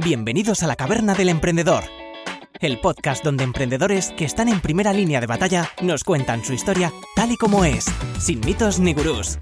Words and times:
Bienvenidos 0.00 0.62
a 0.62 0.68
la 0.68 0.76
Caverna 0.76 1.14
del 1.14 1.28
Emprendedor, 1.28 1.82
el 2.60 2.78
podcast 2.78 3.24
donde 3.24 3.42
emprendedores 3.42 4.12
que 4.16 4.24
están 4.24 4.46
en 4.46 4.60
primera 4.60 4.92
línea 4.92 5.20
de 5.20 5.26
batalla 5.26 5.70
nos 5.82 6.04
cuentan 6.04 6.44
su 6.44 6.52
historia 6.52 6.92
tal 7.16 7.32
y 7.32 7.36
como 7.36 7.64
es, 7.64 7.86
sin 8.20 8.38
mitos 8.38 8.78
ni 8.78 8.94
gurús. 8.94 9.38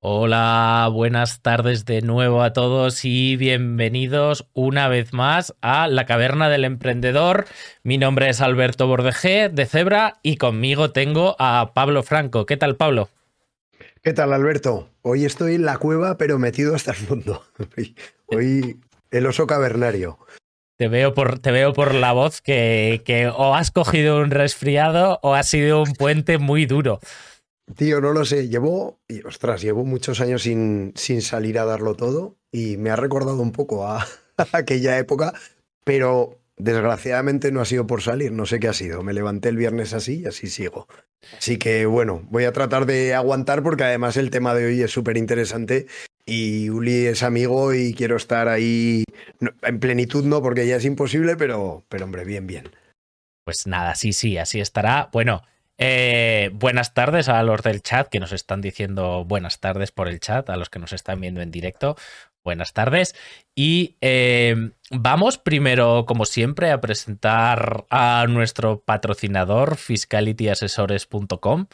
Hola, 0.00 0.90
buenas 0.92 1.40
tardes 1.40 1.84
de 1.84 2.02
nuevo 2.02 2.42
a 2.42 2.52
todos 2.52 3.04
y 3.04 3.36
bienvenidos 3.36 4.48
una 4.54 4.88
vez 4.88 5.12
más 5.12 5.54
a 5.60 5.86
la 5.86 6.04
Caverna 6.04 6.48
del 6.48 6.64
Emprendedor. 6.64 7.44
Mi 7.84 7.96
nombre 7.96 8.28
es 8.28 8.40
Alberto 8.40 8.88
Bordejé 8.88 9.50
de 9.50 9.66
Zebra 9.66 10.18
y 10.20 10.36
conmigo 10.36 10.90
tengo 10.90 11.36
a 11.38 11.70
Pablo 11.74 12.02
Franco. 12.02 12.44
¿Qué 12.44 12.56
tal, 12.56 12.74
Pablo? 12.74 13.08
¿Qué 14.02 14.12
tal, 14.12 14.32
Alberto? 14.32 14.88
Hoy 15.02 15.24
estoy 15.24 15.54
en 15.54 15.64
la 15.64 15.78
cueva, 15.78 16.18
pero 16.18 16.40
metido 16.40 16.74
hasta 16.74 16.90
el 16.90 16.96
fondo. 16.96 17.44
Hoy 18.28 18.78
el 19.10 19.26
oso 19.26 19.46
cavernario. 19.46 20.18
Te 20.76 20.88
veo 20.88 21.14
por, 21.14 21.38
te 21.38 21.50
veo 21.50 21.72
por 21.72 21.94
la 21.94 22.12
voz 22.12 22.40
que, 22.40 23.02
que 23.04 23.26
o 23.26 23.54
has 23.54 23.70
cogido 23.70 24.20
un 24.20 24.30
resfriado 24.30 25.18
o 25.22 25.34
ha 25.34 25.42
sido 25.42 25.82
un 25.82 25.92
puente 25.94 26.38
muy 26.38 26.66
duro. 26.66 27.00
Tío, 27.74 28.00
no 28.00 28.12
lo 28.12 28.24
sé. 28.24 28.48
Llevo, 28.48 29.00
y 29.08 29.26
ostras, 29.26 29.62
llevo 29.62 29.84
muchos 29.84 30.20
años 30.20 30.42
sin, 30.42 30.92
sin 30.94 31.22
salir 31.22 31.58
a 31.58 31.64
darlo 31.64 31.94
todo 31.94 32.36
y 32.52 32.76
me 32.76 32.90
ha 32.90 32.96
recordado 32.96 33.40
un 33.40 33.52
poco 33.52 33.86
a, 33.86 34.02
a 34.36 34.46
aquella 34.52 34.98
época, 34.98 35.32
pero 35.84 36.38
desgraciadamente 36.58 37.50
no 37.50 37.60
ha 37.60 37.64
sido 37.64 37.86
por 37.86 38.02
salir. 38.02 38.32
No 38.32 38.46
sé 38.46 38.60
qué 38.60 38.68
ha 38.68 38.74
sido. 38.74 39.02
Me 39.02 39.14
levanté 39.14 39.48
el 39.48 39.56
viernes 39.56 39.94
así 39.94 40.20
y 40.20 40.26
así 40.26 40.48
sigo. 40.48 40.86
Así 41.36 41.58
que 41.58 41.86
bueno, 41.86 42.22
voy 42.30 42.44
a 42.44 42.52
tratar 42.52 42.86
de 42.86 43.14
aguantar 43.14 43.62
porque 43.62 43.84
además 43.84 44.16
el 44.16 44.30
tema 44.30 44.54
de 44.54 44.66
hoy 44.66 44.82
es 44.82 44.90
súper 44.90 45.16
interesante 45.16 45.86
y 46.28 46.68
Uli 46.68 47.06
es 47.06 47.22
amigo 47.22 47.72
y 47.72 47.94
quiero 47.94 48.16
estar 48.16 48.48
ahí 48.48 49.02
en 49.62 49.80
plenitud, 49.80 50.24
no, 50.24 50.42
porque 50.42 50.66
ya 50.66 50.76
es 50.76 50.84
imposible, 50.84 51.36
pero, 51.36 51.84
pero 51.88 52.04
hombre, 52.04 52.24
bien, 52.24 52.46
bien. 52.46 52.70
Pues 53.44 53.66
nada, 53.66 53.94
sí, 53.94 54.12
sí, 54.12 54.36
así 54.36 54.60
estará. 54.60 55.08
Bueno, 55.10 55.42
eh, 55.78 56.50
buenas 56.52 56.92
tardes 56.92 57.30
a 57.30 57.42
los 57.42 57.62
del 57.62 57.82
chat 57.82 58.08
que 58.08 58.20
nos 58.20 58.32
están 58.32 58.60
diciendo 58.60 59.24
buenas 59.24 59.60
tardes 59.60 59.90
por 59.90 60.06
el 60.08 60.20
chat, 60.20 60.50
a 60.50 60.56
los 60.56 60.68
que 60.68 60.78
nos 60.78 60.92
están 60.92 61.20
viendo 61.20 61.40
en 61.40 61.50
directo. 61.50 61.96
Buenas 62.44 62.74
tardes. 62.74 63.14
Y 63.54 63.96
eh, 64.02 64.72
vamos 64.90 65.38
primero, 65.38 66.04
como 66.06 66.26
siempre, 66.26 66.70
a 66.70 66.80
presentar 66.80 67.86
a 67.88 68.26
nuestro 68.28 68.80
patrocinador, 68.80 69.76
fiscalityasesores.com. 69.76 71.68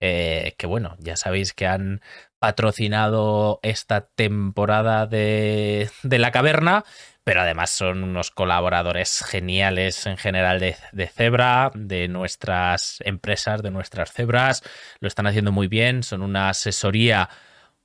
Eh, 0.00 0.54
que 0.58 0.66
bueno, 0.66 0.96
ya 0.98 1.16
sabéis 1.16 1.54
que 1.54 1.66
han 1.66 2.02
patrocinado 2.46 3.58
esta 3.64 4.02
temporada 4.02 5.08
de, 5.08 5.90
de, 6.04 6.18
la 6.20 6.30
caverna, 6.30 6.84
pero 7.24 7.40
además 7.40 7.70
son 7.70 8.04
unos 8.04 8.30
colaboradores 8.30 9.24
geniales 9.26 10.06
en 10.06 10.16
general 10.16 10.60
de, 10.60 10.76
de, 10.92 11.08
Zebra, 11.08 11.72
de 11.74 12.06
nuestras 12.06 13.02
empresas, 13.04 13.64
de 13.64 13.72
nuestras 13.72 14.12
Zebras, 14.12 14.62
lo 15.00 15.08
están 15.08 15.26
haciendo 15.26 15.50
muy 15.50 15.66
bien, 15.66 16.04
son 16.04 16.22
una 16.22 16.50
asesoría 16.50 17.28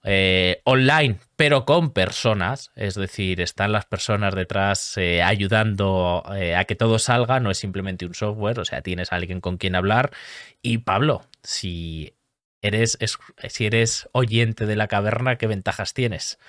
eh, 0.03 0.61
online, 0.63 1.17
pero 1.35 1.65
con 1.65 1.89
personas, 1.89 2.69
es 2.75 2.93
decir, 2.93 3.41
están 3.41 3.71
las 3.71 3.85
personas 3.85 4.35
detrás 4.35 4.95
eh, 4.97 5.23
ayudando 5.23 6.21
eh, 6.35 6.55
a 6.55 6.65
que 6.65 6.75
todo 6.75 6.99
salga, 6.99 7.39
no 7.39 7.49
es 7.49 7.57
simplemente 7.57 8.05
un 8.05 8.13
software, 8.13 8.59
o 8.59 8.65
sea, 8.65 8.83
tienes 8.83 9.11
a 9.11 9.15
alguien 9.15 9.41
con 9.41 9.57
quien 9.57 9.73
hablar. 9.73 10.11
Y 10.61 10.79
Pablo, 10.79 11.23
si 11.41 12.13
eres, 12.61 12.97
es, 12.99 13.17
si 13.49 13.65
eres 13.65 14.09
oyente 14.11 14.65
de 14.65 14.75
la 14.75 14.87
caverna, 14.87 15.37
¿qué 15.37 15.47
ventajas 15.47 15.93
tienes? 15.93 16.39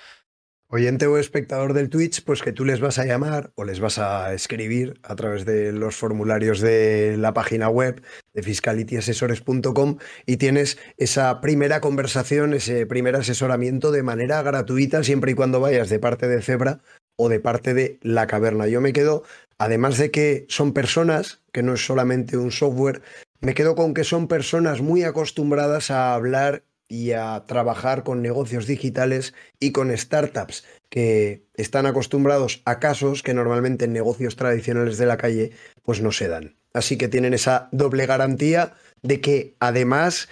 Oyente 0.75 1.05
o 1.05 1.19
espectador 1.19 1.73
del 1.73 1.89
Twitch, 1.89 2.23
pues 2.23 2.41
que 2.41 2.51
tú 2.51 2.65
les 2.65 2.79
vas 2.79 2.97
a 2.97 3.05
llamar 3.05 3.51
o 3.53 3.63
les 3.63 3.79
vas 3.79 3.99
a 3.99 4.33
escribir 4.33 4.99
a 5.03 5.15
través 5.15 5.45
de 5.45 5.71
los 5.71 5.95
formularios 5.95 6.61
de 6.61 7.15
la 7.15 7.31
página 7.31 7.69
web 7.69 8.01
de 8.33 8.41
fiscalityasesores.com 8.41 9.99
y 10.25 10.37
tienes 10.37 10.79
esa 10.97 11.41
primera 11.41 11.79
conversación, 11.79 12.55
ese 12.55 12.87
primer 12.87 13.15
asesoramiento 13.15 13.91
de 13.91 14.01
manera 14.01 14.41
gratuita 14.41 15.03
siempre 15.03 15.33
y 15.33 15.35
cuando 15.35 15.59
vayas 15.59 15.89
de 15.89 15.99
parte 15.99 16.27
de 16.27 16.41
Zebra 16.41 16.81
o 17.17 17.29
de 17.29 17.39
parte 17.39 17.75
de 17.75 17.99
la 18.01 18.25
caverna. 18.25 18.65
Yo 18.67 18.81
me 18.81 18.93
quedo, 18.93 19.23
además 19.59 19.99
de 19.99 20.09
que 20.09 20.47
son 20.49 20.73
personas, 20.73 21.43
que 21.51 21.61
no 21.61 21.75
es 21.75 21.85
solamente 21.85 22.35
un 22.35 22.51
software, 22.51 23.03
me 23.43 23.53
quedo 23.53 23.75
con 23.75 23.93
que 23.93 24.05
son 24.05 24.27
personas 24.27 24.81
muy 24.81 25.03
acostumbradas 25.03 25.91
a 25.91 26.13
hablar 26.13 26.63
y 26.87 27.11
a 27.11 27.43
trabajar 27.45 28.03
con 28.03 28.21
negocios 28.21 28.67
digitales 28.67 29.33
y 29.59 29.73
con 29.73 29.95
startups 29.95 30.63
que 30.89 31.45
están 31.55 31.85
acostumbrados 31.85 32.61
a 32.63 32.79
casos 32.79 33.21
que 33.21 33.33
normalmente 33.33 33.85
en 33.85 33.93
negocios 33.93 34.37
tradicionales 34.37 34.97
de 34.97 35.07
la 35.07 35.17
calle 35.17 35.51
pues 35.81 36.01
no 36.01 36.13
se 36.13 36.29
dan. 36.29 36.55
Así 36.73 36.97
que 36.97 37.09
tienen 37.09 37.33
esa 37.33 37.67
doble 37.73 38.05
garantía 38.05 38.75
de 39.01 39.19
que 39.19 39.57
además, 39.59 40.29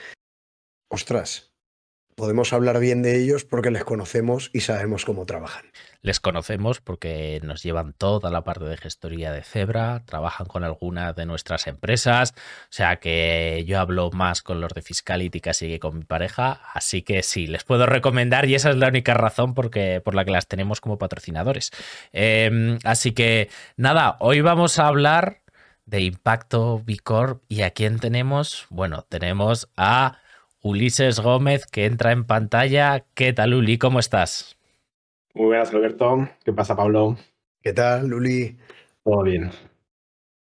ostras, 0.88 1.51
podemos 2.22 2.54
hablar 2.54 2.80
bien 2.80 3.02
de 3.02 3.20
ellos 3.20 3.46
porque 3.46 3.72
les 3.72 3.84
conocemos 3.84 4.52
y 4.54 4.60
sabemos 4.60 5.06
cómo 5.06 5.26
trabajan. 5.26 5.66
Les 6.04 6.20
conocemos 6.20 6.80
porque 6.80 7.42
nos 7.42 7.64
llevan 7.64 7.94
toda 7.94 8.30
la 8.30 8.44
parte 8.44 8.66
de 8.66 8.78
gestoría 8.78 9.32
de 9.32 9.42
Zebra, 9.42 10.04
trabajan 10.06 10.46
con 10.46 10.64
algunas 10.64 11.16
de 11.16 11.26
nuestras 11.26 11.66
empresas, 11.66 12.36
o 12.36 12.68
sea 12.70 12.98
que 12.98 13.64
yo 13.66 13.80
hablo 13.80 14.12
más 14.12 14.44
con 14.44 14.62
los 14.62 14.72
de 14.72 14.84
Fiscality 14.84 15.42
casi 15.42 15.68
que 15.68 15.80
con 15.80 15.98
mi 15.98 16.04
pareja, 16.04 16.62
así 16.76 17.02
que 17.02 17.24
sí, 17.24 17.48
les 17.48 17.64
puedo 17.64 17.88
recomendar 17.88 18.48
y 18.48 18.54
esa 18.54 18.70
es 18.70 18.76
la 18.76 18.90
única 18.90 19.16
razón 19.16 19.56
porque, 19.56 20.00
por 20.06 20.14
la 20.14 20.24
que 20.24 20.30
las 20.30 20.48
tenemos 20.48 20.80
como 20.80 21.00
patrocinadores. 21.00 21.72
Eh, 22.14 22.78
así 22.84 23.14
que 23.14 23.50
nada, 23.78 24.18
hoy 24.20 24.42
vamos 24.42 24.78
a 24.78 24.86
hablar 24.86 25.42
de 25.88 26.02
Impacto 26.02 26.84
B 26.86 26.98
y 27.48 27.64
a 27.64 27.72
quién 27.72 27.98
tenemos, 27.98 28.68
bueno, 28.70 29.08
tenemos 29.10 29.70
a 29.76 30.21
Ulises 30.64 31.20
Gómez, 31.20 31.66
que 31.66 31.86
entra 31.86 32.12
en 32.12 32.24
pantalla. 32.24 33.04
¿Qué 33.16 33.34
tal, 33.34 33.54
Uli? 33.56 33.78
¿Cómo 33.78 34.00
estás? 34.00 34.58
Muy 35.34 35.48
buenas, 35.48 35.74
Alberto. 35.74 36.28
¿Qué 36.44 36.54
pasa, 36.54 36.76
Pablo? 36.76 37.18
¿Qué 37.62 37.74
tal, 37.74 38.14
Uli? 38.14 38.58
Todo 39.04 39.24
bien. 39.24 39.50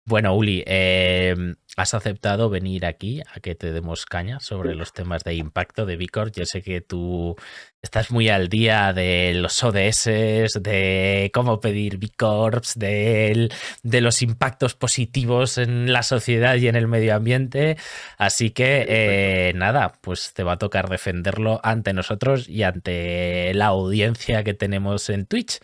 Bueno, 0.06 0.36
Uli, 0.36 0.64
eh, 0.66 1.36
has 1.76 1.94
aceptado 1.94 2.50
venir 2.50 2.86
aquí 2.86 3.22
a 3.34 3.40
que 3.40 3.56
te 3.56 3.72
demos 3.72 4.06
caña 4.06 4.40
sobre 4.40 4.76
los 4.76 4.94
temas 4.94 5.24
de 5.24 5.36
impacto 5.36 5.86
de 5.86 5.98
Vicor. 5.98 6.32
Yo 6.32 6.46
sé 6.46 6.62
que 6.62 6.82
tú 6.82 7.36
estás 7.82 8.12
muy 8.12 8.30
al 8.30 8.48
día 8.48 8.94
de 8.94 9.34
los 9.36 9.64
ODS, 9.64 10.06
de 10.06 11.32
cómo 11.34 11.60
pedir 11.60 11.98
Bicorps, 11.98 12.80
de, 12.80 13.50
de 13.84 14.02
los 14.02 14.22
impactos 14.22 14.74
positivos 14.76 15.58
en 15.58 15.92
la 15.92 16.04
sociedad 16.04 16.56
y 16.56 16.68
en 16.68 16.76
el 16.76 16.88
medio 16.88 17.16
ambiente. 17.16 17.78
Así 18.18 18.52
que 18.52 18.86
eh, 18.88 19.54
nada, 19.56 19.94
pues 20.02 20.34
te 20.34 20.44
va 20.44 20.54
a 20.54 20.58
tocar 20.58 20.90
defenderlo 20.90 21.60
ante 21.64 21.94
nosotros 21.94 22.48
y 22.48 22.64
ante 22.64 23.54
la 23.54 23.68
audiencia 23.68 24.44
que 24.44 24.54
tenemos 24.54 25.10
en 25.10 25.26
Twitch. 25.26 25.60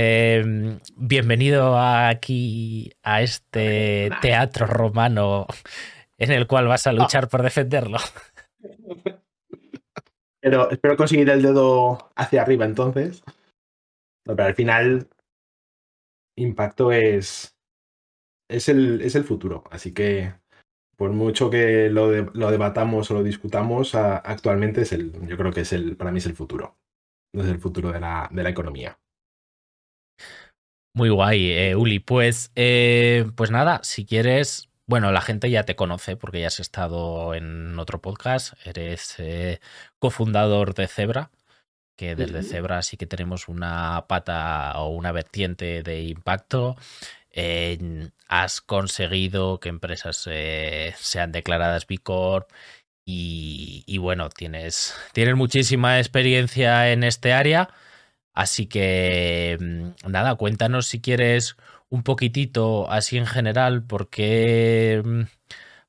Eh, 0.00 0.78
bienvenido 0.94 1.76
aquí 1.76 2.92
a 3.02 3.20
este 3.20 4.10
teatro 4.22 4.64
romano 4.64 5.48
en 6.16 6.30
el 6.30 6.46
cual 6.46 6.68
vas 6.68 6.86
a 6.86 6.92
luchar 6.92 7.24
oh. 7.24 7.28
por 7.28 7.42
defenderlo. 7.42 7.98
Pero 10.40 10.70
espero 10.70 10.96
conseguir 10.96 11.28
el 11.30 11.42
dedo 11.42 12.12
hacia 12.14 12.42
arriba 12.42 12.64
entonces. 12.64 13.24
No, 14.24 14.36
pero 14.36 14.44
al 14.44 14.54
final, 14.54 15.08
impacto 16.36 16.92
es, 16.92 17.58
es, 18.48 18.68
el, 18.68 19.00
es 19.00 19.16
el 19.16 19.24
futuro. 19.24 19.64
Así 19.68 19.92
que 19.92 20.32
por 20.96 21.10
mucho 21.10 21.50
que 21.50 21.90
lo, 21.90 22.08
de, 22.08 22.30
lo 22.34 22.52
debatamos 22.52 23.10
o 23.10 23.14
lo 23.14 23.24
discutamos, 23.24 23.96
a, 23.96 24.18
actualmente 24.18 24.82
es 24.82 24.92
el, 24.92 25.26
yo 25.26 25.36
creo 25.36 25.52
que 25.52 25.62
es 25.62 25.72
el, 25.72 25.96
para 25.96 26.12
mí 26.12 26.18
es 26.18 26.26
el 26.26 26.36
futuro. 26.36 26.76
Es 27.32 27.46
el 27.46 27.58
futuro 27.58 27.90
de 27.90 27.98
la, 27.98 28.28
de 28.30 28.44
la 28.44 28.50
economía. 28.50 28.96
Muy 30.94 31.10
guay, 31.10 31.52
eh, 31.52 31.76
Uli. 31.76 32.00
Pues, 32.00 32.50
eh, 32.56 33.26
pues 33.36 33.50
nada, 33.50 33.80
si 33.84 34.04
quieres, 34.04 34.68
bueno, 34.86 35.12
la 35.12 35.20
gente 35.20 35.50
ya 35.50 35.64
te 35.64 35.76
conoce 35.76 36.16
porque 36.16 36.40
ya 36.40 36.48
has 36.48 36.60
estado 36.60 37.34
en 37.34 37.78
otro 37.78 38.00
podcast, 38.00 38.54
eres 38.64 39.14
eh, 39.18 39.60
cofundador 39.98 40.74
de 40.74 40.88
Zebra, 40.88 41.30
que 41.96 42.16
desde 42.16 42.42
Zebra 42.42 42.82
sí 42.82 42.96
que 42.96 43.06
tenemos 43.06 43.48
una 43.48 44.06
pata 44.08 44.72
o 44.80 44.88
una 44.88 45.12
vertiente 45.12 45.82
de 45.82 46.02
impacto. 46.04 46.76
has 48.28 48.60
conseguido 48.60 49.60
que 49.60 49.68
empresas 49.68 50.28
sean 50.96 51.32
declaradas 51.32 51.86
B 51.86 51.98
Corp 51.98 52.50
y, 53.04 53.84
y 53.86 53.98
bueno, 53.98 54.28
tienes, 54.30 54.94
tienes 55.12 55.36
muchísima 55.36 55.98
experiencia 55.98 56.92
en 56.92 57.04
este 57.04 57.32
área. 57.32 57.70
Así 58.38 58.66
que 58.66 59.58
mm, 59.60 60.08
nada, 60.08 60.36
cuéntanos 60.36 60.86
si 60.86 61.00
quieres 61.00 61.56
un 61.88 62.04
poquitito 62.04 62.88
así 62.88 63.18
en 63.18 63.26
general, 63.26 63.82
por 63.82 64.08
qué, 64.10 65.02
mm, 65.04 65.22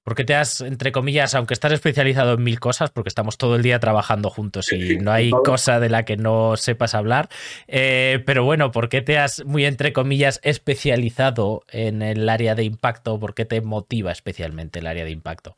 ¿Por 0.01 0.15
qué 0.15 0.23
te 0.23 0.33
has, 0.33 0.61
entre 0.61 0.91
comillas, 0.91 1.35
aunque 1.35 1.53
estás 1.53 1.71
especializado 1.71 2.33
en 2.33 2.43
mil 2.43 2.59
cosas, 2.59 2.89
porque 2.89 3.09
estamos 3.09 3.37
todo 3.37 3.55
el 3.55 3.61
día 3.61 3.79
trabajando 3.79 4.31
juntos 4.31 4.73
y 4.73 4.97
no 4.97 5.11
hay 5.11 5.29
cosa 5.29 5.79
de 5.79 5.89
la 5.89 6.05
que 6.05 6.17
no 6.17 6.57
sepas 6.57 6.95
hablar, 6.95 7.29
eh, 7.67 8.23
pero 8.25 8.43
bueno, 8.43 8.71
¿por 8.71 8.89
qué 8.89 9.03
te 9.03 9.19
has, 9.19 9.45
muy 9.45 9.65
entre 9.65 9.93
comillas, 9.93 10.39
especializado 10.41 11.61
en 11.71 12.01
el 12.01 12.27
área 12.27 12.55
de 12.55 12.63
impacto? 12.63 13.19
¿Por 13.19 13.35
qué 13.35 13.45
te 13.45 13.61
motiva 13.61 14.11
especialmente 14.11 14.79
el 14.79 14.87
área 14.87 15.05
de 15.05 15.11
impacto? 15.11 15.55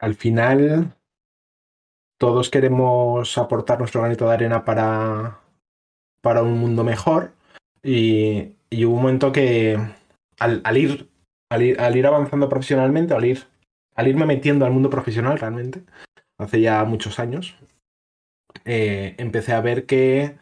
al 0.00 0.14
final, 0.16 0.96
todos 2.18 2.50
queremos 2.50 3.38
aportar 3.38 3.78
nuestro 3.78 4.00
granito 4.00 4.26
de 4.26 4.34
arena 4.34 4.64
para, 4.64 5.40
para 6.20 6.42
un 6.42 6.58
mundo 6.58 6.84
mejor 6.84 7.32
y, 7.82 8.54
hubo 8.84 8.94
un 8.94 9.02
momento 9.02 9.32
que 9.32 9.78
al 10.38 10.76
ir 10.76 11.08
al 11.50 11.96
ir, 11.96 12.06
avanzando 12.06 12.48
profesionalmente, 12.48 13.14
al, 13.14 13.24
ir, 13.24 13.44
al 13.94 14.08
irme 14.08 14.26
metiendo 14.26 14.66
al 14.66 14.72
mundo 14.72 14.90
profesional 14.90 15.38
realmente, 15.38 15.82
hace 16.38 16.60
ya 16.60 16.84
muchos 16.84 17.18
años, 17.18 17.56
eh, 18.64 19.14
empecé 19.18 19.52
a 19.52 19.60
ver 19.60 19.86
que 19.86 20.36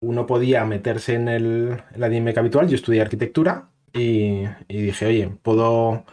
uno 0.00 0.26
podía 0.26 0.64
meterse 0.64 1.14
en, 1.14 1.28
el, 1.28 1.82
la 1.96 2.08
dinámica 2.08 2.40
habitual. 2.40 2.68
Yo 2.68 2.76
estudié 2.76 3.00
arquitectura 3.00 3.70
y, 3.92 4.44
dije, 4.68 5.06
oye, 5.06 5.28
puedo 5.42 6.04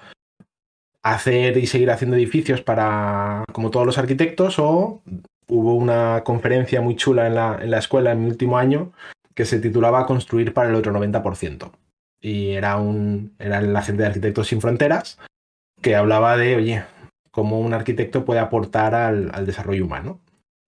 hacer 1.14 1.58
y 1.58 1.68
seguir 1.68 1.92
haciendo 1.92 2.16
edificios 2.16 2.62
para 2.62 3.44
como 3.52 3.72
todos 3.72 3.86
los 3.86 3.98
arquitectos 3.98 4.60
o 4.60 5.02
hubo 5.48 5.76
una 5.76 6.24
conferencia 6.24 6.82
muy 6.82 6.96
chula 6.96 7.28
en 7.28 7.36
la, 7.36 7.60
en 7.62 7.72
la 7.72 7.80
escuela 7.80 8.12
en 8.12 8.24
mi 8.24 8.30
último 8.30 8.58
año 8.58 8.92
que 9.34 9.46
se 9.46 9.60
titulaba 9.60 10.06
Construir 10.06 10.54
para 10.54 10.70
el 10.70 10.76
otro 10.76 10.94
90% 10.94 11.72
y 12.22 12.50
era, 12.50 12.78
un, 12.78 13.34
era 13.40 13.62
la 13.62 13.82
gente 13.82 14.02
de 14.04 14.08
Arquitectos 14.08 14.48
Sin 14.48 14.62
Fronteras 14.62 15.18
que 15.82 15.96
hablaba 15.96 16.38
de, 16.38 16.56
oye, 16.56 16.84
cómo 17.32 17.60
un 17.60 17.74
arquitecto 17.74 18.26
puede 18.26 18.40
aportar 18.40 18.96
al, 18.96 19.46
desarrollo 19.46 19.86
humano. 19.86 20.20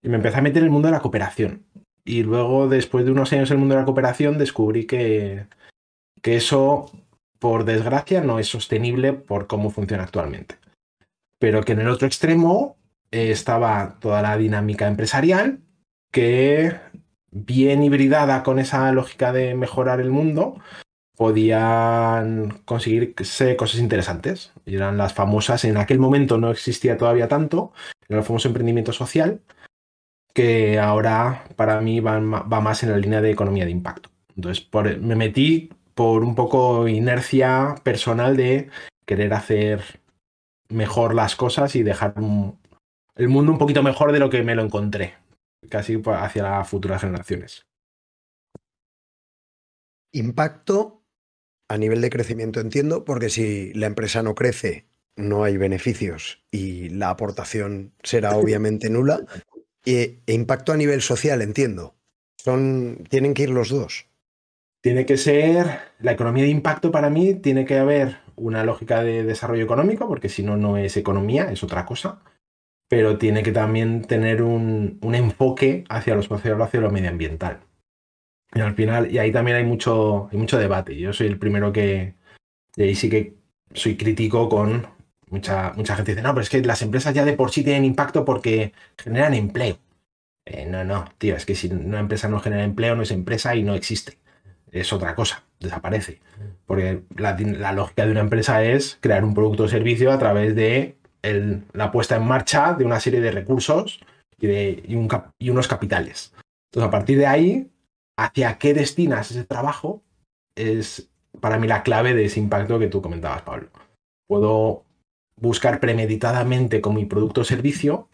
Y 0.02 0.08
me 0.08 0.16
empecé 0.16 0.38
a 0.38 0.42
meter 0.42 0.58
en 0.58 0.64
el 0.64 0.70
mundo 0.70 0.88
de 0.88 0.92
la 0.92 1.00
cooperación. 1.00 1.64
Y 2.04 2.22
luego, 2.22 2.68
después 2.68 3.04
de 3.04 3.12
unos 3.12 3.32
años 3.32 3.50
en 3.50 3.56
el 3.56 3.60
mundo 3.60 3.74
de 3.74 3.82
la 3.82 3.84
cooperación, 3.84 4.38
descubrí 4.38 4.86
que, 4.86 5.46
que 6.22 6.36
eso, 6.36 6.90
por 7.42 7.64
desgracia, 7.64 8.20
no 8.20 8.38
es 8.38 8.46
sostenible 8.46 9.14
por 9.14 9.48
cómo 9.48 9.70
funciona 9.70 10.04
actualmente. 10.04 10.58
Pero 11.40 11.64
que 11.64 11.72
en 11.72 11.80
el 11.80 11.88
otro 11.88 12.06
extremo 12.06 12.76
eh, 13.10 13.32
estaba 13.32 13.98
toda 13.98 14.22
la 14.22 14.36
dinámica 14.36 14.86
empresarial, 14.86 15.58
que 16.12 16.78
bien 17.32 17.82
hibridada 17.82 18.44
con 18.44 18.60
esa 18.60 18.92
lógica 18.92 19.32
de 19.32 19.56
mejorar 19.56 20.00
el 20.00 20.08
mundo, 20.08 20.60
podían 21.16 22.60
conseguirse 22.64 23.56
cosas 23.56 23.80
interesantes. 23.80 24.52
Y 24.64 24.76
eran 24.76 24.96
las 24.96 25.12
famosas, 25.12 25.64
en 25.64 25.78
aquel 25.78 25.98
momento 25.98 26.38
no 26.38 26.52
existía 26.52 26.96
todavía 26.96 27.26
tanto, 27.26 27.72
era 28.08 28.20
el 28.20 28.24
famoso 28.24 28.46
emprendimiento 28.46 28.92
social, 28.92 29.40
que 30.32 30.78
ahora 30.78 31.42
para 31.56 31.80
mí 31.80 31.98
va, 31.98 32.20
más 32.20 32.84
en 32.84 32.92
la 32.92 32.98
línea 32.98 33.20
de 33.20 33.32
economía 33.32 33.64
de 33.64 33.72
impacto. 33.72 34.10
Entonces 34.36 34.68
me 35.00 35.16
metí 35.16 35.70
por 35.94 36.24
un 36.24 36.34
poco 36.34 36.88
inercia 36.88 37.74
personal 37.82 38.36
de 38.36 38.70
querer 39.06 39.32
hacer 39.34 40.00
mejor 40.68 41.14
las 41.14 41.36
cosas 41.36 41.76
y 41.76 41.82
dejar 41.82 42.14
el 43.16 43.28
mundo 43.28 43.52
un 43.52 43.58
poquito 43.58 43.82
mejor 43.82 44.12
de 44.12 44.18
lo 44.18 44.30
que 44.30 44.42
me 44.42 44.54
lo 44.54 44.62
encontré, 44.62 45.14
casi 45.68 46.00
hacia 46.04 46.42
las 46.42 46.68
futuras 46.68 47.00
generaciones. 47.00 47.66
Impacto 50.12 51.02
a 51.68 51.78
nivel 51.78 52.00
de 52.00 52.10
crecimiento 52.10 52.60
entiendo, 52.60 53.04
porque 53.04 53.30
si 53.30 53.72
la 53.74 53.86
empresa 53.86 54.22
no 54.22 54.34
crece, 54.34 54.86
no 55.16 55.44
hay 55.44 55.56
beneficios 55.56 56.42
y 56.50 56.90
la 56.90 57.10
aportación 57.10 57.92
será 58.02 58.36
obviamente 58.36 58.90
nula. 58.90 59.24
E, 59.84 60.20
impacto 60.26 60.72
a 60.72 60.76
nivel 60.76 61.02
social, 61.02 61.42
entiendo. 61.42 61.96
Son, 62.36 63.04
tienen 63.08 63.34
que 63.34 63.44
ir 63.44 63.50
los 63.50 63.70
dos. 63.70 64.06
Tiene 64.82 65.06
que 65.06 65.16
ser, 65.16 65.78
la 66.00 66.12
economía 66.12 66.42
de 66.42 66.50
impacto 66.50 66.90
para 66.90 67.08
mí 67.08 67.34
tiene 67.34 67.64
que 67.64 67.78
haber 67.78 68.16
una 68.34 68.64
lógica 68.64 69.02
de 69.04 69.22
desarrollo 69.22 69.62
económico, 69.62 70.08
porque 70.08 70.28
si 70.28 70.42
no, 70.42 70.56
no 70.56 70.76
es 70.76 70.96
economía, 70.96 71.52
es 71.52 71.62
otra 71.62 71.86
cosa. 71.86 72.20
Pero 72.88 73.16
tiene 73.16 73.44
que 73.44 73.52
también 73.52 74.02
tener 74.02 74.42
un, 74.42 74.98
un 75.00 75.14
enfoque 75.14 75.84
hacia 75.88 76.16
los 76.16 76.26
procesos, 76.26 76.60
hacia 76.60 76.80
lo 76.80 76.90
medioambiental. 76.90 77.60
Y 78.54 78.60
al 78.60 78.74
final, 78.74 79.10
y 79.10 79.18
ahí 79.18 79.30
también 79.30 79.56
hay 79.56 79.64
mucho, 79.64 80.28
hay 80.32 80.36
mucho 80.36 80.58
debate. 80.58 80.96
Yo 80.96 81.12
soy 81.12 81.28
el 81.28 81.38
primero 81.38 81.72
que, 81.72 82.14
y 82.76 82.82
ahí 82.82 82.94
sí 82.96 83.08
que 83.08 83.34
soy 83.72 83.96
crítico 83.96 84.48
con 84.48 84.86
mucha, 85.30 85.72
mucha 85.74 85.94
gente 85.94 86.12
dice, 86.12 86.22
no, 86.22 86.34
pero 86.34 86.42
es 86.42 86.50
que 86.50 86.60
las 86.62 86.82
empresas 86.82 87.14
ya 87.14 87.24
de 87.24 87.32
por 87.34 87.52
sí 87.52 87.62
tienen 87.62 87.84
impacto 87.84 88.24
porque 88.24 88.72
generan 88.98 89.34
empleo. 89.34 89.78
Eh, 90.44 90.66
no, 90.66 90.84
no, 90.84 91.04
tío, 91.18 91.36
es 91.36 91.46
que 91.46 91.54
si 91.54 91.68
una 91.68 92.00
empresa 92.00 92.28
no 92.28 92.40
genera 92.40 92.64
empleo, 92.64 92.96
no 92.96 93.02
es 93.02 93.12
empresa 93.12 93.54
y 93.54 93.62
no 93.62 93.74
existe. 93.74 94.18
Es 94.72 94.92
otra 94.92 95.14
cosa, 95.14 95.44
desaparece. 95.60 96.20
Porque 96.66 97.02
la, 97.16 97.72
lógica 97.72 98.06
de 98.06 98.12
una 98.12 98.20
empresa 98.20 98.64
es 98.64 98.98
crear 99.00 99.24
un 99.24 99.34
producto 99.34 99.64
o 99.64 99.68
servicio 99.68 100.10
a 100.10 100.18
través 100.18 100.56
de 100.56 100.96
la 101.72 101.92
puesta 101.92 102.16
en 102.16 102.24
marcha 102.24 102.74
de 102.74 102.84
una 102.84 102.98
serie 102.98 103.20
de 103.20 103.30
recursos 103.30 104.00
y, 104.40 104.46
de, 104.48 104.82
y 105.38 105.50
unos 105.50 105.68
capitales. 105.68 106.34
Entonces, 106.70 106.88
a 106.88 106.90
partir 106.90 107.18
de 107.18 107.26
ahí, 107.26 107.70
hacia 108.18 108.58
qué 108.58 108.74
destinas 108.74 109.30
ese 109.30 109.44
trabajo 109.44 110.02
es 110.56 111.10
para 111.40 111.58
mí 111.58 111.66
la 111.66 111.82
clave 111.82 112.14
de 112.14 112.24
ese 112.24 112.40
impacto 112.40 112.78
que 112.78 112.88
tú 112.88 113.02
comentabas, 113.02 113.42
Pablo. 113.42 113.68
Puedo 114.26 114.84
buscar 115.36 115.80
premeditadamente 115.80 116.80
con 116.80 116.94
mi 116.94 117.04
producto 117.04 117.42
o 117.42 117.44
servicio 117.44 118.08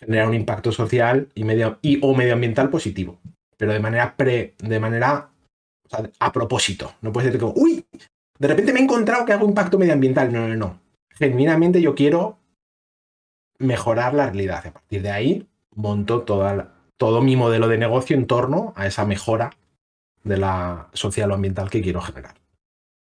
generar 0.00 0.28
un 0.28 0.34
impacto 0.34 0.72
social 0.72 1.28
y, 1.34 1.44
medio, 1.44 1.78
y 1.82 1.98
o 2.02 2.14
medioambiental 2.14 2.70
positivo, 2.70 3.20
pero 3.56 3.72
de 3.72 3.80
manera 3.80 4.16
pre, 4.16 4.54
de 4.58 4.80
manera 4.80 5.30
a 6.18 6.32
propósito. 6.32 6.94
No 7.00 7.12
puede 7.12 7.30
ser 7.30 7.40
como, 7.40 7.52
uy, 7.56 7.84
de 8.38 8.48
repente 8.48 8.72
me 8.72 8.80
he 8.80 8.82
encontrado 8.82 9.24
que 9.24 9.32
hago 9.32 9.46
impacto 9.46 9.78
medioambiental. 9.78 10.32
No, 10.32 10.48
no, 10.48 10.56
no. 10.56 10.80
Genuinamente 11.10 11.80
yo 11.80 11.94
quiero 11.94 12.38
mejorar 13.58 14.14
la 14.14 14.26
realidad. 14.26 14.66
A 14.66 14.72
partir 14.72 15.02
de 15.02 15.10
ahí 15.10 15.48
monto 15.74 16.22
toda 16.22 16.54
la, 16.54 16.72
todo 16.96 17.22
mi 17.22 17.36
modelo 17.36 17.68
de 17.68 17.78
negocio 17.78 18.16
en 18.16 18.26
torno 18.26 18.72
a 18.76 18.86
esa 18.86 19.04
mejora 19.04 19.50
de 20.24 20.36
la 20.36 20.88
social 20.92 21.30
o 21.30 21.34
ambiental 21.34 21.70
que 21.70 21.82
quiero 21.82 22.00
generar. 22.00 22.36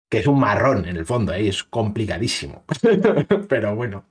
Que 0.10 0.20
es 0.20 0.28
un 0.28 0.40
marrón 0.40 0.88
en 0.88 0.98
el 0.98 1.06
fondo, 1.06 1.34
¿eh? 1.34 1.48
es 1.48 1.64
complicadísimo. 1.64 2.64
Pero 3.50 3.76
bueno, 3.76 4.06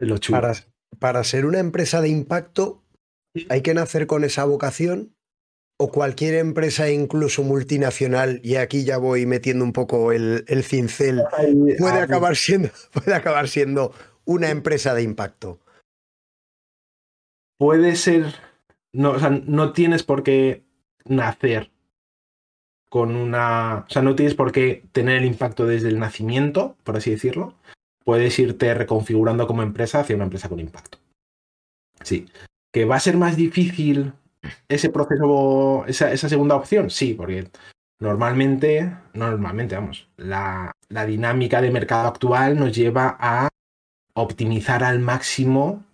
lo 0.00 0.18
chulo. 0.18 0.40
Para, 0.40 0.54
para 0.98 1.24
ser 1.24 1.46
una 1.46 1.58
empresa 1.58 2.00
de 2.00 2.08
impacto, 2.08 2.82
¿hay 3.48 3.62
que 3.62 3.74
nacer 3.74 4.06
con 4.06 4.24
esa 4.24 4.44
vocación? 4.44 5.15
¿O 5.78 5.90
cualquier 5.90 6.34
empresa, 6.36 6.90
incluso 6.90 7.42
multinacional, 7.42 8.40
y 8.42 8.56
aquí 8.56 8.84
ya 8.84 8.96
voy 8.96 9.26
metiendo 9.26 9.62
un 9.62 9.72
poco 9.72 10.10
el, 10.12 10.44
cincel, 10.64 11.22
puede 11.78 12.00
acabar, 12.00 12.34
siendo, 12.36 12.70
puede 12.92 13.14
acabar 13.14 13.46
siendo 13.48 13.92
una 14.24 14.48
empresa 14.48 14.94
de 14.94 15.02
impacto? 15.02 15.60
Puede 17.58 17.96
ser 17.96 18.34
no, 18.96 19.10
o 19.10 19.18
sea, 19.18 19.28
no 19.28 19.72
tienes 19.72 20.02
por 20.02 20.22
qué 20.22 20.64
nacer 21.04 21.70
con 22.88 23.14
una. 23.14 23.84
O 23.86 23.90
sea, 23.90 24.00
no 24.00 24.16
tienes 24.16 24.34
por 24.34 24.52
qué 24.52 24.84
tener 24.92 25.18
el 25.18 25.26
impacto 25.26 25.66
desde 25.66 25.88
el 25.88 25.98
nacimiento, 25.98 26.76
por 26.82 26.96
así 26.96 27.10
decirlo. 27.10 27.54
Puedes 28.04 28.38
irte 28.38 28.72
reconfigurando 28.72 29.46
como 29.46 29.62
empresa 29.62 30.00
hacia 30.00 30.16
una 30.16 30.24
empresa 30.24 30.48
con 30.48 30.60
impacto. 30.60 30.98
Sí. 32.02 32.26
¿Que 32.72 32.86
va 32.86 32.96
a 32.96 33.00
ser 33.00 33.18
más 33.18 33.36
difícil 33.36 34.14
ese 34.68 34.90
proceso, 34.90 35.84
esa, 35.86 36.28
segunda 36.28 36.56
opción? 36.56 36.90
Sí, 36.90 37.14
porque 37.14 37.48
normalmente, 38.00 38.96
normalmente, 39.14 39.74
vamos, 39.74 40.08
la, 40.16 40.72
la 40.88 41.06
dinámica 41.06 41.60
de 41.60 41.70
mercado 41.70 42.08
actual 42.08 42.58
nos 42.58 42.74
lleva 42.74 43.16
a 43.18 43.48
optimizar 44.14 44.82
al 44.82 44.98
máximo 44.98 45.84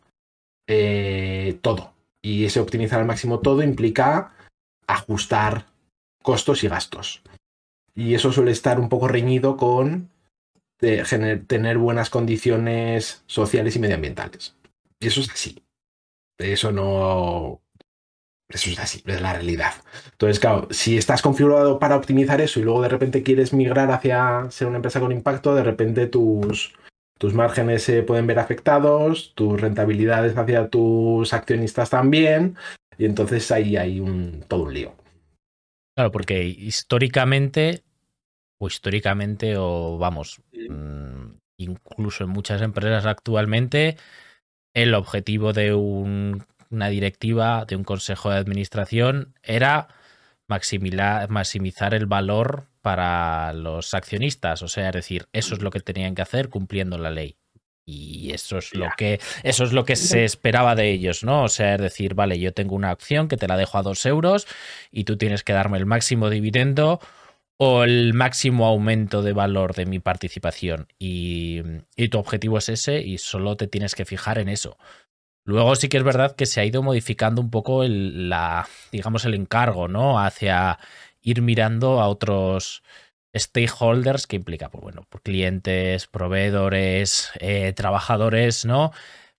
eh, 0.69 1.59
todo. 1.61 1.93
Y 2.23 2.45
ese 2.45 2.61
optimizar 2.61 3.01
al 3.01 3.07
máximo 3.07 3.41
todo 3.41 3.63
implica 3.63 4.33
ajustar 4.87 5.67
costos 6.23 6.63
y 6.65 6.69
gastos. 6.69 7.23
Y 7.95 8.15
eso 8.15 8.33
suele 8.33 8.53
estar 8.53 8.81
un 8.81 8.89
poco 8.89 9.09
reñido 9.09 9.57
con 9.57 10.11
tener 10.79 11.79
buenas 11.79 12.11
condiciones 12.11 13.23
sociales 13.27 13.77
y 13.77 13.79
medioambientales. 13.79 14.57
Y 14.99 15.09
eso 15.09 15.21
es 15.21 15.31
así. 15.31 15.63
Eso 16.39 16.73
no. 16.73 17.61
Eso 18.53 18.71
es 18.71 18.79
así, 18.79 19.03
es 19.07 19.21
la 19.21 19.33
realidad. 19.33 19.73
Entonces, 20.13 20.39
claro, 20.39 20.69
si 20.71 20.99
estás 20.99 21.23
configurado 21.23 21.79
para 21.79 21.97
optimizar 21.97 22.41
eso 22.41 22.61
y 22.61 22.65
luego 22.65 22.83
de 22.83 22.89
repente 22.89 23.23
quieres 23.23 23.53
migrar 23.53 23.91
hacia 23.91 24.51
ser 24.51 24.69
una 24.69 24.77
empresa 24.77 25.01
con 25.01 25.11
impacto, 25.11 25.55
de 25.55 25.63
repente 25.63 26.07
tus, 26.07 26.75
tus 27.19 27.35
márgenes 27.35 27.83
se 27.83 28.03
pueden 28.03 28.27
ver 28.27 28.39
afectados, 28.39 29.33
tus 29.35 29.61
rentabilidades 29.61 30.37
hacia 30.37 30.69
tus 30.69 31.33
accionistas 31.33 31.91
también, 31.91 32.57
y 32.99 33.07
entonces 33.07 33.51
ahí 33.51 33.77
hay 33.77 34.01
un, 34.01 34.45
todo 34.47 34.65
un 34.65 34.75
lío. 34.75 34.95
Claro, 35.97 36.13
porque 36.13 36.45
históricamente, 36.45 37.83
o 38.61 38.67
históricamente, 38.67 39.57
o 39.57 39.99
vamos, 39.99 40.41
Mm, 40.69 41.39
incluso 41.59 42.25
en 42.25 42.31
muchas 42.31 42.63
empresas 42.63 43.07
actualmente, 43.07 43.97
el 44.75 44.95
objetivo 44.95 45.53
de 45.53 45.75
una 46.73 46.89
directiva, 46.89 47.65
de 47.67 47.77
un 47.77 47.85
consejo 47.85 48.31
de 48.31 48.39
administración, 48.39 49.35
era 49.43 49.89
maximizar 50.49 51.95
el 51.95 52.07
valor 52.07 52.67
para 52.81 53.53
los 53.53 53.95
accionistas. 53.95 54.63
O 54.63 54.69
sea, 54.69 54.89
es 54.89 54.95
decir, 54.95 55.29
eso 55.33 55.55
es 55.55 55.63
lo 55.63 55.71
que 55.71 55.81
tenían 55.81 56.15
que 56.15 56.23
hacer 56.23 56.49
cumpliendo 56.49 56.99
la 56.99 57.11
ley. 57.11 57.37
Y 57.85 58.31
eso 58.33 58.59
es 58.59 58.75
lo 58.75 58.87
que 58.97 59.21
eso 59.43 59.65
es 59.65 59.73
lo 59.73 59.85
que 59.85 59.97
se 59.97 60.25
esperaba 60.25 60.77
de 60.77 60.91
ellos, 60.91 61.25
¿no? 61.25 61.43
O 61.43 61.49
sea, 61.49 61.75
es 61.75 61.81
decir, 61.81 62.15
vale, 62.15 62.39
yo 62.39 62.53
tengo 62.53 62.77
una 62.77 62.91
acción 62.91 63.27
que 63.27 63.37
te 63.37 63.49
la 63.49 63.57
dejo 63.57 63.77
a 63.77 63.83
dos 63.83 64.07
euros 64.07 64.47
y 64.93 65.03
tú 65.03 65.17
tienes 65.17 65.43
que 65.43 65.53
darme 65.53 65.79
el 65.79 65.87
máximo 65.87 66.31
dividendo 66.31 67.01
o 67.57 67.83
el 67.83 68.15
máximo 68.15 68.67
aumento 68.67 69.23
de 69.23 69.33
valor 69.33 69.75
de 69.75 69.87
mi 69.87 69.99
participación. 69.99 70.87
Y, 70.99 71.63
y 71.97 72.09
tu 72.09 72.19
objetivo 72.19 72.59
es 72.59 72.69
ese 72.69 73.01
y 73.01 73.19
solo 73.19 73.57
te 73.57 73.67
tienes 73.67 73.95
que 73.97 74.05
fijar 74.05 74.39
en 74.39 74.49
eso. 74.49 74.79
Luego 75.45 75.75
sí 75.75 75.89
que 75.89 75.97
es 75.97 76.05
verdad 76.05 76.37
que 76.37 76.47
se 76.47 76.61
ha 76.61 76.65
ido 76.65 76.83
modificando 76.83 77.41
un 77.41 77.51
poco 77.51 77.83
el, 77.83 78.29
la, 78.29 78.69
digamos, 78.93 79.25
el 79.25 79.35
encargo, 79.35 79.89
¿no? 79.89 80.21
Hacia 80.21 80.79
ir 81.21 81.43
mirando 81.43 82.01
a 82.01 82.09
otros 82.09 82.83
stakeholders 83.37 84.27
que 84.27 84.37
implica, 84.37 84.69
pues 84.69 84.83
bueno, 84.83 85.05
por 85.09 85.23
clientes, 85.23 86.07
proveedores, 86.07 87.31
eh, 87.41 87.73
trabajadores, 87.73 88.65
¿no? 88.65 88.93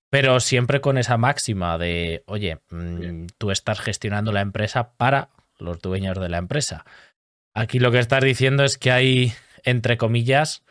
Pero 0.10 0.39
siempre 0.39 0.81
con 0.81 0.98
esa 0.98 1.17
máxima 1.17 1.77
de, 1.77 2.24
oye, 2.27 2.60
mm, 2.69 3.27
tú 3.38 3.51
estás 3.51 3.79
gestionando 3.79 4.31
la 4.31 4.41
empresa 4.41 4.93
para 4.98 5.29
los 5.57 5.79
dueños 5.81 6.19
de 6.19 6.29
la 6.29 6.38
empresa. 6.38 6.86
Aquí 7.53 7.79
lo 7.79 7.91
que 7.91 8.00
estás 8.00 8.24
diciendo 8.24 8.63
es 8.63 8.77
que 8.77 8.91
hay, 8.91 9.33
entre 9.63 9.98
comillas, 9.98 10.63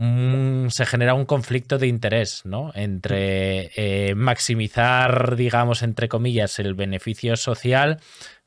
se 0.00 0.86
genera 0.86 1.12
un 1.12 1.26
conflicto 1.26 1.76
de 1.76 1.86
interés, 1.86 2.46
¿no? 2.46 2.72
Entre 2.74 3.70
eh, 3.76 4.14
maximizar, 4.14 5.36
digamos, 5.36 5.82
entre 5.82 6.08
comillas, 6.08 6.58
el 6.58 6.74
beneficio 6.74 7.36
social 7.36 8.00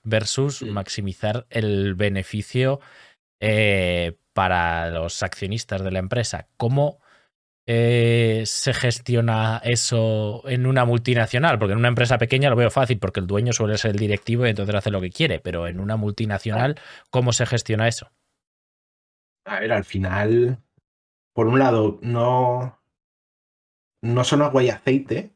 versus 0.04 0.64
maximizar 0.64 1.46
el 1.52 1.94
beneficio 1.94 2.80
eh, 3.40 4.18
para 4.34 4.90
los 4.90 5.22
accionistas 5.22 5.84
de 5.84 5.92
la 5.92 6.00
empresa. 6.00 6.48
¿Cómo 6.58 7.00
eh, 7.68 8.42
se 8.48 8.74
gestiona 8.74 9.62
eso 9.64 10.42
en 10.48 10.66
una 10.66 10.86
multinacional? 10.86 11.60
Porque 11.60 11.74
en 11.74 11.80
una 11.80 11.88
empresa 11.90 12.18
pequeña 12.18 12.50
lo 12.50 12.56
veo 12.56 12.72
fácil 12.72 12.98
porque 12.98 13.20
el 13.20 13.28
dueño 13.28 13.54
suele 13.54 13.78
ser 13.78 13.92
el 13.92 14.00
directivo 14.00 14.48
y 14.48 14.50
entonces 14.50 14.74
hace 14.74 14.90
lo 14.90 15.02
que 15.02 15.12
quiere, 15.12 15.40
pero 15.40 15.68
en 15.68 15.80
una 15.80 15.98
multinacional, 15.98 16.80
¿cómo 17.12 17.32
se 17.32 17.46
gestiona 17.46 17.88
eso? 17.88 18.12
A 19.46 19.60
ver, 19.60 19.72
al 19.72 19.84
final 19.84 20.58
por 21.34 21.48
un 21.48 21.60
lado, 21.60 22.00
no, 22.02 22.80
no 24.02 24.24
son 24.24 24.42
agua 24.42 24.64
y 24.64 24.70
aceite, 24.70 25.32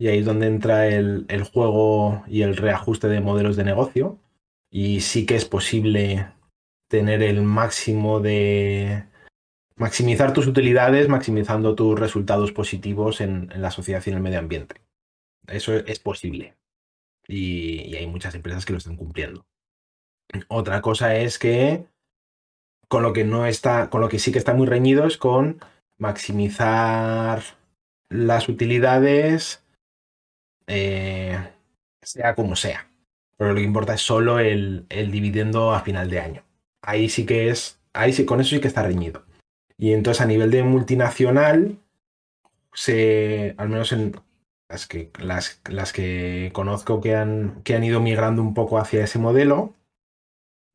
y 0.00 0.08
ahí 0.08 0.20
es 0.20 0.24
donde 0.24 0.46
entra 0.46 0.86
el, 0.88 1.26
juego 1.52 2.24
y 2.26 2.40
el 2.40 2.56
reajuste 2.56 3.06
de 3.08 3.20
modelos 3.20 3.56
de 3.56 3.64
negocio. 3.64 4.18
Y 4.70 5.02
sí 5.02 5.26
que 5.26 5.36
es 5.36 5.44
posible 5.44 6.32
tener 6.88 7.22
el 7.22 7.42
máximo 7.42 8.18
de 8.20 9.04
maximizar 9.76 10.32
tus 10.32 10.46
utilidades, 10.46 11.08
maximizando 11.08 11.74
tus 11.74 12.00
resultados 12.00 12.50
positivos 12.52 13.20
en, 13.20 13.50
la 13.56 13.70
sociedad 13.70 14.02
y 14.06 14.08
en 14.08 14.16
el 14.16 14.22
medio 14.22 14.38
ambiente. 14.38 14.76
Eso 15.46 15.74
es 15.74 15.98
posible. 15.98 16.56
Y, 17.28 17.82
y, 17.82 17.96
hay 17.96 18.06
muchas 18.06 18.34
empresas 18.34 18.64
que 18.64 18.72
lo 18.72 18.78
están 18.78 18.96
cumpliendo. 18.96 19.44
Otra 20.48 20.80
cosa 20.80 21.14
es 21.16 21.38
que 21.38 21.86
con 22.90 23.04
lo 23.04 23.12
que 23.12 23.22
no 23.22 23.46
está, 23.46 23.88
con 23.88 24.00
lo 24.00 24.08
que 24.08 24.18
sí 24.18 24.32
que 24.32 24.40
está 24.40 24.52
muy 24.52 24.66
reñido 24.66 25.06
es 25.06 25.16
con 25.16 25.60
maximizar 25.96 27.40
las 28.08 28.48
utilidades, 28.48 29.62
eh, 30.66 31.38
sea 32.02 32.34
como 32.34 32.56
sea. 32.56 32.90
Pero 33.36 33.50
lo 33.50 33.56
que 33.56 33.62
importa 33.62 33.94
es 33.94 34.00
solo 34.00 34.40
el, 34.40 34.88
dividendo 34.88 35.72
a 35.72 35.82
final 35.82 36.10
de 36.10 36.18
año. 36.18 36.42
Ahí 36.82 37.08
sí 37.08 37.26
que 37.26 37.48
es, 37.50 37.80
ahí 37.92 38.12
sí, 38.12 38.24
con 38.24 38.40
eso 38.40 38.56
sí 38.56 38.60
que 38.60 38.66
está 38.66 38.82
reñido. 38.82 39.24
Y 39.78 39.92
entonces 39.92 40.20
a 40.20 40.26
nivel 40.26 40.50
de 40.50 40.64
multinacional, 40.64 41.78
se, 42.74 43.54
al 43.56 43.68
menos 43.68 43.92
en 43.92 44.16
las 44.68 44.88
que, 44.88 45.12
las, 45.20 45.60
las 45.70 45.92
que 45.92 46.50
conozco 46.52 47.00
que 47.00 47.14
han, 47.14 47.62
que 47.62 47.76
han 47.76 47.84
ido 47.84 48.00
migrando 48.00 48.42
un 48.42 48.52
poco 48.52 48.78
hacia 48.78 49.04
ese 49.04 49.20
modelo, 49.20 49.74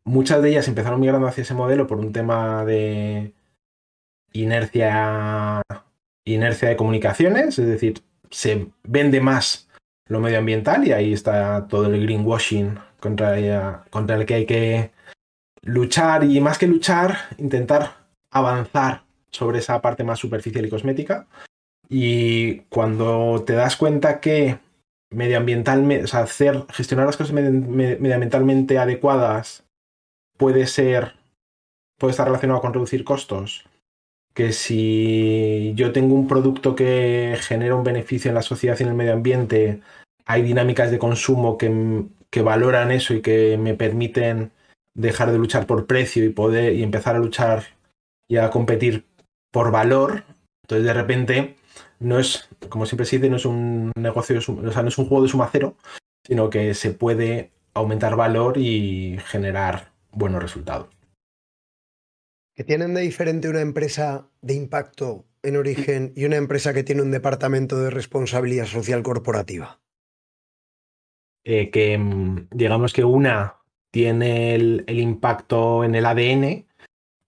muchas 0.06 0.42
de 0.42 0.52
ellas 0.52 0.68
empezaron 0.68 1.00
migrando 1.02 1.28
hacia 1.28 1.42
ese 1.42 1.54
modelo 1.54 1.88
por 1.88 2.00
un 2.00 2.14
tema 2.14 2.64
de 2.64 3.34
inercia, 4.32 5.62
inercia 6.24 6.70
de 6.70 6.78
comunicaciones, 6.78 7.60
es 7.60 7.68
decir, 7.68 8.02
se 8.30 8.68
vende 8.84 9.20
más 9.20 9.68
lo 10.08 10.20
medioambiental 10.20 10.88
y 10.88 10.92
ahí 10.92 11.14
está 11.14 11.68
todo 11.68 11.88
el 11.88 12.04
greenwashing 12.04 12.78
contra, 13.00 13.84
contra 13.90 14.16
el 14.16 14.26
que 14.26 14.34
hay 14.36 14.46
que 14.46 14.92
luchar 15.64 16.24
y 16.24 16.40
más 16.40 16.58
que 16.58 16.68
luchar, 16.68 17.18
intentar 17.38 17.98
avanzar 18.30 19.04
sobre 19.32 19.60
esa 19.60 19.82
parte 19.82 20.04
más 20.04 20.20
superficial 20.20 20.66
y 20.66 20.70
cosmética. 20.70 21.28
Y 21.90 22.60
cuando 22.70 23.44
te 23.46 23.54
das 23.54 23.76
cuenta 23.76 24.20
que 24.20 24.60
medioambientalmente, 25.10 26.04
o 26.04 26.08
sea, 26.08 26.22
hacer, 26.22 26.66
gestionar 26.70 27.08
las 27.08 27.18
cosas 27.18 27.34
medioambientalmente 27.34 28.78
adecuadas 28.78 29.65
puede 30.38 30.68
ser, 30.68 31.16
puede 31.98 32.12
estar 32.12 32.28
relacionado 32.28 32.62
con 32.62 32.74
reducir 32.74 33.04
costos. 33.04 33.66
Que 34.34 34.52
si 34.52 35.74
yo 35.76 35.94
tengo 35.94 36.14
un 36.14 36.28
producto 36.28 36.76
que 36.76 37.38
genera 37.40 37.76
un 37.76 37.84
beneficio 37.84 38.30
en 38.30 38.36
la 38.36 38.42
sociedad 38.42 38.78
y 38.80 38.84
en 38.84 38.90
el 38.90 38.96
medio 38.96 39.14
ambiente, 39.14 39.82
hay 40.26 40.42
dinámicas 40.42 40.92
de 40.92 41.00
consumo 41.00 41.58
que, 41.58 42.04
que 42.30 42.42
valoran 42.42 42.92
eso 42.92 43.14
y 43.14 43.22
que 43.22 43.58
me 43.58 43.76
permiten 43.76 44.52
dejar 44.94 45.32
de 45.32 45.38
luchar 45.38 45.66
por 45.68 45.86
precio 45.86 46.24
y 46.26 46.30
poder 46.30 46.74
y 46.74 46.84
empezar 46.84 47.16
a 47.16 47.20
luchar 47.20 47.64
y 48.28 48.38
a 48.38 48.50
competir 48.50 49.06
por 49.52 49.72
valor. 49.72 50.24
Entonces 50.64 50.86
de 50.86 50.94
repente 50.94 51.56
no 52.00 52.20
es, 52.20 52.50
como 52.70 52.86
siempre 52.86 53.06
se 53.06 53.18
dice, 53.18 53.30
no 53.30 53.38
es 53.38 53.46
un 53.46 53.92
negocio, 53.96 54.40
o 54.40 54.72
sea, 54.72 54.82
no 54.82 54.90
es 54.90 54.98
un 54.98 55.08
juego 55.08 55.24
de 55.24 55.30
suma 55.30 55.50
cero, 55.52 55.76
sino 56.26 56.50
que 56.50 56.74
se 56.74 56.92
puede 56.92 57.52
aumentar 57.74 58.16
valor 58.16 58.58
y 58.58 59.18
generar 59.28 59.95
buenos 60.16 60.42
resultados. 60.42 60.90
¿Qué 62.56 62.64
tienen 62.64 62.94
de 62.94 63.02
diferente 63.02 63.50
una 63.50 63.62
empresa 63.62 64.30
de 64.42 64.54
impacto 64.54 65.26
en 65.44 65.58
origen 65.58 66.14
y 66.16 66.26
una 66.26 66.38
empresa 66.38 66.74
que 66.74 66.84
tiene 66.84 67.02
un 67.02 67.12
departamento 67.12 67.78
de 67.80 67.90
responsabilidad 67.90 68.66
social 68.66 69.04
corporativa? 69.04 69.82
Eh, 71.44 71.70
que 71.70 71.98
mm, 71.98 72.48
digamos 72.52 72.94
que 72.94 73.04
una 73.04 73.58
tiene 73.92 74.56
el, 74.56 74.84
impacto 74.88 75.84
en 75.84 75.96
el 75.96 76.06
ADN 76.06 76.66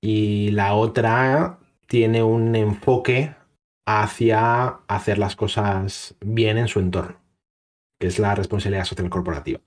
y 0.02 0.52
la 0.52 0.74
otra 0.74 1.60
tiene 1.86 2.24
un 2.24 2.56
enfoque 2.56 3.36
hacia 3.86 4.68
hacer 4.88 5.18
las 5.18 5.36
cosas 5.36 6.16
bien 6.20 6.58
en 6.58 6.68
su 6.68 6.80
entorno, 6.80 7.22
que 8.00 8.08
es 8.08 8.18
la 8.20 8.34
responsabilidad 8.34 8.86
social 8.86 9.10
corporativa. 9.10 9.62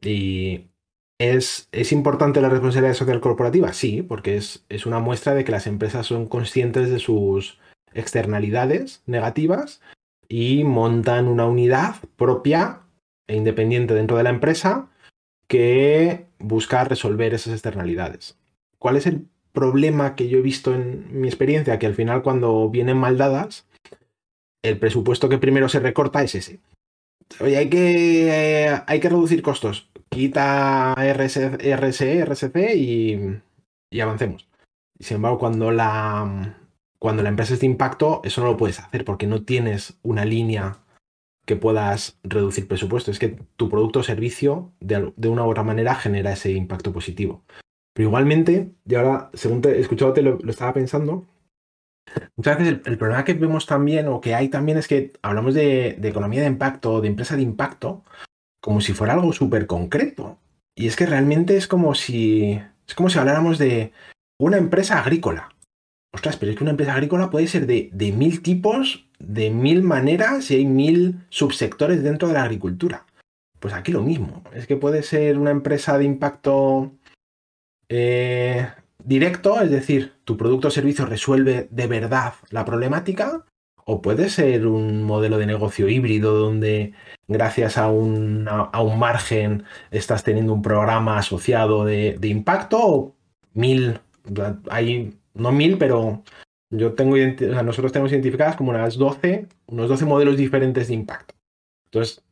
Y 0.00 0.70
¿Es, 1.18 1.68
importante 1.92 2.40
la 2.40 2.48
responsabilidad 2.48 2.94
social 2.94 3.20
corporativa? 3.20 3.72
Sí, 3.72 4.02
porque 4.02 4.36
es, 4.36 4.64
es, 4.68 4.84
una 4.84 4.98
muestra 4.98 5.34
de 5.34 5.44
que 5.44 5.52
las 5.52 5.66
empresas 5.66 6.06
son 6.06 6.26
conscientes 6.26 6.90
de 6.90 6.98
sus 6.98 7.58
externalidades 7.92 9.02
negativas 9.06 9.80
y 10.28 10.64
montan 10.64 11.28
una 11.28 11.46
unidad 11.46 11.96
propia 12.16 12.80
e 13.28 13.36
independiente 13.36 13.94
dentro 13.94 14.16
de 14.16 14.24
la 14.24 14.30
empresa 14.30 14.88
que 15.46 16.26
busca 16.40 16.82
resolver 16.84 17.32
esas 17.32 17.52
externalidades. 17.52 18.36
¿Cuál 18.78 18.96
es 18.96 19.06
el 19.06 19.28
problema 19.52 20.16
que 20.16 20.28
yo 20.28 20.38
he 20.38 20.42
visto 20.42 20.74
en 20.74 21.20
mi 21.20 21.28
experiencia? 21.28 21.78
Que 21.78 21.86
al 21.86 21.94
final 21.94 22.22
cuando 22.22 22.68
vienen 22.70 22.96
mal 22.96 23.16
dadas, 23.16 23.66
el 24.62 24.78
presupuesto 24.78 25.28
que 25.28 25.38
primero 25.38 25.68
se 25.68 25.78
recorta 25.78 26.24
es 26.24 26.34
ese. 26.34 26.58
Oye, 27.40 27.56
hay 27.56 27.70
que, 27.70 28.66
eh, 28.66 28.82
hay 28.86 29.00
que 29.00 29.08
reducir 29.08 29.42
costos 29.42 29.88
quita 30.14 30.94
RSC, 30.94 32.24
RSC 32.24 32.76
y, 32.76 34.00
avancemos. 34.00 34.48
Sin 34.98 35.16
embargo, 35.16 35.38
cuando 35.38 35.70
la, 35.70 36.56
cuando 36.98 37.22
la 37.22 37.28
empresa 37.28 37.54
es 37.54 37.60
de 37.60 37.66
impacto, 37.66 38.20
eso 38.24 38.40
no 38.40 38.48
lo 38.48 38.56
puedes 38.56 38.80
hacer 38.80 39.04
porque 39.04 39.26
no 39.26 39.42
tienes 39.42 39.98
una 40.02 40.24
línea 40.24 40.78
que 41.46 41.56
puedas 41.56 42.18
reducir 42.22 42.68
presupuesto. 42.68 43.10
Es 43.10 43.18
que 43.18 43.36
tu 43.56 43.68
producto 43.68 44.00
o 44.00 44.02
servicio, 44.02 44.72
de, 44.80 45.12
una 45.28 45.44
u 45.44 45.50
otra 45.50 45.62
manera, 45.62 45.94
genera 45.94 46.32
ese 46.32 46.52
impacto 46.52 46.92
positivo. 46.92 47.44
Pero 47.92 48.08
igualmente, 48.08 48.72
y 48.86 48.94
ahora, 48.94 49.30
según 49.34 49.60
te 49.60 49.78
escuchado, 49.78 50.14
lo, 50.22 50.38
lo 50.38 50.50
estaba 50.50 50.72
pensando, 50.72 51.26
muchas 52.36 52.58
veces 52.58 52.80
el, 52.84 52.98
problema 52.98 53.24
que 53.24 53.34
vemos 53.34 53.66
también, 53.66 54.08
o 54.08 54.20
que 54.20 54.34
hay 54.34 54.48
también, 54.48 54.78
es 54.78 54.88
que 54.88 55.12
hablamos 55.22 55.54
de, 55.54 55.96
de 55.98 56.08
economía 56.08 56.40
de 56.40 56.48
impacto, 56.48 57.00
de 57.00 57.08
empresa 57.08 57.36
de 57.36 57.42
impacto, 57.42 58.02
como 58.64 58.80
si 58.80 58.94
fuera 58.94 59.12
algo 59.12 59.34
súper 59.34 59.66
concreto. 59.66 60.38
Y 60.74 60.86
es 60.86 60.96
que 60.96 61.04
realmente 61.04 61.58
es 61.58 61.66
como 61.68 61.94
si. 61.94 62.58
Es 62.88 62.94
como 62.94 63.10
si 63.10 63.18
habláramos 63.18 63.58
de 63.58 63.92
una 64.40 64.56
empresa 64.56 64.98
agrícola. 64.98 65.54
ostras, 66.14 66.38
pero 66.38 66.50
es 66.50 66.56
que 66.56 66.64
una 66.64 66.70
empresa 66.70 66.94
agrícola 66.94 67.28
puede 67.28 67.46
ser 67.46 67.66
de, 67.66 67.90
de 67.92 68.12
mil 68.12 68.40
tipos, 68.40 69.06
de 69.18 69.50
mil 69.50 69.82
maneras 69.82 70.50
y 70.50 70.56
hay 70.56 70.64
mil 70.64 71.20
subsectores 71.28 72.02
dentro 72.02 72.28
de 72.28 72.34
la 72.34 72.44
agricultura. 72.44 73.04
Pues 73.60 73.74
aquí 73.74 73.92
lo 73.92 74.02
mismo. 74.02 74.42
Es 74.54 74.66
que 74.66 74.76
puede 74.76 75.02
ser 75.02 75.38
una 75.38 75.50
empresa 75.50 75.98
de 75.98 76.04
impacto 76.04 76.90
eh, 77.90 78.66
directo, 79.04 79.60
es 79.60 79.70
decir, 79.70 80.14
tu 80.24 80.38
producto 80.38 80.68
o 80.68 80.70
servicio 80.70 81.04
resuelve 81.04 81.68
de 81.70 81.86
verdad 81.86 82.32
la 82.48 82.64
problemática, 82.64 83.44
o 83.86 84.02
puede 84.02 84.28
ser 84.28 84.66
un 84.66 85.02
modelo 85.02 85.38
de 85.38 85.46
negocio 85.46 85.88
híbrido 85.88 86.34
donde 86.34 86.92
gracias 87.28 87.78
a 87.78 87.90
un, 87.90 88.46
a 88.48 88.82
un 88.82 88.98
margen 88.98 89.64
estás 89.90 90.24
teniendo 90.24 90.52
un 90.52 90.62
programa 90.62 91.18
asociado 91.18 91.84
de, 91.84 92.16
de 92.18 92.28
impacto, 92.28 92.78
o 92.80 93.16
mil, 93.54 94.00
hay, 94.70 95.14
no 95.34 95.52
mil, 95.52 95.78
pero 95.78 96.22
yo 96.70 96.94
tengo, 96.94 97.16
nosotros 97.62 97.92
tenemos 97.92 98.12
identificadas 98.12 98.56
como 98.56 98.70
unas 98.70 98.96
12, 98.96 99.46
unos 99.66 99.88
12 99.88 100.04
modelos 100.04 100.36
diferentes 100.36 100.88
de 100.88 100.94
impacto. 100.94 101.34
Entonces, 101.86 102.22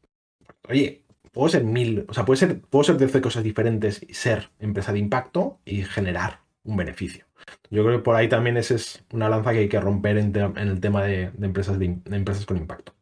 oye, 0.69 1.03
puedo 1.33 1.49
ser 1.49 1.65
mil, 1.65 2.05
o 2.09 2.15
sea, 2.15 2.25
puede 2.25 2.39
ser, 2.39 2.61
puedo 2.61 2.85
ser 2.85 2.97
de 2.97 3.21
cosas 3.21 3.45
diferentes 3.45 4.05
y 4.07 4.15
ser 4.15 4.51
empresa 4.59 4.93
de 4.93 4.99
impacto 4.99 5.59
y 5.65 5.83
generar 5.83 6.41
un 6.65 6.77
beneficio. 6.77 7.27
Yo 7.73 7.83
creo 7.85 7.97
que 7.97 8.05
por 8.05 8.15
ahí 8.15 8.29
también 8.29 8.59
esa 8.59 8.75
es 8.75 9.03
una 9.13 9.31
lanza 9.31 9.53
que 9.53 9.61
hay 9.61 9.69
que 9.69 9.81
romper 9.81 10.19
en, 10.19 10.37
el 10.37 10.79
tema 10.79 11.05
de, 11.05 11.33
empresas 11.41 11.79
de, 11.79 11.87
empresas 11.87 12.45
con 12.45 12.59
impacto. 12.59 12.95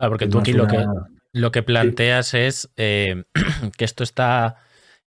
Ah, 0.00 0.08
porque 0.08 0.26
tú 0.26 0.40
aquí 0.40 0.52
lo, 0.52 0.66
que, 0.66 0.84
lo 1.32 1.52
que 1.52 1.62
planteas 1.62 2.34
es 2.34 2.72
eh, 2.76 3.22
que 3.78 3.84
esto 3.84 4.02
está 4.02 4.56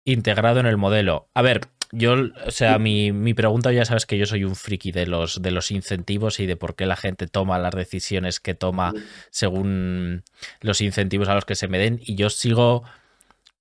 integrado 0.05 0.61
en 0.61 0.67
el 0.67 0.77
modelo. 0.77 1.27
A 1.33 1.41
ver, 1.41 1.67
yo, 1.91 2.15
o 2.45 2.51
sea, 2.51 2.79
mi, 2.79 3.11
mi, 3.11 3.33
pregunta 3.33 3.73
ya 3.73 3.83
sabes 3.83 4.05
que 4.05 4.17
yo 4.17 4.25
soy 4.25 4.45
un 4.45 4.55
friki 4.55 4.93
de 4.93 5.05
los, 5.05 5.41
de 5.41 5.51
los 5.51 5.69
incentivos 5.69 6.39
y 6.39 6.45
de 6.45 6.55
por 6.55 6.77
qué 6.77 6.85
la 6.85 6.95
gente 6.95 7.27
toma 7.27 7.59
las 7.59 7.75
decisiones 7.75 8.39
que 8.39 8.53
toma 8.53 8.93
según 9.31 10.23
los 10.61 10.79
incentivos 10.79 11.27
a 11.27 11.35
los 11.35 11.43
que 11.43 11.55
se 11.55 11.67
me 11.67 11.77
den. 11.77 11.99
Y 12.01 12.15
yo 12.15 12.29
sigo 12.29 12.83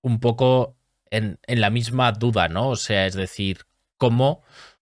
un 0.02 0.20
poco 0.20 0.76
en, 1.11 1.40
en 1.49 1.61
la 1.61 1.70
misma 1.70 2.12
duda, 2.12 2.47
¿no? 2.47 2.68
O 2.68 2.76
sea, 2.76 3.06
es 3.06 3.14
decir, 3.14 3.66
cómo, 3.99 4.43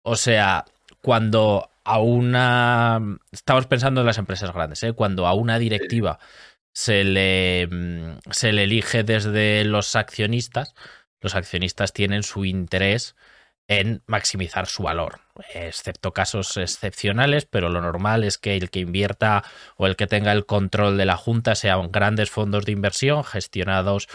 o 0.03 0.15
sea, 0.15 0.65
cuando 1.01 1.69
a 1.83 1.99
una. 1.99 3.01
Estamos 3.31 3.67
pensando 3.67 4.01
en 4.01 4.07
las 4.07 4.17
empresas 4.17 4.53
grandes, 4.53 4.83
¿eh? 4.83 4.93
Cuando 4.93 5.27
a 5.27 5.33
una 5.33 5.59
directiva 5.59 6.19
se 6.73 7.03
le, 7.03 7.67
se 8.29 8.53
le 8.53 8.63
elige 8.63 9.03
desde 9.03 9.65
los 9.65 9.95
accionistas 9.95 10.73
los 11.21 11.35
accionistas 11.35 11.93
tienen 11.93 12.23
su 12.23 12.45
interés 12.45 13.15
en 13.67 14.03
maximizar 14.05 14.67
su 14.67 14.83
valor, 14.83 15.21
excepto 15.53 16.11
casos 16.11 16.57
excepcionales, 16.57 17.45
pero 17.45 17.69
lo 17.69 17.79
normal 17.79 18.25
es 18.25 18.37
que 18.37 18.57
el 18.57 18.69
que 18.69 18.79
invierta 18.79 19.45
o 19.77 19.87
el 19.87 19.95
que 19.95 20.07
tenga 20.07 20.33
el 20.33 20.45
control 20.45 20.97
de 20.97 21.05
la 21.05 21.15
junta 21.15 21.55
sean 21.55 21.89
grandes 21.91 22.29
fondos 22.29 22.65
de 22.65 22.73
inversión 22.73 23.23
gestionados 23.23 24.09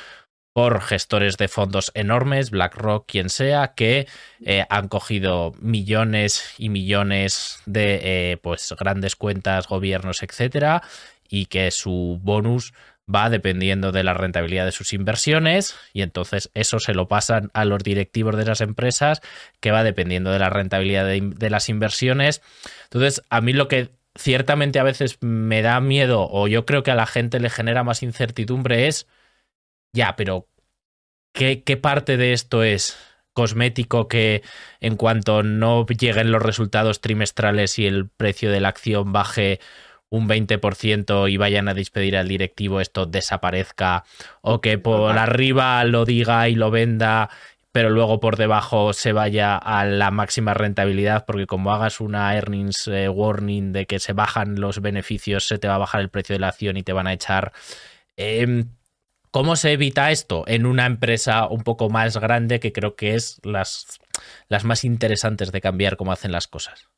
por 0.56 0.80
gestores 0.80 1.36
de 1.36 1.48
fondos 1.48 1.92
enormes, 1.92 2.50
BlackRock, 2.50 3.04
quien 3.06 3.28
sea, 3.28 3.74
que 3.74 4.08
eh, 4.42 4.64
han 4.70 4.88
cogido 4.88 5.52
millones 5.60 6.54
y 6.56 6.70
millones 6.70 7.60
de 7.66 8.00
eh, 8.32 8.36
pues 8.38 8.74
grandes 8.80 9.16
cuentas, 9.16 9.68
gobiernos, 9.68 10.22
etcétera, 10.22 10.82
y 11.28 11.44
que 11.44 11.70
su 11.70 12.18
bonus 12.22 12.72
va 13.14 13.28
dependiendo 13.28 13.92
de 13.92 14.02
la 14.02 14.14
rentabilidad 14.14 14.64
de 14.64 14.72
sus 14.72 14.94
inversiones 14.94 15.76
y 15.92 16.00
entonces 16.00 16.50
eso 16.54 16.78
se 16.78 16.94
lo 16.94 17.06
pasan 17.06 17.50
a 17.52 17.66
los 17.66 17.82
directivos 17.82 18.34
de 18.34 18.46
las 18.46 18.62
empresas 18.62 19.20
que 19.60 19.72
va 19.72 19.84
dependiendo 19.84 20.30
de 20.30 20.38
la 20.38 20.48
rentabilidad 20.48 21.04
de, 21.04 21.50
las 21.50 21.68
inversiones. 21.68 22.40
Entonces, 22.84 23.20
a 23.28 23.42
mí 23.42 23.52
lo 23.52 23.68
que 23.68 23.90
ciertamente 24.14 24.78
a 24.78 24.84
veces 24.84 25.18
me 25.20 25.60
da 25.60 25.78
miedo 25.82 26.26
o 26.30 26.48
yo 26.48 26.64
creo 26.64 26.82
que 26.82 26.92
a 26.92 26.94
la 26.94 27.04
gente 27.04 27.40
le 27.40 27.50
genera 27.50 27.84
más 27.84 28.02
incertidumbre 28.02 28.86
es, 28.86 29.06
ya, 29.96 30.14
pero 30.14 30.46
¿qué, 31.32 31.64
qué 31.64 31.76
parte 31.76 32.16
de 32.16 32.32
esto 32.32 32.62
es 32.62 32.96
cosmético 33.32 34.08
que 34.08 34.42
en 34.80 34.96
cuanto 34.96 35.42
no 35.42 35.84
lleguen 35.86 36.32
los 36.32 36.42
resultados 36.42 37.00
trimestrales 37.00 37.78
y 37.78 37.86
el 37.86 38.08
precio 38.08 38.50
de 38.50 38.60
la 38.60 38.68
acción 38.68 39.12
baje 39.12 39.60
un 40.08 40.28
20% 40.28 41.30
y 41.30 41.36
vayan 41.36 41.68
a 41.68 41.74
despedir 41.74 42.16
al 42.16 42.28
directivo, 42.28 42.80
esto 42.80 43.06
desaparezca, 43.06 44.04
o 44.40 44.60
que 44.60 44.78
por 44.78 45.18
arriba 45.18 45.84
lo 45.84 46.04
diga 46.04 46.48
y 46.48 46.54
lo 46.54 46.70
venda, 46.70 47.28
pero 47.72 47.90
luego 47.90 48.20
por 48.20 48.36
debajo 48.36 48.92
se 48.92 49.12
vaya 49.12 49.56
a 49.56 49.84
la 49.84 50.10
máxima 50.10 50.54
rentabilidad, 50.54 51.26
porque 51.26 51.46
como 51.46 51.74
hagas 51.74 52.00
una 52.00 52.34
earnings 52.34 52.88
eh, 52.88 53.08
warning 53.08 53.72
de 53.72 53.86
que 53.86 53.98
se 53.98 54.14
bajan 54.14 54.60
los 54.60 54.80
beneficios, 54.80 55.46
se 55.46 55.58
te 55.58 55.68
va 55.68 55.74
a 55.74 55.78
bajar 55.78 56.00
el 56.00 56.08
precio 56.08 56.34
de 56.34 56.40
la 56.40 56.48
acción 56.48 56.76
y 56.76 56.82
te 56.82 56.94
van 56.94 57.06
a 57.06 57.12
echar. 57.12 57.52
Em, 58.16 58.70
¿Cómo 59.36 59.54
se 59.54 59.72
evita 59.72 60.10
esto 60.10 60.44
en 60.46 60.64
una 60.64 60.86
empresa 60.86 61.46
un 61.46 61.62
poco 61.62 61.90
más 61.90 62.16
grande 62.16 62.58
que 62.58 62.72
creo 62.72 62.96
que 62.96 63.14
es 63.14 63.38
las, 63.44 64.00
las 64.48 64.64
más 64.64 64.82
interesantes 64.82 65.52
de 65.52 65.60
cambiar 65.60 65.98
cómo 65.98 66.10
hacen 66.10 66.32
las 66.32 66.48
cosas? 66.48 66.88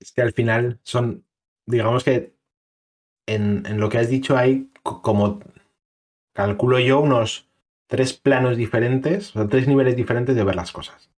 Es 0.00 0.12
que 0.12 0.22
al 0.22 0.32
final 0.32 0.80
son 0.84 1.26
digamos 1.66 2.02
que 2.02 2.34
en, 3.26 3.78
lo 3.78 3.90
que 3.90 3.98
has 3.98 4.08
dicho 4.08 4.38
hay 4.38 4.70
como, 4.82 5.40
calculo 6.32 6.78
yo, 6.78 7.00
unos 7.00 7.46
tres 7.88 8.14
planos 8.14 8.56
diferentes, 8.56 9.36
o 9.36 9.40
sea, 9.40 9.48
tres 9.48 9.68
niveles 9.68 9.96
diferentes 9.96 10.34
de 10.34 10.44
ver 10.44 10.56
las 10.56 10.72
cosas. 10.72 11.10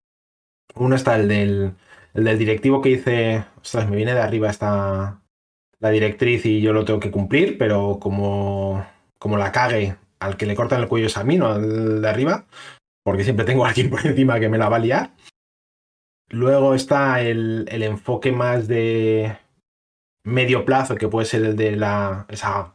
Uno 0.74 0.96
está 0.96 1.14
el 1.14 1.28
del, 1.28 1.74
el 2.14 2.24
del 2.24 2.36
directivo 2.36 2.82
que 2.82 2.88
dice, 2.88 3.44
ostras, 3.62 3.88
me 3.88 3.94
viene 3.94 4.14
de 4.14 4.22
arriba 4.22 4.50
esta 4.50 5.22
la 5.78 5.90
directriz 5.90 6.44
y 6.46 6.60
yo 6.60 6.72
lo 6.72 6.84
tengo 6.84 6.98
que 6.98 7.12
cumplir, 7.12 7.56
pero 7.56 8.00
como, 8.00 8.84
como 9.18 9.36
la 9.36 9.52
cague 9.52 9.96
al 10.20 10.36
que 10.36 10.46
le 10.46 10.56
cortan 10.56 10.80
el 10.80 10.88
cuello 10.88 11.06
es 11.06 11.16
a 11.16 11.24
mí, 11.24 11.36
no 11.36 11.48
al 11.48 12.02
de 12.02 12.08
arriba, 12.08 12.46
porque 13.04 13.24
siempre 13.24 13.44
tengo 13.44 13.64
a 13.64 13.68
alguien 13.68 13.90
por 13.90 14.06
encima 14.06 14.40
que 14.40 14.48
me 14.48 14.58
la 14.58 14.68
va 14.68 14.76
a 14.76 14.80
liar. 14.80 15.10
Luego 16.30 16.74
está 16.74 17.20
el, 17.22 17.66
el 17.70 17.82
enfoque 17.82 18.32
más 18.32 18.68
de 18.68 19.38
medio 20.24 20.64
plazo, 20.64 20.96
que 20.96 21.08
puede 21.08 21.26
ser 21.26 21.44
el 21.44 21.56
de 21.56 21.76
la, 21.76 22.26
esa, 22.28 22.74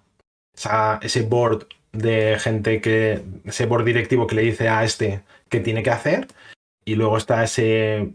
ese 1.01 1.21
board 1.23 1.67
de 1.91 2.37
gente 2.39 2.81
que, 2.81 3.23
ese 3.45 3.65
board 3.67 3.85
directivo 3.85 4.25
que 4.27 4.35
le 4.35 4.41
dice 4.41 4.69
a 4.69 4.83
este 4.83 5.21
qué 5.49 5.59
tiene 5.59 5.83
que 5.83 5.91
hacer. 5.91 6.27
Y 6.85 6.95
luego 6.95 7.17
está 7.17 7.43
ese, 7.43 8.13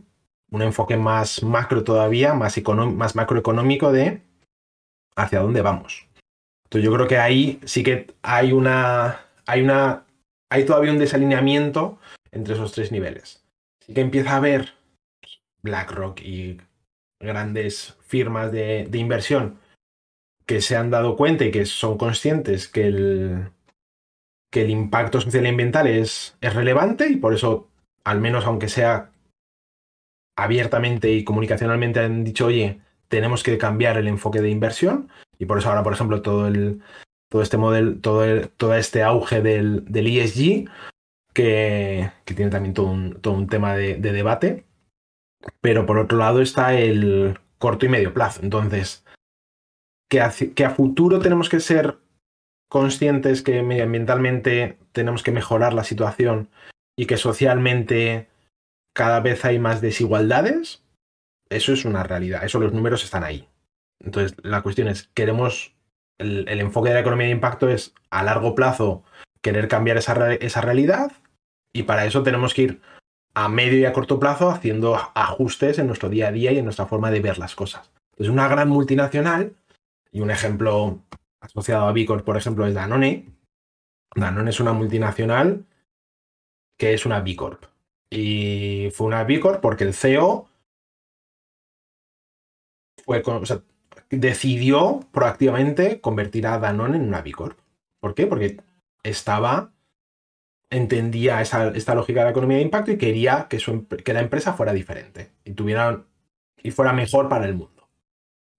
un 0.51 0.62
enfoque 0.62 0.97
más 0.97 1.43
macro 1.43 1.85
todavía, 1.85 2.35
más, 2.35 2.61
más 2.67 3.14
macroeconómico 3.14 3.93
de 3.93 4.21
hacia 5.17 5.41
dónde 5.41 5.62
vamos. 5.62 6.08
Entonces 6.68 6.85
yo 6.85 6.94
creo 6.94 7.09
que 7.09 7.16
ahí 7.16 7.61
sí 7.64 7.83
que 7.83 8.12
hay 8.20 8.52
una, 8.52 9.20
hay 9.46 9.62
una, 9.62 10.04
hay 10.50 10.66
todavía 10.66 10.92
un 10.92 10.98
desalineamiento 10.98 11.98
entre 12.31 12.54
esos 12.54 12.72
tres 12.72 12.92
niveles. 12.92 13.42
Sí 13.81 13.94
que 13.94 14.02
empieza 14.02 14.33
a 14.33 14.37
haber 14.37 14.74
BlackRock 15.62 16.20
y 16.20 16.61
grandes 17.18 17.96
firmas 18.07 18.52
de, 18.52 18.87
inversión 18.92 19.59
que 20.44 20.61
se 20.61 20.76
han 20.76 20.90
dado 20.90 21.16
cuenta 21.16 21.46
y 21.46 21.50
que 21.50 21.64
son 21.64 21.96
conscientes 21.96 22.68
que 22.68 22.87
el, 22.87 23.50
que 24.52 24.61
el 24.62 24.70
impacto 24.70 25.22
social 25.22 25.46
y 25.46 25.48
ambiental 25.48 25.87
es, 25.87 26.37
es 26.42 26.54
relevante 26.54 27.09
y 27.09 27.16
por 27.16 27.33
eso, 27.33 27.70
al 28.04 28.20
menos 28.20 28.44
aunque 28.44 28.68
sea 28.68 29.11
abiertamente 30.37 31.11
y 31.12 31.24
comunicacionalmente 31.24 32.00
han 32.00 32.24
dicho, 32.24 32.46
oye, 32.46 32.83
tenemos 33.09 33.42
que 33.42 33.57
cambiar 33.57 33.96
el 33.96 34.07
enfoque 34.07 34.42
de 34.42 34.50
inversión 34.50 35.09
y 35.38 35.46
por 35.46 35.59
eso 35.59 35.68
ahora, 35.68 35.83
por 35.83 35.92
ejemplo, 35.92 36.22
todo 36.22 36.46
el 36.48 36.83
todo 37.29 37.42
este 37.42 37.57
modelo, 37.59 38.01
todo, 38.01 38.48
todo 38.57 38.74
este 38.74 39.03
auge 39.03 39.42
del, 39.42 39.85
del 39.85 40.07
ESG, 40.07 40.68
que, 41.35 42.11
que, 42.24 42.35
tiene 42.35 42.51
también 42.51 42.74
todo 42.74 42.87
un, 42.87 43.20
todo 43.20 43.35
un 43.35 43.48
tema 43.48 43.74
de, 43.74 43.96
de, 43.96 44.12
debate. 44.12 44.64
Pero 45.61 45.87
por 45.87 45.98
otro 45.98 46.16
lado 46.16 46.40
está 46.40 46.74
el 46.74 47.38
corto 47.59 47.87
y 47.87 47.90
medio 47.90 48.14
plazo. 48.14 48.40
Entonces, 48.42 49.05
que 50.09 50.22
que 50.55 50.64
a 50.64 50.70
futuro 50.70 51.20
tenemos 51.20 51.48
que 51.48 51.61
ser 51.61 51.98
conscientes 52.68 53.42
que 53.42 53.62
medioambientalmente 53.62 54.79
tenemos 54.92 55.22
que 55.22 55.33
mejorar 55.33 55.74
la 55.74 55.85
situación 55.85 56.51
y 56.96 57.07
que 57.07 57.16
socialmente 57.16 58.29
cada 58.94 59.20
vez 59.20 59.44
hay 59.44 59.59
más 59.59 59.81
desigualdades, 59.81 60.83
eso 61.51 61.72
es 61.72 61.85
una 61.85 62.03
realidad, 62.03 62.44
eso 62.44 62.59
los 62.59 62.72
números 62.72 63.05
están 63.05 63.22
ahí. 63.22 63.48
Entonces, 64.04 64.37
la 64.42 64.62
cuestión 64.62 64.88
es, 64.88 65.08
queremos, 65.14 65.74
el, 66.18 66.48
enfoque 66.48 66.88
de 66.88 66.94
la 66.94 67.00
economía 67.00 67.26
de 67.26 67.32
impacto 67.32 67.68
es 67.68 67.94
a 68.11 68.22
largo 68.22 68.54
plazo 68.54 69.04
querer 69.42 69.68
cambiar 69.68 69.96
esa, 69.96 70.32
esa 70.34 70.61
realidad 70.61 71.12
y 71.72 71.84
para 71.84 72.06
eso 72.06 72.22
tenemos 72.22 72.54
que 72.54 72.62
ir 72.62 72.80
a 73.34 73.48
medio 73.48 73.78
y 73.78 73.84
a 73.84 73.92
corto 73.92 74.18
plazo 74.18 74.50
haciendo 74.50 74.96
ajustes 75.14 75.78
en 75.78 75.87
nuestro 75.87 76.08
día 76.08 76.28
a 76.28 76.32
día 76.32 76.52
y 76.52 76.58
en 76.58 76.64
nuestra 76.64 76.87
forma 76.87 77.11
de 77.11 77.20
ver 77.20 77.38
las 77.38 77.54
cosas. 77.54 77.92
Es 78.16 78.28
una 78.28 78.48
gran 78.48 78.68
multinacional 78.68 79.54
y 80.11 80.20
un 80.20 80.30
ejemplo 80.30 81.00
asociado 81.40 81.87
a 81.87 81.92
Bicor, 81.92 82.24
por 82.24 82.37
ejemplo, 82.37 82.66
es 82.66 82.74
Danone. 82.74 83.26
Danone 84.14 84.50
es 84.50 84.61
una 84.61 84.72
multinacional 84.72 85.66
que 86.76 86.94
es 86.94 87.06
una 87.06 87.20
B 87.20 87.37
Corp. 87.37 87.64
Y 88.11 88.90
fue 88.92 89.06
una 89.06 89.24
B 89.24 89.38
Corp 89.40 89.61
porque 89.61 89.84
el 89.84 89.94
CEO 89.94 90.48
fue, 93.04 93.22
decidió 94.11 95.01
proactivamente 95.12 96.01
convertir 96.01 96.47
a 96.47 96.59
Danone 96.59 96.97
en 96.97 97.09
una 97.09 97.23
Bicorp. 97.23 97.59
¿Por 98.01 98.14
qué? 98.14 98.27
Porque 98.27 98.61
estaba, 99.03 99.73
entendía 100.71 101.40
esta 101.42 101.94
lógica 101.94 102.21
de 102.21 102.25
la 102.25 102.31
economía 102.31 102.59
de 102.59 102.62
impacto 102.62 102.92
y 102.92 102.99
quería 102.99 103.47
que, 103.49 103.59
su, 103.59 103.87
que 103.87 104.12
la 104.12 104.21
empresa 104.21 104.55
fuera 104.55 104.73
diferente 104.73 105.31
y 105.44 105.53
tuviera 105.53 106.05
y 106.62 106.71
fuera 106.71 106.92
mejor 106.92 107.29
para 107.29 107.47
el 107.47 107.55
mundo. 107.55 107.88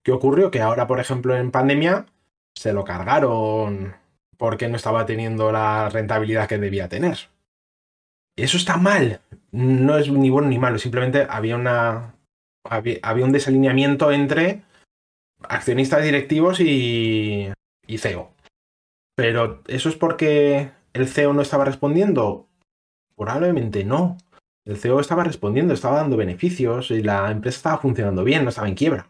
¿Qué 0.03 0.11
ocurrió? 0.11 0.51
Que 0.51 0.61
ahora, 0.61 0.87
por 0.87 0.99
ejemplo, 0.99 1.35
en 1.35 1.51
pandemia 1.51 2.05
se 2.55 2.73
lo 2.73 2.83
cargaron 2.83 3.95
porque 4.37 4.69
no 4.69 4.77
estaba 4.77 5.05
teniendo 5.05 5.51
la 5.51 5.89
rentabilidad 5.89 6.47
que 6.47 6.57
debía 6.57 6.87
tener. 6.87 7.17
Eso 8.35 8.57
está 8.57 8.77
mal. 8.77 9.21
No 9.51 9.97
es 9.97 10.09
ni 10.09 10.29
bueno 10.29 10.47
ni 10.47 10.57
malo. 10.57 10.79
Simplemente 10.79 11.27
había 11.29 11.55
una. 11.55 12.15
Había, 12.63 13.25
un 13.25 13.31
desalineamiento 13.31 14.11
entre 14.11 14.63
accionistas 15.47 16.03
directivos 16.03 16.59
y, 16.59 17.51
y 17.87 17.97
CEO. 17.97 18.31
Pero 19.15 19.61
¿eso 19.67 19.89
es 19.89 19.95
porque 19.95 20.71
el 20.93 21.07
CEO 21.07 21.33
no 21.33 21.41
estaba 21.41 21.65
respondiendo? 21.65 22.47
Probablemente 23.15 23.83
no. 23.83 24.17
El 24.65 24.77
CEO 24.77 24.99
estaba 24.99 25.23
respondiendo, 25.23 25.73
estaba 25.73 25.97
dando 25.97 26.17
beneficios 26.17 26.91
y 26.91 27.01
la 27.01 27.31
empresa 27.31 27.57
estaba 27.57 27.77
funcionando 27.79 28.23
bien, 28.23 28.43
no 28.43 28.49
estaba 28.49 28.67
en 28.67 28.75
quiebra. 28.75 29.09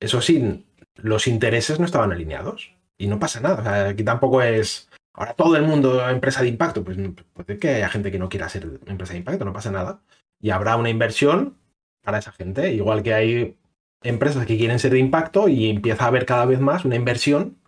Eso 0.00 0.20
sí, 0.20 0.66
los 0.96 1.26
intereses 1.26 1.78
no 1.78 1.86
estaban 1.86 2.12
alineados 2.12 2.74
y 2.98 3.06
no 3.06 3.18
pasa 3.18 3.40
nada. 3.40 3.88
aquí 3.88 4.04
tampoco 4.04 4.42
es. 4.42 4.88
Ahora 5.14 5.34
todo 5.34 5.56
el 5.56 5.62
mundo 5.62 6.06
empresa 6.08 6.42
de 6.42 6.48
impacto. 6.48 6.82
Pues 6.84 6.98
puede 7.32 7.58
que 7.58 7.68
haya 7.68 7.88
gente 7.88 8.10
que 8.10 8.18
no 8.18 8.28
quiera 8.28 8.48
ser 8.48 8.80
empresa 8.86 9.12
de 9.12 9.20
impacto, 9.20 9.44
no 9.44 9.52
pasa 9.52 9.70
nada. 9.70 10.02
Y 10.40 10.50
habrá 10.50 10.76
una 10.76 10.90
inversión 10.90 11.56
para 12.02 12.18
esa 12.18 12.32
gente. 12.32 12.72
Igual 12.72 13.02
que 13.02 13.14
hay 13.14 13.56
empresas 14.04 14.46
que 14.46 14.56
quieren 14.56 14.78
ser 14.78 14.92
de 14.92 15.00
impacto 15.00 15.48
y 15.48 15.68
empieza 15.68 16.04
a 16.04 16.08
haber 16.08 16.26
cada 16.26 16.44
vez 16.44 16.60
más 16.60 16.84
una 16.84 16.96
inversión 16.96 17.58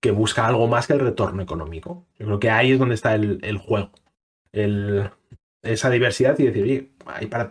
que 0.00 0.12
busca 0.12 0.46
algo 0.46 0.68
más 0.68 0.86
que 0.86 0.92
el 0.92 1.00
retorno 1.00 1.42
económico. 1.42 2.06
Yo 2.18 2.26
creo 2.26 2.38
que 2.38 2.50
ahí 2.50 2.72
es 2.72 2.78
donde 2.78 2.94
está 2.94 3.14
el, 3.14 3.58
juego. 3.58 3.90
esa 4.52 5.90
diversidad 5.90 6.38
y 6.38 6.44
decir, 6.44 6.62
oye, 6.62 6.90
hay, 7.06 7.26
para, 7.26 7.50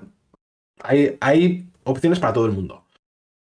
hay, 0.81 1.17
hay 1.19 1.69
opciones 1.83 2.19
para 2.19 2.33
todo 2.33 2.45
el 2.45 2.53
mundo. 2.53 2.85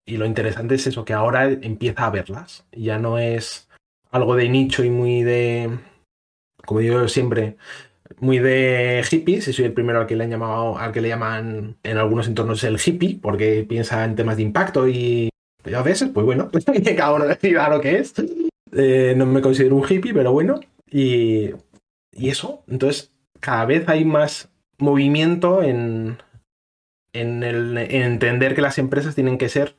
Y 0.05 0.17
lo 0.17 0.25
interesante 0.25 0.75
es 0.75 0.87
eso, 0.87 1.03
que 1.03 1.13
ahora 1.13 1.49
empieza 1.49 2.05
a 2.05 2.11
verlas. 2.11 2.65
Ya 2.71 2.99
no 2.99 3.17
es 3.17 3.67
algo 4.11 4.35
de 4.35 4.47
nicho 4.47 4.83
y 4.83 4.89
muy 4.89 5.23
de, 5.23 5.77
como 6.65 6.79
digo 6.79 7.07
siempre, 7.07 7.57
muy 8.19 8.39
de 8.39 9.03
hippies. 9.09 9.47
Y 9.47 9.53
soy 9.53 9.65
el 9.65 9.73
primero 9.73 9.99
al 9.99 10.07
que 10.07 10.15
le 10.15 10.23
han 10.23 10.29
llamado, 10.29 10.77
al 10.77 10.91
que 10.91 11.01
le 11.01 11.09
llaman 11.09 11.77
en 11.83 11.97
algunos 11.97 12.27
entornos 12.27 12.63
el 12.63 12.79
hippie, 12.83 13.19
porque 13.21 13.65
piensa 13.67 14.03
en 14.05 14.15
temas 14.15 14.37
de 14.37 14.43
impacto 14.43 14.87
y 14.87 15.29
a 15.73 15.81
veces, 15.81 16.09
pues 16.13 16.25
bueno, 16.25 16.49
que 16.83 16.95
cada 16.95 17.13
uno 17.13 17.25
decida 17.25 17.69
lo 17.69 17.81
que 17.81 17.99
es. 17.99 18.13
Eh, 18.71 19.13
no 19.15 19.25
me 19.25 19.41
considero 19.41 19.75
un 19.75 19.85
hippie, 19.87 20.13
pero 20.13 20.31
bueno. 20.31 20.59
Y, 20.89 21.51
y 22.11 22.29
eso, 22.29 22.63
entonces 22.67 23.11
cada 23.39 23.65
vez 23.65 23.87
hay 23.89 24.05
más 24.05 24.49
movimiento 24.77 25.63
en, 25.63 26.17
en 27.13 27.43
entender 27.43 28.55
que 28.55 28.61
las 28.61 28.77
empresas 28.77 29.15
tienen 29.15 29.37
que 29.37 29.49
ser 29.49 29.75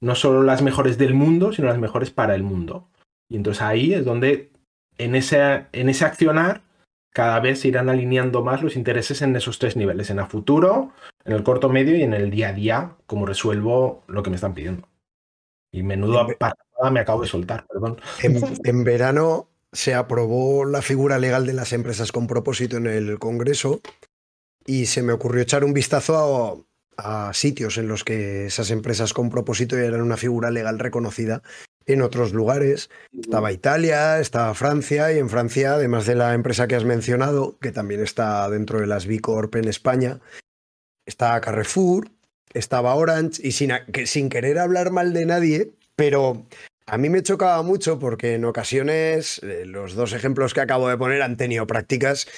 no 0.00 0.14
solo 0.14 0.42
las 0.42 0.62
mejores 0.62 0.98
del 0.98 1.14
mundo, 1.14 1.52
sino 1.52 1.68
las 1.68 1.78
mejores 1.78 2.10
para 2.10 2.34
el 2.34 2.42
mundo. 2.42 2.88
Y 3.28 3.36
entonces 3.36 3.62
ahí 3.62 3.94
es 3.94 4.04
donde 4.04 4.50
en 4.96 5.14
ese, 5.14 5.66
en 5.72 5.88
ese 5.88 6.04
accionar 6.04 6.62
cada 7.12 7.40
vez 7.40 7.60
se 7.60 7.68
irán 7.68 7.88
alineando 7.88 8.42
más 8.42 8.62
los 8.62 8.76
intereses 8.76 9.22
en 9.22 9.34
esos 9.36 9.58
tres 9.58 9.76
niveles, 9.76 10.10
en 10.10 10.18
el 10.18 10.26
futuro, 10.26 10.92
en 11.24 11.32
el 11.32 11.42
corto 11.42 11.68
medio 11.68 11.96
y 11.96 12.02
en 12.02 12.14
el 12.14 12.30
día 12.30 12.50
a 12.50 12.52
día, 12.52 12.96
como 13.06 13.26
resuelvo 13.26 14.04
lo 14.06 14.22
que 14.22 14.30
me 14.30 14.36
están 14.36 14.54
pidiendo. 14.54 14.88
Y 15.72 15.82
menudo 15.82 16.26
parada 16.38 16.56
me 16.90 17.00
acabo 17.00 17.22
de 17.22 17.28
soltar, 17.28 17.66
perdón. 17.66 18.00
En, 18.22 18.40
en, 18.64 18.84
verano 18.84 19.48
se 19.72 19.94
aprobó 19.94 20.64
la 20.64 20.82
figura 20.82 21.18
legal 21.18 21.46
de 21.46 21.52
las 21.52 21.72
empresas 21.72 22.12
con 22.12 22.26
propósito 22.26 22.76
en 22.76 22.86
el 22.86 23.18
Congreso 23.18 23.80
y 24.64 24.86
se 24.86 25.02
me 25.02 25.12
ocurrió 25.12 25.42
echar 25.42 25.64
un 25.64 25.72
vistazo 25.72 26.66
a 26.96 27.32
sitios 27.32 27.78
en 27.78 27.88
los 27.88 28.04
que 28.04 28.46
esas 28.46 28.70
empresas 28.70 29.12
con 29.12 29.30
propósito 29.30 29.76
eran 29.76 30.02
una 30.02 30.16
figura 30.16 30.50
legal 30.50 30.78
reconocida 30.78 31.42
en 31.88 32.02
otros 32.02 32.32
lugares. 32.32 32.90
Estaba 33.18 33.50
Italia, 33.50 34.20
estaba 34.20 34.54
Francia, 34.54 35.12
y 35.12 35.18
en 35.18 35.28
Francia, 35.28 35.74
además 35.74 36.06
de 36.06 36.14
la 36.14 36.34
empresa 36.34 36.68
que 36.68 36.76
has 36.76 36.84
mencionado, 36.84 37.58
que 37.58 37.72
también 37.72 38.02
está 38.02 38.48
dentro 38.48 38.80
de 38.80 38.86
las 38.86 39.06
B 39.06 39.18
Corp 39.18 39.56
en 39.56 39.66
España, 39.66 40.20
está 41.06 41.40
Carrefour, 41.40 42.10
estaba 42.54 42.94
Orange, 42.94 43.40
y 43.42 43.52
sin, 43.52 43.72
sin 44.04 44.28
querer 44.28 44.58
hablar 44.58 44.92
mal 44.92 45.12
de 45.12 45.26
nadie, 45.26 45.72
pero 45.96 46.46
a 46.86 46.96
mí 46.96 47.10
me 47.10 47.22
chocaba 47.22 47.62
mucho 47.62 47.98
porque 47.98 48.34
en 48.34 48.44
ocasiones 48.44 49.40
eh, 49.42 49.64
los 49.66 49.94
dos 49.94 50.12
ejemplos 50.12 50.54
que 50.54 50.60
acabo 50.60 50.88
de 50.88 50.96
poner 50.96 51.22
han 51.22 51.36
tenido 51.36 51.66
prácticas 51.66 52.28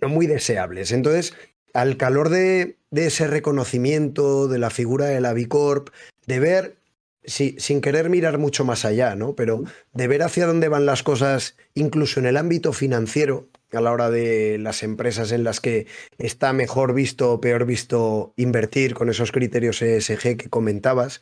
no 0.00 0.08
muy 0.08 0.26
deseables. 0.26 0.92
Entonces, 0.92 1.34
al 1.74 1.96
calor 1.96 2.28
de, 2.28 2.76
ese 2.90 3.26
reconocimiento 3.28 4.48
de 4.48 4.58
la 4.58 4.70
figura 4.70 5.06
de 5.06 5.20
la 5.20 5.32
Bicorp, 5.32 5.90
de 6.26 6.40
ver, 6.40 6.76
sin 7.24 7.80
querer 7.80 8.08
mirar 8.10 8.38
mucho 8.38 8.64
más 8.64 8.84
allá, 8.84 9.14
¿no? 9.14 9.34
Pero 9.34 9.62
de 9.92 10.08
ver 10.08 10.22
hacia 10.22 10.46
dónde 10.46 10.68
van 10.68 10.86
las 10.86 11.02
cosas, 11.02 11.56
incluso 11.74 12.20
en 12.20 12.26
el 12.26 12.36
ámbito 12.36 12.72
financiero, 12.72 13.48
a 13.72 13.80
la 13.80 13.92
hora 13.92 14.10
de 14.10 14.58
las 14.58 14.82
empresas 14.82 15.30
en 15.32 15.44
las 15.44 15.60
que 15.60 15.86
está 16.18 16.52
mejor 16.52 16.94
visto 16.94 17.32
o 17.32 17.40
peor 17.40 17.66
visto 17.66 18.32
invertir 18.36 18.94
con 18.94 19.08
esos 19.08 19.32
criterios 19.32 19.80
ESG 19.82 20.36
que 20.36 20.48
comentabas. 20.50 21.20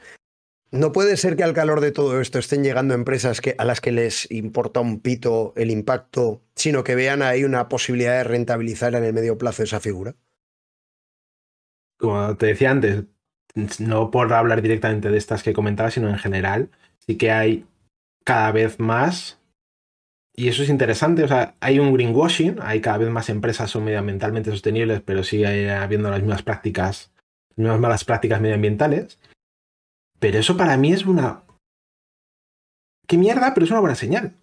No 0.70 0.92
puede 0.92 1.16
ser 1.16 1.36
que 1.36 1.44
al 1.44 1.54
calor 1.54 1.80
de 1.80 1.92
todo 1.92 2.20
esto 2.20 2.38
estén 2.38 2.62
llegando 2.62 2.94
empresas 2.94 3.40
que, 3.40 3.54
a 3.58 3.64
las 3.64 3.80
que 3.80 3.92
les 3.92 4.30
importa 4.30 4.80
un 4.80 5.00
pito 5.00 5.52
el 5.56 5.70
impacto, 5.70 6.42
sino 6.54 6.84
que 6.84 6.94
vean 6.94 7.22
ahí 7.22 7.44
una 7.44 7.68
posibilidad 7.68 8.18
de 8.18 8.24
rentabilizar 8.24 8.94
en 8.94 9.04
el 9.04 9.14
medio 9.14 9.38
plazo 9.38 9.62
esa 9.62 9.80
figura 9.80 10.14
como 11.98 12.36
te 12.36 12.46
decía 12.46 12.70
antes, 12.70 13.04
no 13.78 14.10
por 14.10 14.32
hablar 14.32 14.62
directamente 14.62 15.10
de 15.10 15.18
estas 15.18 15.42
que 15.42 15.52
comentaba, 15.52 15.90
sino 15.90 16.08
en 16.08 16.18
general, 16.18 16.70
sí 16.98 17.16
que 17.16 17.30
hay 17.30 17.66
cada 18.24 18.52
vez 18.52 18.78
más, 18.78 19.38
y 20.38 20.46
eso 20.46 20.62
es 20.62 20.68
interesante, 20.68 21.24
o 21.24 21.28
sea, 21.28 21.56
hay 21.58 21.80
un 21.80 21.92
greenwashing, 21.92 22.58
hay 22.62 22.80
cada 22.80 22.98
vez 22.98 23.10
más 23.10 23.28
empresas 23.28 23.72
son 23.72 23.82
medioambientalmente 23.82 24.52
sostenibles, 24.52 25.00
pero 25.00 25.24
sigue 25.24 25.68
habiendo 25.68 26.10
las 26.10 26.20
mismas 26.20 26.44
prácticas, 26.44 27.10
las 27.50 27.58
mismas 27.58 27.80
malas 27.80 28.04
prácticas 28.04 28.40
medioambientales. 28.40 29.18
Pero 30.20 30.38
eso 30.38 30.56
para 30.56 30.76
mí 30.76 30.92
es 30.92 31.06
una... 31.06 31.42
¡Qué 33.08 33.18
mierda! 33.18 33.52
Pero 33.52 33.64
es 33.64 33.72
una 33.72 33.80
buena 33.80 33.96
señal. 33.96 34.36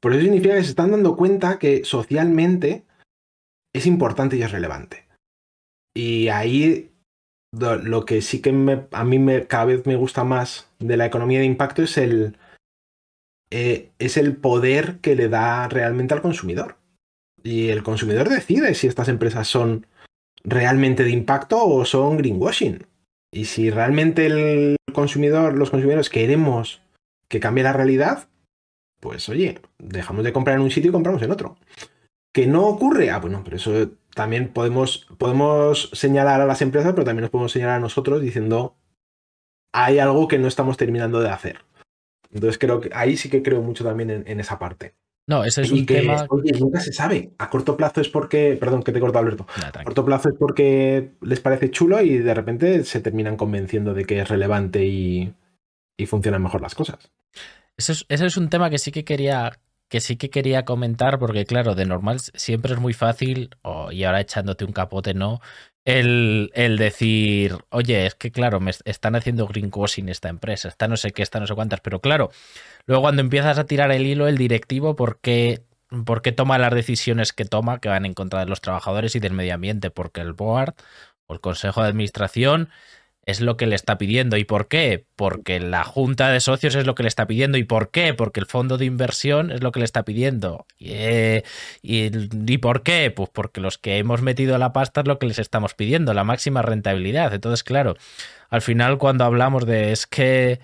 Por 0.00 0.12
eso 0.12 0.22
significa 0.22 0.56
que 0.56 0.64
se 0.64 0.70
están 0.70 0.90
dando 0.90 1.16
cuenta 1.16 1.60
que 1.60 1.84
socialmente 1.84 2.84
es 3.72 3.86
importante 3.86 4.36
y 4.36 4.42
es 4.42 4.50
relevante. 4.50 5.06
Y 5.94 6.26
ahí 6.26 6.89
lo 7.52 8.04
que 8.04 8.22
sí 8.22 8.40
que 8.40 8.50
a 8.92 9.04
mí 9.04 9.18
me, 9.18 9.46
cada 9.46 9.64
vez 9.64 9.86
me 9.86 9.96
gusta 9.96 10.24
más 10.24 10.68
de 10.78 10.96
la 10.96 11.06
economía 11.06 11.40
de 11.40 11.46
impacto 11.46 11.82
es 11.82 11.96
el, 11.98 12.36
eh, 13.50 13.90
es 13.98 14.16
el 14.16 14.36
poder 14.36 14.98
que 15.00 15.16
le 15.16 15.28
da 15.28 15.68
realmente 15.68 16.14
al 16.14 16.22
consumidor. 16.22 16.76
Y 17.42 17.68
el 17.68 17.82
consumidor 17.82 18.28
decide 18.28 18.74
si 18.74 18.86
estas 18.86 19.08
empresas 19.08 19.48
son 19.48 19.86
realmente 20.44 21.04
de 21.04 21.10
impacto 21.10 21.64
o 21.64 21.84
son 21.84 22.18
greenwashing. 22.18 22.86
Y 23.32 23.46
si 23.46 23.70
realmente 23.70 24.26
el 24.26 24.76
consumidor, 24.92 25.54
los 25.56 25.70
consumidores 25.70 26.10
queremos 26.10 26.82
que 27.28 27.40
cambie 27.40 27.64
la 27.64 27.72
realidad, 27.72 28.28
pues 29.00 29.28
oye, 29.28 29.60
dejamos 29.78 30.24
de 30.24 30.32
comprar 30.32 30.56
en 30.56 30.62
un 30.62 30.70
sitio 30.70 30.90
y 30.90 30.92
compramos 30.92 31.22
en 31.22 31.30
otro. 31.30 31.56
¿Que 32.32 32.46
no 32.46 32.66
ocurre? 32.66 33.10
Ah, 33.10 33.18
bueno, 33.18 33.42
pero 33.42 33.56
eso 33.56 33.90
también 34.14 34.48
podemos, 34.48 35.06
podemos 35.18 35.90
señalar 35.92 36.40
a 36.40 36.46
las 36.46 36.62
empresas, 36.62 36.92
pero 36.92 37.04
también 37.04 37.22
nos 37.22 37.30
podemos 37.30 37.52
señalar 37.52 37.76
a 37.76 37.80
nosotros 37.80 38.20
diciendo 38.20 38.76
hay 39.72 39.98
algo 39.98 40.28
que 40.28 40.38
no 40.38 40.48
estamos 40.48 40.76
terminando 40.76 41.20
de 41.20 41.30
hacer. 41.30 41.60
Entonces 42.32 42.58
creo 42.58 42.80
que 42.80 42.90
ahí 42.92 43.16
sí 43.16 43.28
que 43.28 43.42
creo 43.42 43.62
mucho 43.62 43.84
también 43.84 44.24
en, 44.26 44.40
esa 44.40 44.58
parte. 44.58 44.94
No, 45.26 45.44
ese 45.44 45.62
es 45.62 45.70
un 45.70 45.86
tema. 45.86 46.26
Oye, 46.28 46.52
nunca 46.58 46.80
se 46.80 46.92
sabe. 46.92 47.32
A 47.38 47.50
corto 47.50 47.76
plazo 47.76 48.00
es 48.00 48.08
porque. 48.08 48.56
Perdón, 48.58 48.82
que 48.82 48.92
te 48.92 48.98
he 48.98 49.00
cortado, 49.00 49.24
Alberto. 49.24 49.46
a 49.62 49.84
corto 49.84 50.04
plazo 50.04 50.28
es 50.28 50.34
porque 50.38 51.12
les 51.20 51.40
parece 51.40 51.70
chulo 51.70 52.00
y 52.00 52.18
de 52.18 52.34
repente 52.34 52.84
se 52.84 53.00
terminan 53.00 53.36
convenciendo 53.36 53.94
de 53.94 54.04
que 54.04 54.20
es 54.20 54.28
relevante 54.28 54.84
y, 54.84 55.32
y 55.96 56.06
funcionan 56.06 56.42
mejor 56.42 56.60
las 56.60 56.74
cosas. 56.74 57.10
ese 57.76 58.04
es 58.08 58.36
un 58.36 58.48
tema 58.48 58.70
que 58.70 58.78
sí 58.78 58.90
que 58.90 59.04
quería 59.04 59.52
que 59.90 60.00
sí 60.00 60.16
que 60.16 60.30
quería 60.30 60.64
comentar, 60.64 61.18
porque 61.18 61.44
claro, 61.44 61.74
de 61.74 61.84
normal 61.84 62.20
siempre 62.20 62.72
es 62.74 62.80
muy 62.80 62.94
fácil, 62.94 63.50
y 63.90 64.04
ahora 64.04 64.20
echándote 64.20 64.64
un 64.64 64.72
capote, 64.72 65.14
¿no? 65.14 65.40
El, 65.84 66.52
el, 66.54 66.76
decir, 66.78 67.56
oye, 67.70 68.06
es 68.06 68.14
que 68.14 68.30
claro, 68.30 68.60
me 68.60 68.70
están 68.84 69.16
haciendo 69.16 69.46
greenwashing 69.48 70.08
esta 70.08 70.28
empresa, 70.28 70.68
está 70.68 70.86
no 70.88 70.96
sé 70.96 71.10
qué, 71.10 71.22
está 71.22 71.40
no 71.40 71.46
sé 71.46 71.54
cuántas, 71.54 71.80
pero 71.80 72.00
claro, 72.00 72.30
luego 72.86 73.02
cuando 73.02 73.22
empiezas 73.22 73.58
a 73.58 73.64
tirar 73.66 73.90
el 73.90 74.06
hilo, 74.06 74.28
el 74.28 74.38
directivo, 74.38 74.94
¿por 74.94 75.18
qué, 75.20 75.64
por 76.06 76.22
qué 76.22 76.32
toma 76.32 76.58
las 76.58 76.72
decisiones 76.74 77.32
que 77.32 77.44
toma 77.44 77.80
que 77.80 77.88
van 77.88 78.06
en 78.06 78.14
contra 78.14 78.40
de 78.40 78.46
los 78.46 78.60
trabajadores 78.60 79.16
y 79.16 79.20
del 79.20 79.32
medio 79.32 79.54
ambiente? 79.54 79.90
Porque 79.90 80.20
el 80.20 80.34
board 80.34 80.74
o 81.26 81.34
el 81.34 81.40
consejo 81.40 81.82
de 81.82 81.88
administración 81.88 82.70
es 83.30 83.40
lo 83.40 83.56
que 83.56 83.66
le 83.66 83.76
está 83.76 83.98
pidiendo. 83.98 84.36
¿Y 84.36 84.44
por 84.44 84.68
qué? 84.68 85.06
Porque 85.16 85.60
la 85.60 85.84
junta 85.84 86.30
de 86.30 86.40
socios 86.40 86.74
es 86.74 86.86
lo 86.86 86.94
que 86.94 87.02
le 87.02 87.08
está 87.08 87.26
pidiendo. 87.26 87.58
¿Y 87.58 87.64
por 87.64 87.90
qué? 87.90 88.14
Porque 88.14 88.40
el 88.40 88.46
fondo 88.46 88.78
de 88.78 88.84
inversión 88.84 89.50
es 89.50 89.62
lo 89.62 89.72
que 89.72 89.80
le 89.80 89.84
está 89.84 90.04
pidiendo. 90.04 90.66
Eh, 90.78 91.42
y, 91.82 92.58
por 92.58 92.82
qué? 92.82 93.10
Pues 93.10 93.30
porque 93.32 93.60
los 93.60 93.78
que 93.78 93.98
hemos 93.98 94.22
metido 94.22 94.58
la 94.58 94.72
pasta 94.72 95.00
es 95.00 95.08
lo 95.08 95.18
que 95.18 95.26
les 95.26 95.38
estamos 95.38 95.74
pidiendo, 95.74 96.14
la 96.14 96.24
máxima 96.24 96.62
rentabilidad. 96.62 97.32
Entonces, 97.32 97.64
claro, 97.64 97.96
al 98.50 98.62
final 98.62 98.98
cuando 98.98 99.24
hablamos 99.24 99.66
de 99.66 99.92
es 99.92 100.06
que 100.06 100.60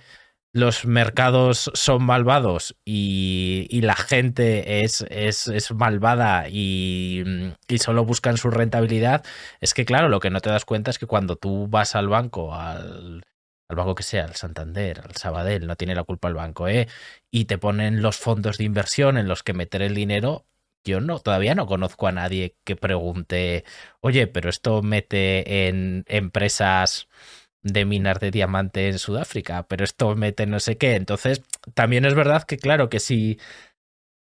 los 0.57 0.87
mercados 0.87 1.71
son 1.75 2.03
malvados 2.03 2.77
y, 2.85 3.69
la 3.83 3.95
gente 3.95 4.85
es, 4.85 5.05
malvada 5.75 6.49
y, 6.49 7.23
y, 7.69 7.79
solo 7.79 8.07
buscan 8.07 8.38
su 8.38 8.51
rentabilidad, 8.51 9.23
es 9.61 9.75
que 9.75 9.85
claro, 9.85 10.09
lo 10.09 10.19
que 10.19 10.31
no 10.31 10.40
te 10.40 10.49
das 10.49 10.64
cuenta 10.64 10.90
es 10.90 10.99
que 10.99 11.07
cuando 11.07 11.37
tú 11.37 11.69
vas 11.69 11.95
al 11.95 12.09
banco, 12.09 12.55
al, 12.55 13.23
al 13.69 13.77
banco 13.77 13.95
que 13.95 14.03
sea, 14.03 14.25
al 14.25 14.35
Santander, 14.35 15.03
al 15.05 15.14
Sabadell, 15.14 15.66
no 15.66 15.77
tiene 15.77 15.95
la 15.95 16.05
culpa 16.05 16.29
el 16.29 16.35
banco, 16.35 16.69
¿eh? 16.69 16.88
y 17.31 17.45
te 17.45 17.59
ponen 17.59 18.01
los 18.01 18.16
fondos 18.16 18.57
de 18.57 18.64
inversión 18.64 19.19
en 19.19 19.29
los 19.29 19.42
que 19.42 19.53
meter 19.53 19.83
el 19.83 19.95
dinero, 19.95 20.47
yo 20.85 21.01
no, 21.01 21.19
todavía 21.19 21.55
no 21.55 21.66
conozco 21.66 22.07
a 22.07 22.12
nadie 22.12 22.57
que 22.64 22.77
pregunte, 22.77 23.64
oye, 24.01 24.27
pero 24.27 24.49
esto 24.49 24.83
mete 24.83 25.69
en 25.69 26.05
empresas 26.09 27.09
de 27.62 27.85
minar 27.85 28.19
de 28.21 28.31
diamante 28.31 28.88
en 28.88 28.99
Sudáfrica, 28.99 29.66
pero 29.69 29.85
esto 29.85 30.14
mete 30.14 30.47
no 30.47 30.61
sé 30.61 30.77
qué. 30.79 30.95
Entonces, 30.95 31.42
también 31.75 32.05
es 32.05 32.14
verdad 32.14 32.45
que, 32.45 32.59
claro, 32.59 32.88
que 32.88 33.01
si 33.01 33.38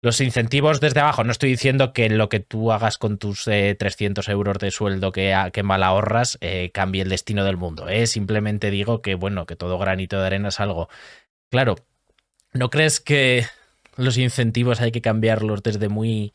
los 0.04 0.20
incentivos 0.20 0.80
desde 0.80 1.00
abajo, 1.00 1.24
no 1.24 1.32
estoy 1.32 1.48
diciendo 1.48 1.94
que 1.94 2.10
lo 2.10 2.28
que 2.28 2.38
tú 2.38 2.72
hagas 2.72 2.98
con 2.98 3.16
tus 3.16 3.44
300 3.44 4.28
eh, 4.28 4.32
euros 4.32 4.58
de 4.58 4.70
sueldo 4.70 5.12
que, 5.12 5.34
que 5.52 5.62
mal 5.62 5.82
ahorras 5.82 6.36
eh, 6.42 6.70
cambie 6.74 7.00
el 7.00 7.08
destino 7.08 7.42
del 7.42 7.56
mundo. 7.56 7.88
¿eh? 7.88 8.06
Simplemente 8.06 8.70
digo 8.70 9.00
que, 9.00 9.14
bueno, 9.14 9.46
que 9.46 9.56
todo 9.56 9.78
granito 9.78 10.20
de 10.20 10.26
arena 10.26 10.48
es 10.48 10.60
algo. 10.60 10.90
Claro, 11.50 11.76
¿no 12.52 12.68
crees 12.68 13.00
que 13.00 13.46
los 13.96 14.18
incentivos 14.18 14.82
hay 14.82 14.92
que 14.92 15.00
cambiarlos 15.00 15.62
desde 15.62 15.88
muy 15.88 16.34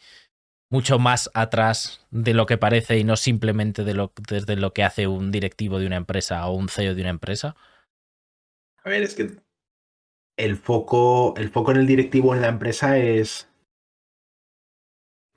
mucho 0.70 1.00
más 1.00 1.30
atrás 1.34 2.06
de 2.12 2.34
lo 2.34 2.46
que 2.46 2.58
parece 2.58 2.98
y 2.98 3.04
no 3.04 3.16
simplemente 3.16 3.84
de 3.84 3.94
lo, 3.94 4.14
desde 4.30 4.56
lo 4.56 4.74
que 4.74 4.84
hace 4.84 5.08
un 5.08 5.32
directivo 5.32 5.80
de 5.80 5.88
una 5.88 5.96
empresa 5.96 6.46
o 6.48 6.54
un 6.54 6.70
CEO 6.70 6.96
de 6.96 7.02
una 7.02 7.10
empresa? 7.10 7.56
A 8.84 8.90
ver, 8.90 9.04
es 9.04 9.16
que 9.16 9.38
el 10.38 10.58
foco, 10.58 11.36
el 11.38 11.50
foco 11.50 11.72
en 11.72 11.78
el 11.78 11.88
directivo 11.88 12.34
en 12.34 12.42
la 12.42 12.48
empresa 12.48 12.98
es. 12.98 13.50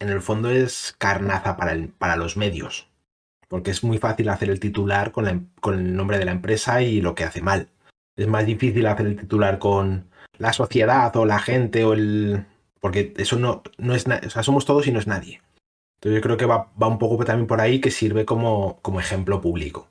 En 0.01 0.09
el 0.09 0.21
fondo 0.21 0.51
es 0.51 0.95
carnaza 0.99 1.57
para, 1.57 1.73
el, 1.73 1.89
para 1.89 2.17
los 2.17 2.37
medios. 2.37 2.89
Porque 3.49 3.71
es 3.71 3.85
muy 3.85 3.99
fácil 3.99 4.29
hacer 4.29 4.51
el 4.51 4.61
titular 4.61 5.13
con, 5.13 5.53
con 5.61 5.79
el 5.79 5.95
nombre 5.95 6.19
de 6.19 6.25
la 6.25 6.33
empresa 6.33 6.83
y 6.83 7.01
lo 7.01 7.15
que 7.15 7.25
hace 7.25 7.43
mal. 7.43 7.69
Es 8.17 8.27
más 8.27 8.47
difícil 8.47 8.87
hacer 8.87 9.07
el 9.07 9.17
titular 9.17 9.59
con 9.59 10.11
la 10.39 10.53
sociedad 10.53 11.15
o 11.17 11.25
la 11.25 11.39
gente 11.39 11.85
o 11.85 11.93
el, 11.93 12.47
porque 12.83 13.15
eso 13.17 13.39
no, 13.39 13.63
no 13.79 13.95
es 13.95 14.07
o 14.07 14.31
sea, 14.31 14.43
somos 14.43 14.67
todos 14.67 14.87
y 14.89 14.93
no 14.93 14.99
es 14.99 15.07
nadie. 15.07 15.41
Entonces 15.97 16.17
yo 16.17 16.21
creo 16.21 16.37
que 16.37 16.47
va, 16.47 16.73
va 16.81 16.89
un 16.89 16.99
poco 16.99 17.25
también 17.25 17.47
por 17.47 17.61
ahí 17.61 17.81
que 17.81 17.93
sirve 17.93 18.25
como, 18.25 18.81
como 18.83 18.99
ejemplo 18.99 19.41
público. 19.41 19.89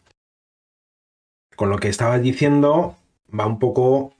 Con 1.56 1.70
lo 1.70 1.78
que 1.78 1.88
estabas 1.88 2.22
diciendo, 2.22 2.98
va 3.34 3.48
un 3.48 3.60
poco. 3.60 4.14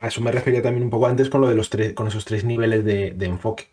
A 0.00 0.08
eso 0.08 0.22
me 0.22 0.32
refería 0.32 0.62
también 0.62 0.84
un 0.84 0.90
poco 0.90 1.06
antes 1.06 1.28
con 1.28 1.42
lo 1.42 1.48
de 1.48 1.54
los 1.54 1.68
tres, 1.68 1.92
con 1.92 2.08
esos 2.08 2.24
tres 2.24 2.44
niveles 2.44 2.84
de, 2.86 3.10
de 3.10 3.26
enfoque. 3.26 3.68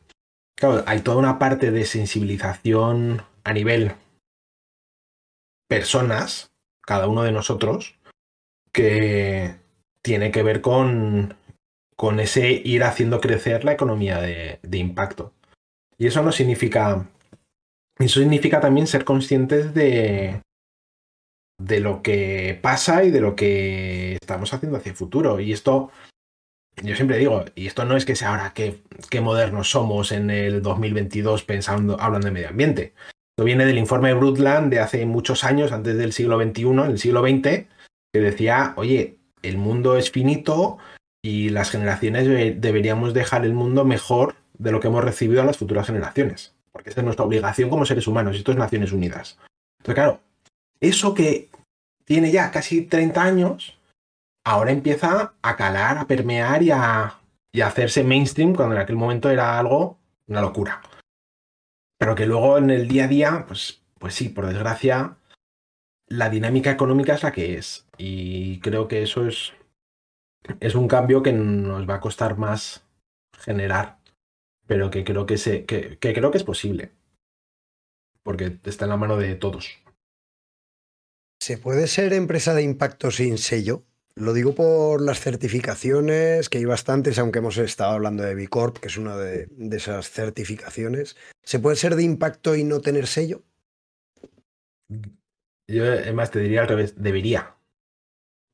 Claro, 0.55 0.83
hay 0.85 0.99
toda 0.99 1.17
una 1.17 1.39
parte 1.39 1.71
de 1.71 1.85
sensibilización 1.85 3.23
a 3.45 3.53
nivel 3.53 3.93
personas, 5.69 6.51
cada 6.81 7.07
uno 7.07 7.23
de 7.23 7.31
nosotros, 7.31 7.95
que 8.73 9.55
tiene 10.01 10.31
que 10.31 10.43
ver 10.43 10.59
con 10.59 11.35
con 11.95 12.19
ese 12.19 12.51
ir 12.51 12.83
haciendo 12.83 13.21
crecer 13.21 13.63
la 13.65 13.73
economía 13.73 14.19
de, 14.19 14.59
impacto. 14.77 15.33
Y 15.97 16.07
eso 16.07 16.21
no 16.23 16.31
significa. 16.31 17.07
Eso 17.99 18.19
significa 18.19 18.59
también 18.59 18.87
ser 18.87 19.05
conscientes 19.05 19.73
de, 19.73 20.41
de 21.59 21.79
lo 21.79 22.01
que 22.01 22.57
pasa 22.61 23.03
y 23.03 23.11
de 23.11 23.21
lo 23.21 23.35
que 23.35 24.13
estamos 24.13 24.53
haciendo 24.53 24.77
hacia 24.77 24.91
el 24.91 24.95
futuro. 24.95 25.39
Y 25.39 25.53
esto, 25.53 25.91
yo 26.81 26.95
siempre 26.95 27.17
digo, 27.17 27.45
y 27.55 27.67
esto 27.67 27.85
no 27.85 27.95
es 27.95 28.05
que 28.05 28.15
sea 28.15 28.29
ahora 28.29 28.53
que, 28.53 28.81
modernos 29.21 29.69
somos 29.69 30.11
en 30.11 30.31
el 30.31 30.61
2022 30.61 31.43
pensando, 31.43 31.99
hablando 31.99 32.27
de 32.27 32.33
medio 32.33 32.49
ambiente. 32.49 32.93
Esto 33.35 33.45
viene 33.45 33.65
del 33.65 33.77
informe 33.77 34.13
Brundtland 34.13 34.71
de 34.71 34.79
hace 34.79 35.05
muchos 35.05 35.43
años, 35.43 35.71
antes 35.71 35.97
del 35.97 36.13
siglo 36.13 36.41
XXI, 36.41 36.63
en 36.63 36.79
el 36.79 36.99
siglo 36.99 37.21
XX, 37.21 37.67
que 38.13 38.19
decía, 38.19 38.73
oye, 38.75 39.17
el 39.43 39.57
mundo 39.57 39.97
es 39.97 40.11
finito, 40.11 40.77
y 41.25 41.49
las 41.49 41.71
generaciones 41.71 42.27
deberíamos 42.59 43.13
dejar 43.13 43.45
el 43.45 43.53
mundo 43.53 43.85
mejor 43.85 44.35
de 44.57 44.71
lo 44.71 44.79
que 44.81 44.89
hemos 44.89 45.03
recibido 45.03 45.41
a 45.41 45.45
las 45.45 45.57
futuras 45.57 45.87
generaciones. 45.87 46.53
Porque 46.71 46.89
esa 46.89 46.99
es 46.99 47.05
nuestra 47.05 47.25
obligación 47.25 47.69
como 47.69 47.85
seres 47.85 48.07
humanos, 48.07 48.35
y 48.35 48.39
esto 48.39 48.51
es 48.51 48.57
Naciones 48.57 48.91
Unidas. 48.91 49.39
Entonces, 49.79 49.95
claro, 49.95 50.19
eso 50.81 51.13
que 51.13 51.49
tiene 52.03 52.29
ya 52.31 52.51
casi 52.51 52.81
30 52.81 53.23
años, 53.23 53.79
ahora 54.45 54.71
empieza 54.71 55.33
a 55.41 55.55
calar, 55.55 55.97
a 55.97 56.07
permear 56.07 56.61
y 56.61 56.71
a, 56.71 57.19
y 57.53 57.61
a 57.61 57.67
hacerse 57.67 58.03
mainstream 58.03 58.53
cuando 58.53 58.75
en 58.75 58.81
aquel 58.81 58.97
momento 58.97 59.29
era 59.29 59.57
algo, 59.57 59.97
una 60.27 60.41
locura. 60.41 60.81
Pero 61.97 62.15
que 62.15 62.25
luego 62.25 62.57
en 62.57 62.69
el 62.69 62.89
día 62.89 63.05
a 63.05 63.07
día, 63.07 63.45
pues, 63.47 63.81
pues 63.97 64.13
sí, 64.13 64.27
por 64.27 64.47
desgracia, 64.47 65.15
la 66.07 66.29
dinámica 66.29 66.71
económica 66.71 67.13
es 67.13 67.23
la 67.23 67.31
que 67.31 67.57
es. 67.57 67.87
Y 67.97 68.59
creo 68.59 68.89
que 68.89 69.03
eso 69.03 69.25
es 69.25 69.53
es 70.59 70.75
un 70.75 70.87
cambio 70.87 71.23
que 71.23 71.33
nos 71.33 71.89
va 71.89 71.95
a 71.95 72.01
costar 72.01 72.37
más 72.37 72.85
generar, 73.37 73.99
pero 74.67 74.89
que 74.89 75.03
creo 75.03 75.25
que, 75.25 75.37
se, 75.37 75.65
que, 75.65 75.97
creo 75.99 76.31
que 76.31 76.37
es 76.37 76.43
posible, 76.43 76.91
porque 78.23 78.59
está 78.63 78.85
en 78.85 78.89
la 78.89 78.97
mano 78.97 79.17
de 79.17 79.35
todos. 79.35 79.79
¿Se 81.41 81.57
puede 81.57 81.87
ser 81.87 82.13
empresa 82.13 82.53
de 82.53 82.63
impacto 82.63 83.11
sin 83.11 83.37
sello? 83.37 83.83
Lo 84.15 84.33
digo 84.33 84.53
por 84.53 85.01
las 85.01 85.19
certificaciones, 85.19 86.47
que 86.47 86.59
hay 86.59 86.65
bastantes, 86.65 87.17
aunque 87.17 87.39
hemos 87.39 87.57
estado 87.57 87.91
hablando 87.91 88.23
de 88.23 88.35
Bicorp, 88.35 88.77
que 88.77 88.87
es 88.87 88.97
una 88.97 89.17
de, 89.17 89.47
de 89.49 89.77
esas 89.77 90.11
certificaciones. 90.11 91.17
¿Se 91.41 91.59
puede 91.59 91.75
ser 91.75 91.95
de 91.95 92.03
impacto 92.03 92.55
y 92.55 92.63
no 92.63 92.79
tener 92.79 93.07
sello? 93.07 93.43
Yo, 95.67 95.83
además, 95.83 96.31
te 96.31 96.39
diría 96.39 96.61
al 96.61 96.67
revés, 96.67 97.01
debería. 97.01 97.55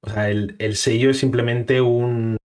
O 0.01 0.09
sea, 0.09 0.29
el, 0.29 0.75
sello 0.75 1.09
es 1.09 1.19
simplemente 1.19 1.81
un, 1.81 2.37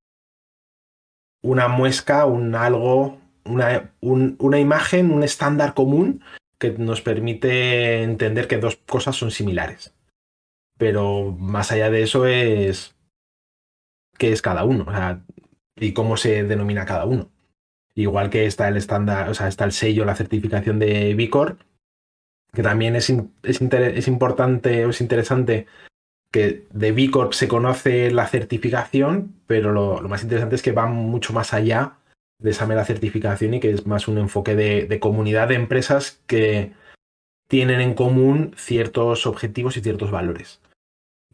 una 1.43 1.69
muesca, 1.69 2.27
un 2.27 2.55
algo, 2.55 3.21
una, 3.45 3.93
una 4.01 4.59
imagen, 4.59 5.11
un 5.11 5.23
estándar 5.23 5.75
común 5.75 6.23
que 6.59 6.71
nos 6.71 7.03
permite 7.03 8.03
entender 8.03 8.49
que 8.49 8.59
dos 8.59 8.77
cosas 8.77 9.17
son 9.17 9.31
similares. 9.31 9.95
Pero 10.79 11.33
más 11.39 11.73
allá 11.73 11.91
de 11.91 12.03
eso 12.03 12.27
es 12.27 12.97
qué 14.19 14.33
es 14.33 14.43
cada 14.43 14.65
uno 14.65 14.85
o 14.87 14.93
sea, 14.93 15.25
y 15.77 15.93
cómo 15.93 16.17
se 16.17 16.45
denomina 16.45 16.87
cada 16.87 17.05
uno. 17.05 17.31
Igual 17.95 18.31
que 18.31 18.47
está 18.47 18.69
el 18.69 18.77
estándar, 18.77 19.29
o 19.29 19.35
sea, 19.35 19.49
está 19.49 19.65
el 19.65 19.73
sello, 19.73 20.05
la 20.05 20.15
certificación 20.15 20.79
de 20.79 21.15
Vicor, 21.15 21.59
que 22.53 22.63
también 22.63 22.97
es, 22.97 23.11
es, 23.43 23.61
es 23.61 24.09
importante 24.09 24.87
o 24.87 24.91
es 24.91 25.01
interesante 25.01 25.67
que 26.33 26.65
de 26.71 26.93
B 26.93 27.11
Corp 27.11 27.35
se 27.35 27.47
conoce 27.47 28.11
la 28.11 28.27
certificación, 28.27 29.35
pero 29.47 29.71
lo, 29.71 30.01
más 30.09 30.23
interesante 30.23 30.57
es 30.57 30.63
que 30.63 30.73
va 30.73 30.87
mucho 30.87 31.33
más 31.35 31.53
allá 31.53 31.99
de 32.39 32.51
esa 32.51 32.67
mera 32.67 32.85
certificación 32.85 33.55
y 33.55 33.61
que 33.61 33.71
es 33.71 33.87
más 33.87 34.09
un 34.09 34.19
enfoque 34.19 34.57
de, 34.57 34.99
comunidad 34.99 35.49
de 35.49 35.55
empresas 35.55 36.23
que 36.27 36.73
tienen 37.49 37.81
en 37.81 37.95
común 37.95 38.55
ciertos 38.57 39.27
objetivos 39.27 39.77
y 39.77 39.83
ciertos 39.83 40.11
valores, 40.11 40.61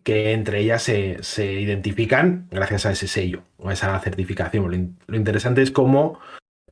que 0.03 0.33
entre 0.33 0.61
ellas 0.61 0.83
se, 0.83 1.53
identifican 1.53 2.49
gracias 2.51 2.85
a 2.85 2.91
ese 2.91 3.07
sello 3.07 3.45
o 3.57 3.69
a 3.69 3.75
esa 3.75 3.99
certificación. 4.01 4.97
Lo, 5.07 5.17
interesante 5.17 5.63
es 5.63 5.71
cómo 5.71 6.19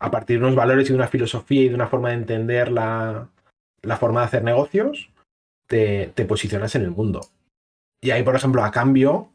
a 0.01 0.11
partir 0.11 0.41
de 0.41 0.47
unos 0.47 0.57
valores 0.57 0.87
y 0.87 0.89
de 0.89 0.97
una 0.97 1.09
filosofía 1.09 1.63
y 1.63 1.69
de 1.69 1.77
una 1.77 1.87
forma 1.87 2.09
de 2.09 2.17
entender 2.17 2.73
la, 2.73 3.29
forma 4.01 4.21
de 4.21 4.27
hacer 4.27 4.43
negocios, 4.43 5.11
te 5.69 6.25
posicionas 6.27 6.75
en 6.75 6.83
el 6.83 6.91
mundo. 6.91 7.21
Y 8.07 8.13
ahí, 8.13 8.23
por 8.23 8.37
ejemplo, 8.37 8.63
a 8.63 8.71
cambio, 8.71 9.33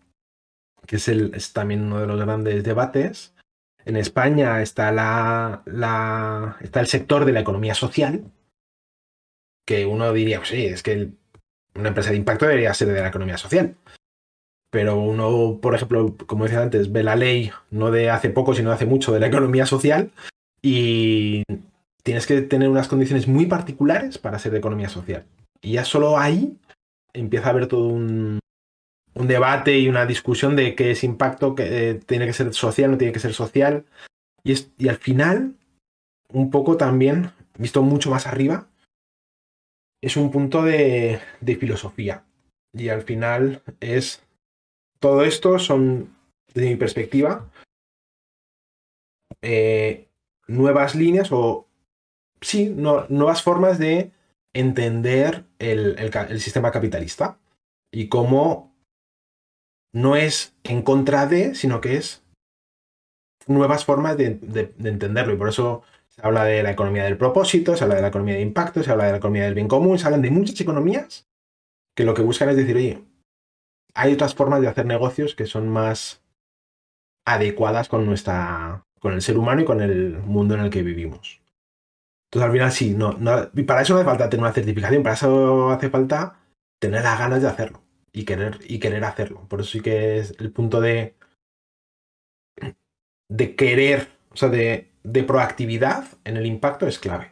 que 0.88 0.95
es, 0.95 1.10
el, 1.10 1.36
es 1.36 1.51
también 1.51 1.81
uno 1.81 1.99
de 1.99 2.07
los 2.07 2.17
grandes 2.17 2.63
debates, 2.63 3.36
en 3.84 3.97
España 3.97 4.62
está, 4.62 4.93
la, 4.93 6.55
está 6.62 6.79
el 6.79 6.88
sector 6.88 7.25
de 7.25 7.34
la 7.34 7.41
economía 7.41 7.75
social, 7.75 8.23
que 9.67 9.86
uno 9.86 10.13
diría, 10.13 10.38
pues 10.38 10.51
sí, 10.51 10.67
es 10.67 10.84
que 10.84 11.10
una 11.75 11.89
empresa 11.89 12.12
de 12.12 12.15
impacto 12.15 12.45
debería 12.45 12.73
ser 12.73 12.88
de 12.88 13.01
la 13.01 13.10
economía 13.10 13.38
social. 13.38 13.75
Pero 14.69 15.01
uno, 15.01 15.60
por 15.62 15.75
ejemplo, 15.75 16.15
como 16.25 16.45
decía 16.45 16.62
antes, 16.62 16.93
ve 16.93 17.03
la 17.03 17.17
ley 17.17 17.51
no 17.71 17.91
de 17.91 18.10
hace 18.10 18.29
poco, 18.29 18.55
sino 18.55 18.69
de 18.69 18.75
hace 18.75 18.86
mucho 18.86 19.12
de 19.12 19.19
la 19.19 19.27
economía 19.27 19.65
social 19.65 20.12
y 20.62 21.43
tienes 22.03 22.25
que 22.25 22.41
tener 22.41 22.69
unas 22.69 22.88
condiciones 22.88 23.27
muy 23.27 23.47
particulares 23.47 24.17
para 24.17 24.39
ser 24.39 24.53
de 24.53 24.60
economía 24.60 24.88
social. 24.88 25.25
Y 25.62 25.73
ya 25.73 25.84
solo 25.84 26.17
ahí 26.17 26.57
empieza 27.12 27.47
a 27.47 27.49
haber 27.49 27.67
todo 27.67 27.88
un, 27.88 28.39
un 29.13 29.28
debate 29.28 29.78
y 29.80 29.89
una 29.89 30.06
discusión 30.06 30.56
de 30.56 30.76
qué 30.76 30.91
es 30.91 31.04
impacto, 31.04 31.56
que 31.56 31.89
eh, 31.89 31.93
tiene 31.95 32.26
que 32.26 32.34
ser 32.34 32.54
social, 32.54 32.91
no 32.91 32.97
tiene 32.97 33.13
que 33.13 33.19
ser 33.19 33.34
social. 33.34 33.86
Y, 34.43 34.54
es, 34.54 34.71
y 34.78 34.88
al 34.88 34.97
final, 34.97 35.56
un 36.30 36.50
poco 36.50 36.78
también, 36.78 37.32
visto 37.58 37.82
mucho 37.82 38.10
más 38.10 38.28
arriba, 38.28 38.67
es 40.02 40.17
un 40.17 40.32
punto 40.32 40.63
de, 40.63 41.19
de 41.41 41.56
filosofía. 41.56 42.24
Y 42.74 42.89
al 42.89 43.02
final 43.04 43.62
es... 43.80 44.24
Todo 45.00 45.24
esto 45.24 45.58
son, 45.58 46.15
desde 46.54 46.69
mi 46.69 46.76
perspectiva, 46.76 47.50
eh, 49.41 50.08
nuevas 50.47 50.93
líneas 50.93 51.32
o, 51.32 51.67
sí, 52.39 52.69
no, 52.69 53.06
nuevas 53.10 53.41
formas 53.41 53.80
de 53.80 54.12
entender 54.54 55.45
el, 55.60 55.97
el, 55.97 56.12
el, 56.30 56.39
sistema 56.39 56.71
capitalista 56.71 57.39
y 57.91 58.10
cómo 58.10 58.70
no 59.93 60.15
es 60.15 60.56
en 60.63 60.82
contra 60.82 61.25
de, 61.25 61.56
sino 61.56 61.82
que 61.82 61.97
es 61.97 62.23
nuevas 63.47 63.86
formas 63.86 64.17
de, 64.17 64.36
de, 64.36 64.73
de, 64.77 64.89
entenderlo. 64.89 65.34
Y 65.34 65.38
por 65.38 65.49
eso 65.49 65.84
se 66.08 66.21
habla 66.25 66.43
de 66.45 66.63
la 66.63 66.71
economía 66.71 67.04
del 67.04 67.17
propósito, 67.17 67.75
se 67.75 67.84
habla 67.84 67.95
de 67.95 68.01
la 68.01 68.08
economía 68.08 68.36
de 68.36 68.41
impacto, 68.41 68.84
se 68.84 68.91
habla 68.91 69.06
de 69.06 69.12
la 69.12 69.17
economía 69.17 69.45
del 69.45 69.56
bien 69.56 69.67
común, 69.67 69.99
se 69.99 70.06
hablan 70.06 70.21
de 70.21 70.32
muchas 70.32 70.60
economías 70.60 71.27
que 71.95 72.06
lo 72.06 72.13
que 72.13 72.21
buscan 72.21 72.49
es 72.49 72.56
decir, 72.56 72.75
oye, 72.75 73.04
hay 73.93 74.13
otras 74.13 74.36
formas 74.36 74.62
de 74.62 74.67
hacer 74.67 74.86
negocios 74.86 75.36
que 75.36 75.45
son 75.45 75.67
más 75.69 76.23
adecuadas 77.25 77.89
con 77.89 78.06
nuestra 78.06 78.86
con 78.99 79.13
el 79.13 79.21
ser 79.21 79.38
humano 79.38 79.62
y 79.62 79.65
con 79.65 79.82
el 79.82 80.19
mundo 80.19 80.54
en 80.54 80.62
el 80.62 80.69
que 80.69 80.84
vivimos. 80.84 81.41
Entonces 82.27 82.45
al 82.45 82.51
final 82.51 82.71
sí, 82.71 82.91
no, 82.91 83.13
no, 83.13 83.49
y 83.54 83.63
para 83.63 83.82
eso 83.82 83.95
hace 83.95 84.06
falta 84.06 84.30
tener 84.30 84.43
una 84.43 84.54
certificación, 84.54 85.04
para 85.04 85.15
eso 85.15 85.71
hace 85.71 85.89
falta 85.89 86.39
tener 86.80 87.04
las 87.04 87.19
ganas 87.19 87.41
de 87.41 87.47
hacerlo 87.47 87.82
y 88.13 88.26
querer, 88.26 88.60
y 88.67 88.80
querer 88.80 89.04
hacerlo. 89.04 89.47
Por 89.47 89.62
eso 89.62 89.71
sí 89.71 89.82
que 89.82 90.19
es 90.19 90.36
el 90.39 90.52
punto 90.52 90.82
de, 90.82 91.15
de 93.30 93.56
querer, 93.56 94.10
o 94.32 94.36
sea, 94.36 94.50
de, 94.50 94.91
de 95.04 95.24
proactividad 95.24 96.06
en 96.24 96.38
el 96.38 96.45
impacto 96.45 96.88
es 96.88 97.00
clave. 97.00 97.30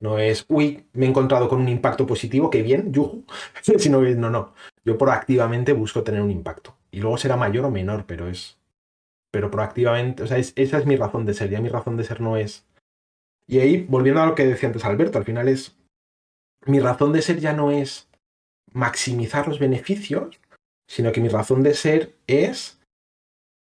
No 0.00 0.18
es, 0.18 0.44
uy, 0.48 0.86
me 0.92 1.06
he 1.06 1.08
encontrado 1.08 1.48
con 1.48 1.60
un 1.60 1.68
impacto 1.68 2.06
positivo, 2.06 2.50
qué 2.50 2.62
bien, 2.62 2.92
yuju. 2.92 3.24
sino 3.78 4.00
que 4.00 4.14
no, 4.14 4.30
no. 4.30 4.54
Yo 4.84 4.98
proactivamente 4.98 5.72
busco 5.72 6.02
tener 6.02 6.20
un 6.20 6.30
impacto. 6.30 6.76
Y 6.90 7.00
luego 7.00 7.16
será 7.16 7.36
mayor 7.36 7.64
o 7.64 7.70
menor, 7.70 8.04
pero 8.06 8.28
es, 8.28 8.58
pero 9.30 9.50
proactivamente, 9.50 10.22
o 10.22 10.26
sea, 10.26 10.38
es, 10.38 10.52
esa 10.56 10.78
es 10.78 10.86
mi 10.86 10.96
razón 10.96 11.24
de 11.26 11.34
ser, 11.34 11.50
ya 11.50 11.60
mi 11.60 11.68
razón 11.68 11.96
de 11.96 12.04
ser 12.04 12.20
no 12.20 12.36
es... 12.36 12.66
Y 13.46 13.58
ahí, 13.60 13.84
volviendo 13.88 14.22
a 14.22 14.26
lo 14.26 14.34
que 14.34 14.46
decía 14.46 14.68
antes 14.68 14.84
Alberto, 14.84 15.18
al 15.18 15.24
final 15.24 15.48
es, 15.48 15.76
mi 16.66 16.80
razón 16.80 17.12
de 17.12 17.20
ser 17.20 17.40
ya 17.40 17.52
no 17.52 17.70
es 17.70 18.08
maximizar 18.74 19.48
los 19.48 19.58
beneficios, 19.58 20.38
sino 20.86 21.12
que 21.12 21.20
mi 21.20 21.28
razón 21.28 21.62
de 21.62 21.74
ser 21.74 22.14
es 22.26 22.78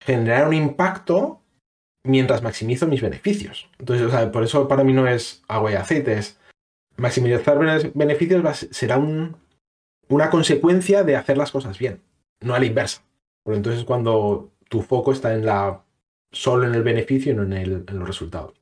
generar 0.03 0.47
un 0.47 0.55
impacto 0.55 1.41
mientras 2.03 2.41
maximizo 2.41 2.87
mis 2.87 3.01
beneficios. 3.01 3.69
Entonces, 3.77 4.07
o 4.07 4.09
sea, 4.09 4.31
por 4.31 4.43
eso 4.43 4.67
para 4.67 4.83
mí 4.83 4.93
no 4.93 5.07
es 5.07 5.43
agua 5.47 5.71
y 5.71 5.75
aceite, 5.75 6.17
es 6.17 6.39
maximizar 6.97 7.59
beneficios 7.93 8.43
va, 8.43 8.53
será 8.53 8.97
un, 8.97 9.35
una 10.07 10.29
consecuencia 10.29 11.03
de 11.03 11.15
hacer 11.15 11.37
las 11.37 11.51
cosas 11.51 11.77
bien, 11.77 12.01
no 12.41 12.55
a 12.55 12.59
la 12.59 12.65
inversa. 12.65 13.03
Porque 13.43 13.57
entonces 13.57 13.83
cuando 13.85 14.51
tu 14.69 14.81
foco 14.81 15.11
está 15.11 15.33
en 15.33 15.45
la 15.45 15.83
solo 16.31 16.65
en 16.65 16.73
el 16.73 16.83
beneficio 16.83 17.33
y 17.33 17.35
no 17.35 17.43
en, 17.43 17.53
el, 17.53 17.85
en 17.87 17.99
los 17.99 18.07
resultados. 18.07 18.53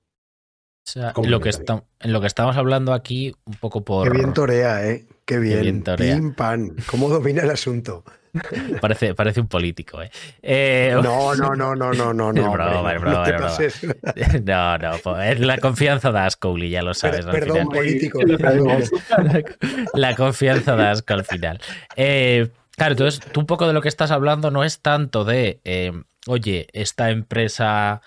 O 0.87 0.91
sea, 0.91 1.13
lo, 1.23 1.39
que 1.39 1.49
está, 1.49 1.83
en 1.99 2.13
lo 2.13 2.19
que 2.19 2.27
estamos 2.27 2.57
hablando 2.57 2.93
aquí, 2.93 3.35
un 3.45 3.53
poco 3.55 3.81
por. 3.81 4.11
Qué 4.11 4.17
bien 4.17 4.33
torea, 4.33 4.87
¿eh? 4.89 5.05
Qué 5.29 5.37
bien. 5.37 5.83
Bien. 5.83 5.95
Pim, 5.95 6.33
pan. 6.33 6.75
¿Cómo 6.87 7.07
domina 7.07 7.43
el 7.43 7.51
asunto? 7.51 8.03
Parece, 8.81 9.15
parece 9.15 9.41
un 9.41 9.47
político, 9.47 10.01
¿eh? 10.01 10.11
eh 10.41 10.91
no, 10.93 11.35
no, 11.35 11.55
no, 11.55 11.75
no, 11.75 11.93
no, 11.93 12.13
no. 12.13 12.29
Es 12.35 12.51
broma, 12.51 12.93
es 12.93 13.01
broma, 13.01 13.27
es 13.27 13.81
broma. 13.81 14.77
No, 14.77 14.77
no, 14.77 15.21
es 15.21 15.39
la 15.39 15.57
confianza 15.57 16.11
de 16.11 16.19
Ascoli, 16.19 16.69
ya 16.69 16.81
lo 16.81 16.93
sabes. 16.93 17.25
Pero, 17.25 17.31
perdón, 17.31 17.69
final. 17.69 17.77
político. 17.77 18.19
la 19.93 20.15
confianza 20.15 20.75
de 20.75 20.87
Asco 20.87 21.13
al 21.13 21.25
final. 21.25 21.59
Eh, 21.95 22.49
Claro, 22.79 22.93
entonces 22.93 23.19
tú 23.33 23.41
un 23.41 23.45
poco 23.45 23.67
de 23.67 23.73
lo 23.73 23.81
que 23.81 23.89
estás 23.89 24.09
hablando 24.09 24.51
no 24.51 24.63
es 24.63 24.79
tanto 24.79 25.25
de, 25.25 25.59
eh, 25.65 25.91
oye, 26.27 26.67
esta 26.71 27.09
empresa 27.09 28.01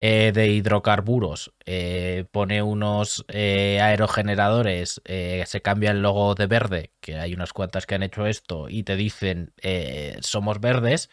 eh, 0.00 0.30
de 0.32 0.46
hidrocarburos 0.46 1.52
eh, 1.66 2.24
pone 2.30 2.62
unos 2.62 3.24
eh, 3.28 3.80
aerogeneradores, 3.80 5.02
se 5.04 5.60
cambia 5.62 5.90
el 5.90 6.02
logo 6.02 6.36
de 6.36 6.46
verde, 6.46 6.92
que 7.00 7.16
hay 7.16 7.34
unas 7.34 7.52
cuantas 7.52 7.86
que 7.86 7.96
han 7.96 8.04
hecho 8.04 8.26
esto, 8.26 8.68
y 8.68 8.84
te 8.84 8.94
dicen, 8.94 9.52
somos 10.20 10.60
verdes, 10.60 11.10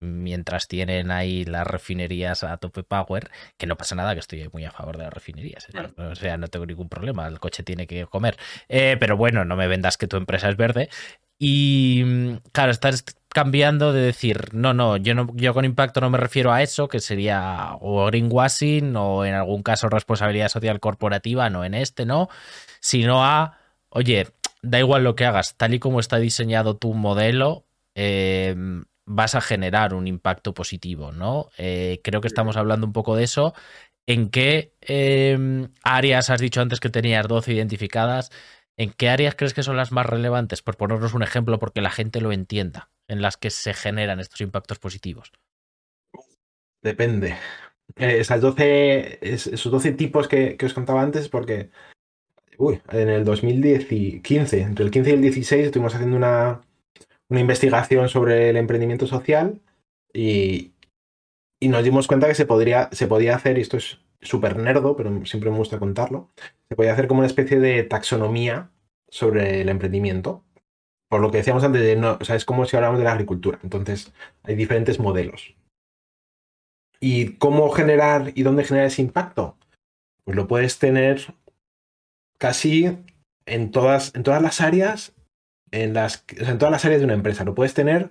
mientras 0.00 0.68
tienen 0.68 1.10
ahí 1.10 1.44
las 1.44 1.66
refinerías 1.66 2.42
a 2.42 2.56
tope 2.56 2.82
power, 2.82 3.30
que 3.56 3.66
no 3.66 3.76
pasa 3.76 3.94
nada, 3.94 4.14
que 4.14 4.20
estoy 4.20 4.48
muy 4.52 4.64
a 4.64 4.72
favor 4.72 4.96
de 4.96 5.04
las 5.04 5.12
refinerías. 5.12 5.68
O 5.96 6.14
sea, 6.14 6.36
no 6.38 6.48
tengo 6.48 6.66
ningún 6.66 6.88
problema, 6.88 7.26
el 7.28 7.38
coche 7.38 7.62
tiene 7.62 7.86
que 7.86 8.06
comer. 8.06 8.36
pero 8.68 9.16
bueno, 9.16 9.44
no 9.44 9.54
me 9.54 9.68
vendas 9.68 9.96
que 9.96 10.08
tu 10.08 10.16
empresa 10.16 10.48
es 10.48 10.56
verde. 10.56 10.88
Y 11.38 12.02
mm, 12.04 12.36
claro, 12.52 12.72
estás 12.72 13.04
cambiando 13.28 13.92
de 13.92 14.00
decir, 14.00 14.52
no, 14.54 14.74
no, 14.74 14.96
yo 14.96 15.14
no, 15.14 15.28
yo 15.34 15.54
con 15.54 15.64
impacto 15.64 16.00
no 16.00 16.10
me 16.10 16.18
refiero 16.18 16.52
a 16.52 16.62
eso, 16.62 16.88
que 16.88 17.00
sería 17.00 17.76
o 17.80 18.06
greenwashing 18.06 18.96
o 18.96 19.24
en 19.24 19.34
algún 19.34 19.62
caso 19.62 19.88
responsabilidad 19.88 20.48
social 20.48 20.80
corporativa, 20.80 21.50
no 21.50 21.64
en 21.64 21.74
este, 21.74 22.06
no, 22.06 22.28
sino 22.80 23.24
a, 23.24 23.58
oye, 23.90 24.28
da 24.62 24.78
igual 24.78 25.04
lo 25.04 25.14
que 25.14 25.26
hagas, 25.26 25.56
tal 25.56 25.74
y 25.74 25.78
como 25.78 26.00
está 26.00 26.18
diseñado 26.18 26.76
tu 26.76 26.94
modelo, 26.94 27.66
eh, 27.94 28.56
vas 29.06 29.34
a 29.34 29.40
generar 29.40 29.94
un 29.94 30.06
impacto 30.06 30.52
positivo, 30.54 31.12
¿no? 31.12 31.48
Eh, 31.58 32.00
creo 32.04 32.20
que 32.20 32.28
estamos 32.28 32.56
hablando 32.56 32.86
un 32.86 32.92
poco 32.92 33.16
de 33.16 33.24
eso. 33.24 33.54
¿En 34.06 34.30
qué 34.30 34.74
eh, 34.82 35.68
áreas 35.82 36.30
has 36.30 36.40
dicho 36.40 36.60
antes 36.60 36.80
que 36.80 36.90
tenías 36.90 37.26
12 37.28 37.52
identificadas? 37.52 38.30
¿En 38.78 38.92
qué 38.92 39.08
áreas 39.08 39.34
crees 39.34 39.54
que 39.54 39.64
son 39.64 39.76
las 39.76 39.90
más 39.90 40.06
relevantes? 40.06 40.62
Por 40.62 40.76
ponernos 40.76 41.12
un 41.12 41.24
ejemplo, 41.24 41.58
porque 41.58 41.80
la 41.80 41.90
gente 41.90 42.20
lo 42.20 42.30
entienda, 42.30 42.90
en 43.08 43.20
las 43.20 43.36
que 43.36 43.50
se 43.50 43.74
generan 43.74 44.20
estos 44.20 44.40
impactos 44.40 44.78
positivos. 44.78 45.32
Depende. 46.80 47.36
Eh, 47.96 48.18
esas 48.20 48.40
12, 48.40 49.18
esos 49.20 49.72
12 49.72 49.92
tipos 49.92 50.28
que, 50.28 50.56
que, 50.56 50.66
os 50.66 50.74
contaba 50.74 51.02
antes, 51.02 51.28
porque 51.28 51.70
uy, 52.56 52.80
en 52.92 53.08
el 53.08 53.24
2015, 53.24 54.60
entre 54.60 54.84
el 54.84 54.92
15 54.92 55.10
y 55.10 55.12
el 55.14 55.22
16, 55.22 55.66
estuvimos 55.66 55.94
haciendo 55.96 56.16
una, 56.16 56.60
investigación 57.30 58.08
sobre 58.08 58.50
el 58.50 58.56
emprendimiento 58.56 59.08
social 59.08 59.60
y, 60.12 60.72
y, 61.58 61.68
nos 61.68 61.82
dimos 61.82 62.06
cuenta 62.06 62.28
que 62.28 62.34
se, 62.36 62.46
podría, 62.46 62.88
se 62.92 63.08
podía 63.08 63.34
hacer, 63.34 63.58
y 63.58 63.62
esto 63.62 63.76
es 63.76 63.98
súper 64.20 64.56
nerdo, 64.56 64.96
pero 64.96 65.24
siempre 65.26 65.50
me 65.50 65.56
gusta 65.56 65.78
contarlo, 65.78 66.30
se 66.68 66.76
podía 66.76 66.92
hacer 66.92 67.08
como 67.08 67.20
una 67.20 67.26
especie 67.26 67.60
de 67.60 67.82
taxonomía 67.84 68.70
sobre 69.08 69.60
el 69.60 69.68
emprendimiento. 69.68 70.44
Por 71.08 71.20
lo 71.20 71.30
que 71.30 71.38
decíamos 71.38 71.64
antes, 71.64 71.82
de 71.82 71.96
no, 71.96 72.18
es 72.20 72.44
como 72.44 72.66
si 72.66 72.76
hablamos 72.76 72.98
de 72.98 73.04
la 73.04 73.12
agricultura. 73.12 73.58
Entonces, 73.62 74.12
hay 74.42 74.56
diferentes 74.56 74.98
modelos. 74.98 75.54
¿Y 77.00 77.36
cómo 77.36 77.70
generar 77.70 78.32
y 78.34 78.42
dónde 78.42 78.64
generar 78.64 78.88
ese 78.88 79.02
impacto? 79.02 79.56
Pues 80.24 80.36
lo 80.36 80.48
puedes 80.48 80.78
tener 80.78 81.34
casi 82.38 82.98
en 83.46 83.70
todas, 83.70 84.14
en 84.14 84.22
todas 84.22 84.42
las 84.42 84.60
áreas, 84.60 85.14
en, 85.70 85.94
las, 85.94 86.24
en 86.36 86.58
todas 86.58 86.72
las 86.72 86.84
áreas 86.84 87.00
de 87.00 87.06
una 87.06 87.14
empresa. 87.14 87.44
Lo 87.44 87.54
puedes 87.54 87.72
tener 87.72 88.10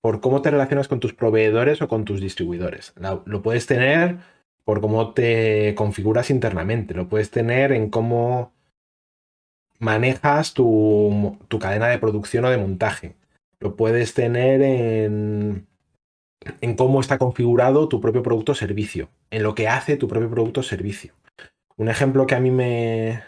por 0.00 0.20
cómo 0.20 0.40
te 0.40 0.50
relacionas 0.50 0.88
con 0.88 1.00
tus 1.00 1.12
proveedores 1.12 1.82
o 1.82 1.88
con 1.88 2.04
tus 2.04 2.20
distribuidores. 2.20 2.94
Lo 3.26 3.42
puedes 3.42 3.66
tener 3.66 4.18
por 4.64 4.80
cómo 4.80 5.12
te 5.12 5.74
configuras 5.74 6.30
internamente. 6.30 6.94
Lo 6.94 7.08
puedes 7.08 7.30
tener 7.30 7.72
en 7.72 7.90
cómo 7.90 8.52
manejas 9.78 10.54
tu, 10.54 11.38
tu 11.48 11.58
cadena 11.58 11.88
de 11.88 11.98
producción 11.98 12.44
o 12.44 12.50
de 12.50 12.58
montaje. 12.58 13.16
Lo 13.58 13.76
puedes 13.76 14.14
tener 14.14 14.62
en, 14.62 15.66
en 16.60 16.76
cómo 16.76 17.00
está 17.00 17.18
configurado 17.18 17.88
tu 17.88 18.00
propio 18.00 18.22
producto 18.22 18.52
o 18.52 18.54
servicio, 18.54 19.08
en 19.30 19.42
lo 19.42 19.54
que 19.54 19.68
hace 19.68 19.96
tu 19.96 20.08
propio 20.08 20.30
producto 20.30 20.60
o 20.60 20.64
servicio. 20.64 21.14
Un 21.76 21.88
ejemplo 21.88 22.26
que 22.26 22.34
a 22.34 22.40
mí 22.40 22.50
me. 22.50 23.22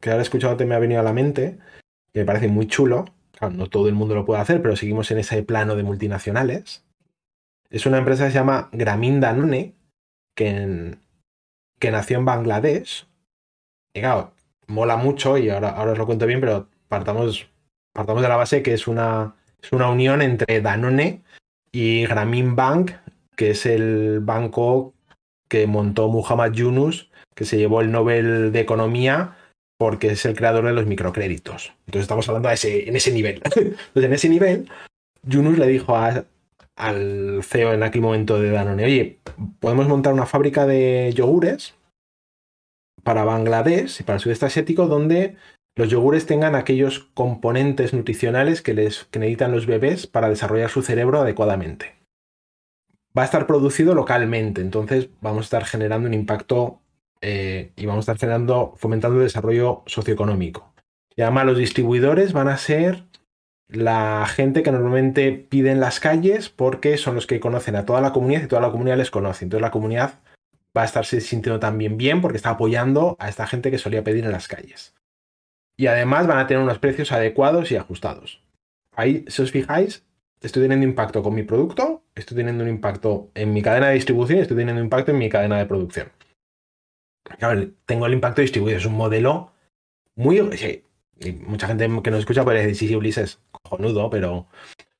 que 0.00 0.10
ahora 0.10 0.22
escuchándote 0.22 0.64
me 0.64 0.74
ha 0.74 0.78
venido 0.78 1.00
a 1.00 1.04
la 1.04 1.12
mente, 1.12 1.58
que 2.12 2.20
me 2.20 2.26
parece 2.26 2.48
muy 2.48 2.66
chulo. 2.66 3.06
No 3.52 3.68
todo 3.68 3.88
el 3.88 3.94
mundo 3.94 4.14
lo 4.14 4.26
puede 4.26 4.40
hacer, 4.40 4.60
pero 4.60 4.76
seguimos 4.76 5.10
en 5.10 5.18
ese 5.18 5.42
plano 5.42 5.74
de 5.74 5.82
multinacionales. 5.82 6.84
Es 7.70 7.86
una 7.86 7.98
empresa 7.98 8.24
que 8.24 8.32
se 8.32 8.38
llama 8.38 8.68
Gramin 8.72 9.20
Danone, 9.20 9.74
que, 10.34 10.96
que 11.78 11.90
nació 11.90 12.18
en 12.18 12.24
Bangladesh. 12.24 13.06
Mola 14.66 14.96
mucho 14.96 15.36
y 15.36 15.50
ahora, 15.50 15.70
ahora 15.70 15.92
os 15.92 15.98
lo 15.98 16.06
cuento 16.06 16.26
bien, 16.26 16.40
pero 16.40 16.68
partamos, 16.88 17.48
partamos 17.92 18.22
de 18.22 18.28
la 18.28 18.36
base 18.36 18.62
que 18.62 18.72
es 18.72 18.86
una, 18.86 19.34
es 19.60 19.72
una 19.72 19.90
unión 19.90 20.22
entre 20.22 20.60
Danone 20.60 21.22
y 21.72 22.06
Grameen 22.06 22.54
Bank, 22.54 22.92
que 23.36 23.50
es 23.50 23.66
el 23.66 24.20
banco 24.20 24.94
que 25.48 25.66
montó 25.66 26.08
Muhammad 26.08 26.52
Yunus, 26.52 27.10
que 27.34 27.44
se 27.44 27.58
llevó 27.58 27.80
el 27.80 27.90
Nobel 27.90 28.52
de 28.52 28.60
Economía 28.60 29.36
porque 29.76 30.08
es 30.08 30.24
el 30.26 30.36
creador 30.36 30.66
de 30.66 30.72
los 30.72 30.86
microcréditos. 30.86 31.72
Entonces 31.86 32.02
estamos 32.02 32.28
hablando 32.28 32.50
a 32.50 32.54
en 32.54 32.96
ese 32.96 33.12
nivel. 33.12 33.36
Entonces 33.56 34.04
en 34.04 34.12
ese 34.12 34.28
nivel 34.28 34.70
Yunus 35.22 35.58
le 35.58 35.66
dijo 35.66 35.96
al 36.80 37.42
CEO 37.42 37.72
en 37.72 37.82
aquel 37.82 38.00
momento 38.00 38.40
de 38.40 38.50
Danone, 38.50 38.84
oye, 38.84 39.20
podemos 39.60 39.86
montar 39.86 40.12
una 40.12 40.26
fábrica 40.26 40.66
de 40.66 41.12
yogures 41.14 41.74
para 43.02 43.24
Bangladesh 43.24 44.00
y 44.00 44.02
para 44.04 44.16
el 44.16 44.20
sudeste 44.20 44.46
asiático 44.46 44.86
donde 44.86 45.36
los 45.76 45.88
yogures 45.88 46.26
tengan 46.26 46.54
aquellos 46.54 47.10
componentes 47.14 47.94
nutricionales 47.94 48.62
que, 48.62 48.74
les, 48.74 49.04
que 49.04 49.18
necesitan 49.18 49.52
los 49.52 49.66
bebés 49.66 50.06
para 50.06 50.28
desarrollar 50.28 50.70
su 50.70 50.82
cerebro 50.82 51.20
adecuadamente. 51.20 51.96
Va 53.16 53.22
a 53.22 53.24
estar 53.24 53.46
producido 53.46 53.94
localmente, 53.94 54.60
entonces 54.60 55.08
vamos 55.20 55.40
a 55.40 55.44
estar 55.44 55.64
generando 55.64 56.08
un 56.08 56.14
impacto 56.14 56.80
eh, 57.20 57.72
y 57.76 57.86
vamos 57.86 58.08
a 58.08 58.12
estar 58.12 58.18
generando, 58.18 58.74
fomentando 58.76 59.18
el 59.18 59.24
desarrollo 59.24 59.82
socioeconómico. 59.86 60.72
Y 61.16 61.22
además 61.22 61.46
los 61.46 61.58
distribuidores 61.58 62.32
van 62.32 62.48
a 62.48 62.56
ser 62.56 63.04
la 63.72 64.26
gente 64.26 64.62
que 64.62 64.72
normalmente 64.72 65.32
pide 65.32 65.70
en 65.70 65.80
las 65.80 66.00
calles 66.00 66.48
porque 66.48 66.96
son 66.96 67.14
los 67.14 67.26
que 67.26 67.40
conocen 67.40 67.76
a 67.76 67.84
toda 67.84 68.00
la 68.00 68.12
comunidad 68.12 68.42
y 68.42 68.48
toda 68.48 68.62
la 68.62 68.70
comunidad 68.70 68.96
les 68.96 69.10
conoce. 69.10 69.44
Entonces 69.44 69.62
la 69.62 69.70
comunidad 69.70 70.20
va 70.76 70.82
a 70.82 70.84
estarse 70.84 71.20
sintiendo 71.20 71.60
también 71.60 71.96
bien 71.96 72.20
porque 72.20 72.36
está 72.36 72.50
apoyando 72.50 73.16
a 73.18 73.28
esta 73.28 73.46
gente 73.46 73.70
que 73.70 73.78
solía 73.78 74.04
pedir 74.04 74.24
en 74.24 74.32
las 74.32 74.48
calles. 74.48 74.94
Y 75.76 75.86
además 75.86 76.26
van 76.26 76.38
a 76.38 76.46
tener 76.46 76.62
unos 76.62 76.78
precios 76.78 77.12
adecuados 77.12 77.70
y 77.70 77.76
ajustados. 77.76 78.42
Ahí, 78.94 79.24
si 79.28 79.42
os 79.42 79.50
fijáis, 79.50 80.04
estoy 80.40 80.62
teniendo 80.62 80.86
impacto 80.86 81.22
con 81.22 81.34
mi 81.34 81.42
producto, 81.42 82.02
estoy 82.14 82.36
teniendo 82.36 82.64
un 82.64 82.70
impacto 82.70 83.30
en 83.34 83.52
mi 83.52 83.62
cadena 83.62 83.88
de 83.88 83.94
distribución 83.94 84.40
estoy 84.40 84.56
teniendo 84.56 84.82
impacto 84.82 85.12
en 85.12 85.18
mi 85.18 85.28
cadena 85.28 85.58
de 85.58 85.66
producción. 85.66 86.08
tengo 87.86 88.06
el 88.06 88.12
impacto 88.12 88.42
distribuido, 88.42 88.78
es 88.78 88.86
un 88.86 88.94
modelo 88.94 89.52
muy... 90.16 90.40
y 91.20 91.32
mucha 91.32 91.66
gente 91.66 91.88
que 92.02 92.10
nos 92.10 92.20
escucha 92.20 92.44
puede 92.44 92.60
decir, 92.60 92.76
sí, 92.76 92.88
sí, 92.88 92.96
Ulises, 92.96 93.40
cojonudo, 93.52 94.08
pero 94.08 94.46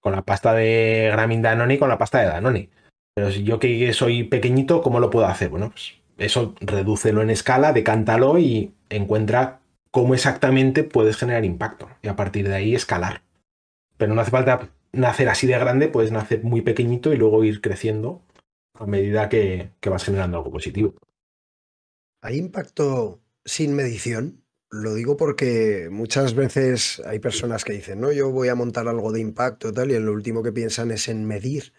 con 0.01 0.13
la 0.13 0.23
pasta 0.23 0.53
de 0.53 1.09
Gramin 1.13 1.43
Danone 1.43 1.75
y 1.75 1.79
con 1.79 1.89
la 1.89 1.99
pasta 1.99 2.21
de 2.21 2.27
Danone. 2.27 2.71
Pero 3.15 3.31
si 3.31 3.43
yo 3.43 3.59
que 3.59 3.93
soy 3.93 4.25
pequeñito, 4.25 4.83
¿cómo 4.83 5.01
lo 5.01 5.11
puedo 5.11 5.27
hacer? 5.27 5.49
Bueno, 5.49 5.71
pues 5.71 5.95
eso 6.19 6.55
redúcelo 6.61 7.23
en 7.23 7.31
escala, 7.31 7.73
decántalo 7.73 8.39
y 8.39 8.75
encuentra 8.91 9.61
cómo 9.91 10.15
exactamente 10.15 10.85
puedes 10.85 11.17
generar 11.17 11.45
impacto. 11.45 11.89
Y 12.03 12.09
a 12.09 12.17
partir 12.17 12.49
de 12.49 12.55
ahí 12.55 12.75
escalar. 12.75 13.23
Pero 13.97 14.15
no 14.15 14.21
hace 14.21 14.31
falta 14.31 14.69
nacer 14.93 15.29
así 15.29 15.47
de 15.47 15.59
grande, 15.59 15.89
puedes 15.89 16.13
nacer 16.13 16.45
muy 16.45 16.61
pequeñito 16.61 17.13
y 17.13 17.17
luego 17.17 17.45
ir 17.45 17.61
creciendo 17.61 18.23
a 18.75 18.87
medida 18.87 19.29
que, 19.29 19.71
que 19.81 19.91
vas 19.91 20.05
generando 20.05 20.39
algo 20.39 20.51
positivo. 20.51 20.95
¿Hay 22.23 22.37
impacto 22.37 23.21
sin 23.45 23.75
medición? 23.75 24.45
Lo 24.71 24.95
digo 24.95 25.17
porque 25.17 25.89
muchas 25.91 26.35
veces 26.35 27.03
hay 27.05 27.19
personas 27.19 27.65
que 27.65 27.73
dicen, 27.73 28.01
no, 28.01 28.13
yo 28.13 28.31
voy 28.31 28.49
a 28.49 28.55
montar 28.55 28.87
algo 28.87 29.11
de 29.11 29.21
impacto 29.21 29.73
tal, 29.73 29.91
y 29.91 29.99
lo 29.99 30.13
último 30.13 30.43
que 30.43 30.53
piensan 30.53 30.91
es 30.93 31.09
en 31.09 31.25
medir. 31.25 31.73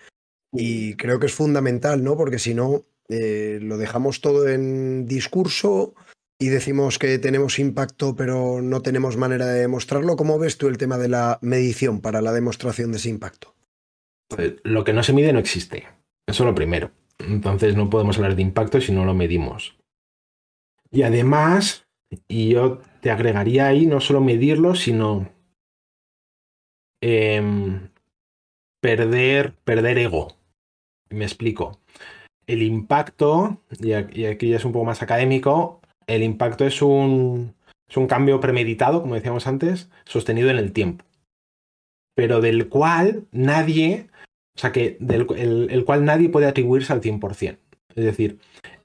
Y 0.51 0.95
creo 0.95 1.19
que 1.19 1.27
es 1.27 1.33
fundamental, 1.33 2.03
¿no? 2.03 2.17
Porque 2.17 2.39
si 2.39 2.53
no, 2.53 2.85
eh, 3.07 3.59
lo 3.61 3.77
dejamos 3.77 4.19
todo 4.19 4.49
en 4.49 5.05
discurso 5.05 5.93
y 6.39 6.49
decimos 6.49 6.97
que 6.97 7.19
tenemos 7.19 7.59
impacto, 7.59 8.15
pero 8.15 8.61
no 8.61 8.81
tenemos 8.81 9.15
manera 9.15 9.45
de 9.45 9.61
demostrarlo. 9.61 10.15
¿Cómo 10.15 10.39
ves 10.39 10.57
tú 10.57 10.67
el 10.67 10.77
tema 10.77 10.97
de 10.97 11.07
la 11.07 11.39
medición 11.41 12.01
para 12.01 12.21
la 12.21 12.33
demostración 12.33 12.91
de 12.91 12.97
ese 12.97 13.09
impacto? 13.09 13.53
Lo 14.63 14.83
que 14.83 14.93
no 14.93 15.03
se 15.03 15.13
mide 15.13 15.33
no 15.33 15.39
existe. 15.39 15.87
Eso 16.27 16.43
es 16.43 16.47
lo 16.47 16.55
primero. 16.55 16.91
Entonces 17.19 17.75
no 17.75 17.89
podemos 17.89 18.17
hablar 18.17 18.35
de 18.35 18.41
impacto 18.41 18.81
si 18.81 18.91
no 18.91 19.05
lo 19.05 19.13
medimos. 19.13 19.77
Y 20.89 21.03
además, 21.03 21.85
y 22.27 22.49
yo 22.49 22.79
te 23.01 23.11
agregaría 23.11 23.67
ahí 23.67 23.85
no 23.85 24.01
solo 24.01 24.21
medirlo, 24.21 24.75
sino 24.75 25.29
em, 27.01 27.89
perder, 28.81 29.55
perder 29.63 29.97
ego. 29.97 30.35
Me 31.09 31.25
explico. 31.25 31.79
El 32.47 32.63
impacto, 32.63 33.61
y 33.79 33.93
aquí 33.93 34.49
ya 34.49 34.57
es 34.57 34.65
un 34.65 34.71
poco 34.71 34.85
más 34.85 35.01
académico, 35.01 35.81
el 36.07 36.23
impacto 36.23 36.65
es 36.65 36.81
un, 36.81 37.55
es 37.87 37.97
un 37.97 38.07
cambio 38.07 38.39
premeditado, 38.39 39.01
como 39.01 39.15
decíamos 39.15 39.47
antes, 39.47 39.89
sostenido 40.05 40.49
en 40.49 40.57
el 40.57 40.73
tiempo. 40.73 41.05
Pero 42.15 42.41
del 42.41 42.67
cual 42.67 43.27
nadie, 43.31 44.09
o 44.55 44.59
sea, 44.59 44.71
que 44.71 44.97
del 44.99 45.27
el, 45.37 45.85
cual 45.85 46.03
nadie 46.03 46.29
puede 46.29 46.47
atribuirse 46.47 46.91
al 46.91 47.01
100%. 47.01 47.57
Es 47.95 48.05
decir, 48.05 48.39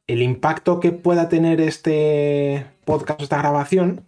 el 0.07 0.23
impacto 0.23 0.79
que 0.81 0.93
pueda 0.93 1.29
tener 1.29 1.61
este 1.61 2.67
podcast, 2.87 3.21
esta 3.21 3.39
grabación, 3.39 4.07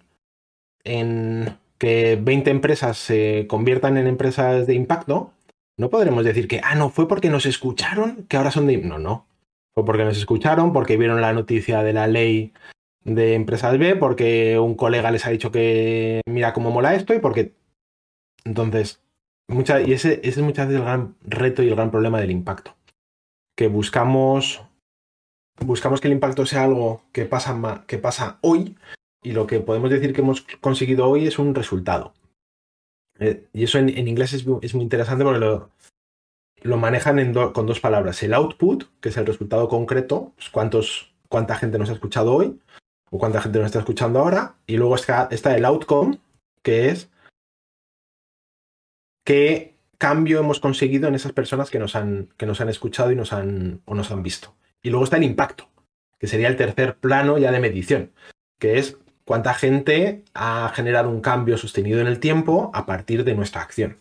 en 0.85 1.59
que 1.77 2.19
20 2.21 2.51
empresas 2.51 2.97
se 2.97 3.47
conviertan 3.47 3.99
en 3.99 4.07
empresas 4.07 4.67
de 4.67 4.75
impacto, 4.75 5.33
no 5.77 5.91
podremos 5.91 6.25
decir 6.25 6.49
que, 6.49 6.61
ah, 6.65 6.75
no, 6.75 6.89
fue 6.89 7.07
porque 7.07 7.29
nos 7.29 7.45
escucharon, 7.45 8.25
que 8.29 8.37
ahora 8.39 8.51
son 8.51 8.67
de... 8.67 8.79
No, 8.79 8.99
no. 8.99 9.27
Fue 9.75 9.85
porque 9.85 10.05
nos 10.05 10.17
escucharon, 10.17 10.73
porque 10.73 10.97
vieron 10.97 11.21
la 11.21 11.33
noticia 11.33 11.83
de 11.83 11.93
la 11.93 12.07
ley 12.07 12.53
de 13.05 13.35
empresas 13.35 13.79
B, 13.79 13.95
porque 13.95 14.59
un 14.59 14.75
colega 14.75 15.11
les 15.11 15.27
ha 15.27 15.31
dicho 15.31 15.53
que 15.53 16.21
mira 16.27 16.53
cómo 16.53 16.71
mola 16.71 16.95
esto 16.95 17.15
y 17.15 17.21
porque... 17.21 17.53
Entonces, 18.45 19.01
mucha, 19.47 19.81
y 19.81 19.93
ese, 19.93 20.15
ese 20.25 20.41
es 20.41 20.47
muchas 20.47 20.69
veces 20.69 20.81
el 20.81 20.87
gran 20.87 21.15
reto 21.23 21.63
y 21.63 21.69
el 21.69 21.77
gran 21.77 21.91
problema 21.91 22.21
del 22.21 22.31
impacto. 22.31 22.75
Que 23.57 23.69
buscamos, 23.69 24.63
buscamos 25.61 26.01
que 26.01 26.09
el 26.09 26.15
impacto 26.15 26.47
sea 26.47 26.65
algo 26.65 27.03
que 27.13 27.25
pasa, 27.25 27.85
que 27.87 27.99
pasa 27.99 28.39
hoy 28.41 28.77
y 29.23 29.33
lo 29.33 29.47
que 29.47 29.61
podemos 29.61 29.91
decir 29.91 30.13
que 30.13 30.21
hemos 30.21 30.43
conseguido 30.61 31.09
hoy 31.09 31.27
es 31.27 31.39
un 31.39 31.55
resultado. 31.55 32.15
Eh, 33.19 33.47
y 33.53 33.65
eso 33.65 33.79
en, 33.79 33.89
inglés 34.07 34.33
es, 34.33 34.47
muy 34.47 34.83
interesante 34.83 35.25
porque 35.25 35.41
lo, 35.41 36.77
manejan 36.77 37.35
con 37.53 37.67
dos 37.67 37.81
palabras. 37.81 38.23
El 38.23 38.35
output, 38.35 38.85
que 39.01 39.09
es 39.09 39.17
el 39.17 39.27
resultado 39.27 39.69
concreto, 39.69 40.33
pues 40.37 40.51
cuántos, 40.51 41.15
cuánta 41.29 41.57
gente 41.57 41.79
nos 41.79 41.91
ha 41.91 41.95
escuchado 41.95 42.35
hoy 42.35 42.61
o 43.11 43.19
cuánta 43.19 43.41
gente 43.41 43.59
nos 43.59 43.67
está 43.67 43.81
escuchando 43.81 44.21
ahora. 44.21 44.57
Y 44.67 44.77
luego 44.77 44.95
está, 44.95 45.29
está 45.31 45.57
el 45.57 45.65
outcome, 45.65 46.21
que 46.63 46.91
es 46.91 47.11
qué 49.25 49.75
cambio 49.99 50.39
hemos 50.39 50.61
conseguido 50.61 51.09
en 51.09 51.17
esas 51.17 51.33
personas 51.33 51.71
que 51.71 51.81
nos 51.81 51.97
han, 51.97 52.29
que 52.37 52.47
nos 52.47 52.61
han 52.61 52.69
escuchado 52.69 53.11
y 53.11 53.17
nos 53.17 53.33
han, 53.33 53.83
o 53.85 53.95
nos 53.95 54.11
han 54.13 54.23
visto. 54.23 54.55
Y 54.83 54.91
luego 54.91 55.05
está 55.05 55.17
el 55.17 55.25
impacto, 55.25 55.69
que 56.19 56.27
sería 56.27 56.49
el 56.49 56.57
tercer 56.57 56.97
plano 56.97 57.39
ya 57.39 57.51
de 57.53 57.61
medición, 57.61 58.13
que 58.59 58.79
es 58.79 58.97
cuánta 59.25 59.55
gente 59.55 60.25
ha 60.35 60.73
generado 60.75 61.11
un 61.11 61.21
cambio 61.21 61.59
sostenido 61.59 62.01
en 62.01 62.07
el 62.07 62.21
tiempo 62.21 62.71
a 62.75 62.87
partir 62.87 63.25
de 63.25 63.35
nuestra 63.35 63.63
acción. 63.63 63.99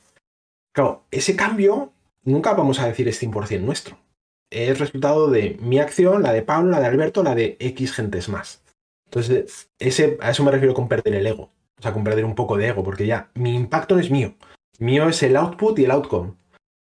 Claro, 0.73 1.03
ese 1.11 1.36
cambio 1.36 1.91
nunca 2.23 2.53
vamos 2.53 2.80
a 2.80 2.88
decir 2.88 3.07
es 3.07 3.21
100% 3.21 3.61
nuestro. 3.61 3.97
Es 4.49 4.80
resultado 4.80 5.30
de 5.30 5.57
mi 5.59 5.80
acción, 5.80 6.23
la 6.23 6.32
de 6.32 6.43
Pablo, 6.43 6.71
la 6.71 6.80
de 6.80 6.86
Alberto, 6.86 7.23
la 7.23 7.36
de 7.36 7.57
X 7.59 7.93
gentes 7.93 8.30
más. 8.30 8.63
Entonces, 9.05 9.69
a 9.80 10.30
eso 10.30 10.43
me 10.43 10.51
refiero 10.51 10.73
con 10.73 10.88
perder 10.88 11.15
el 11.15 11.28
ego. 11.28 11.51
O 11.80 11.82
sea, 11.82 11.93
con 11.93 12.03
perder 12.03 12.25
un 12.25 12.36
poco 12.36 12.57
de 12.57 12.67
ego, 12.67 12.84
porque 12.84 13.05
ya 13.05 13.30
mi 13.34 13.53
impacto 13.55 13.95
no 13.95 14.01
es 14.01 14.09
mío. 14.09 14.36
Mío 14.80 15.09
es 15.09 15.21
el 15.23 15.36
output 15.36 15.78
y 15.80 15.86
el 15.86 15.91
outcome, 15.91 16.34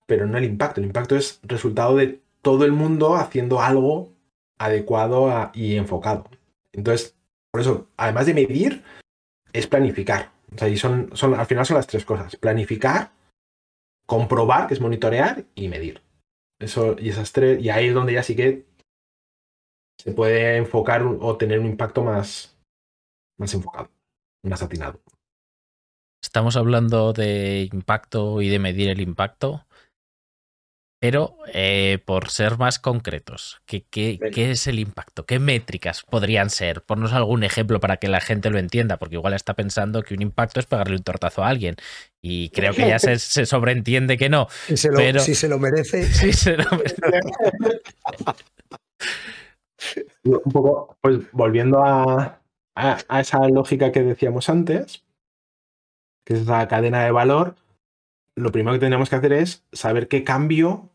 pero 0.06 0.26
no 0.26 0.38
el 0.38 0.46
impacto. 0.46 0.80
El 0.80 0.88
impacto 0.88 1.16
es 1.16 1.40
resultado 1.44 1.98
de 1.98 2.21
todo 2.42 2.66
el 2.66 2.72
mundo 2.72 3.16
haciendo 3.16 3.62
algo 3.62 4.14
adecuado 4.58 5.52
y 5.54 5.76
enfocado. 5.76 6.30
Entonces, 6.72 7.16
por 7.52 7.62
eso, 7.62 7.88
además 7.98 8.26
de 8.26 8.34
medir, 8.34 8.84
es 9.54 9.68
planificar. 9.68 10.32
O 10.54 10.58
sea, 10.58 10.68
y 10.68 10.78
son, 10.78 11.10
son, 11.14 11.34
al 11.34 11.46
final 11.46 11.66
son 11.66 11.78
las 11.78 11.88
tres 11.88 12.06
cosas. 12.06 12.36
Planificar, 12.36 13.12
comprobar, 14.06 14.68
que 14.68 14.74
es 14.74 14.82
monitorear, 14.82 15.46
y 15.56 15.68
medir. 15.68 16.02
Eso, 16.60 16.96
y 17.00 17.10
esas 17.10 17.32
tres, 17.32 17.62
y 17.62 17.70
ahí 17.70 17.88
es 17.88 17.94
donde 17.94 18.14
ya 18.14 18.24
sí 18.24 18.36
que 18.36 18.66
se 19.98 20.12
puede 20.12 20.58
enfocar 20.58 21.04
o 21.04 21.38
tener 21.38 21.60
un 21.60 21.68
impacto 21.68 22.04
más, 22.04 22.58
más 23.38 23.54
enfocado, 23.54 23.90
más 24.44 24.62
atinado. 24.62 25.00
Estamos 26.24 26.56
hablando 26.56 27.14
de 27.14 27.68
impacto 27.72 28.42
y 28.42 28.50
de 28.50 28.60
medir 28.60 28.90
el 28.90 29.02
impacto. 29.02 29.66
Pero 31.02 31.36
eh, 31.52 31.98
por 32.06 32.30
ser 32.30 32.60
más 32.60 32.78
concretos, 32.78 33.64
¿qué, 33.66 33.84
qué, 33.90 34.20
es 34.36 34.68
el 34.68 34.78
impacto? 34.78 35.26
¿Qué 35.26 35.40
métricas 35.40 36.04
podrían 36.04 36.52
ser? 36.52 36.84
Ponnos 36.84 37.12
algún 37.14 37.44
ejemplo 37.44 37.80
para 37.80 37.98
que 37.98 38.08
la 38.08 38.22
gente 38.22 38.52
lo 38.52 38.60
entienda, 38.60 38.98
porque 38.98 39.16
igual 39.16 39.34
está 39.34 39.56
pensando 39.56 40.04
que 40.04 40.14
un 40.14 40.22
impacto 40.22 40.60
es 40.60 40.68
pegarle 40.68 40.96
un 40.96 41.02
tortazo 41.02 41.44
a 41.44 41.48
alguien. 41.48 41.76
Y 42.22 42.52
creo 42.52 42.76
que 42.76 42.88
ya 42.88 43.00
se, 43.00 43.18
sobreentiende 43.48 44.16
que 44.16 44.30
no. 44.30 44.48
Si 44.68 44.78
se 44.78 44.92
lo, 44.92 44.98
pero... 44.98 45.22
si 45.22 45.34
se 45.34 45.50
lo 45.50 45.58
merece. 45.58 46.04
se 46.34 46.56
lo 46.56 46.66
merece. 46.70 47.02
un 50.24 50.52
poco, 50.52 51.00
pues 51.02 51.32
volviendo 51.32 51.84
a, 51.84 52.40
a 52.76 53.20
esa 53.20 53.50
lógica 53.50 53.92
que 53.92 54.04
decíamos 54.04 54.50
antes, 54.50 55.04
que 56.28 56.36
es 56.36 56.46
la 56.46 56.68
cadena 56.68 57.04
de 57.04 57.12
valor, 57.12 57.56
lo 58.36 58.52
primero 58.52 58.74
que 58.74 58.86
tenemos 58.86 59.10
que 59.10 59.16
hacer 59.16 59.34
es 59.34 59.66
saber 59.72 60.08
qué 60.08 60.24
cambio, 60.24 60.91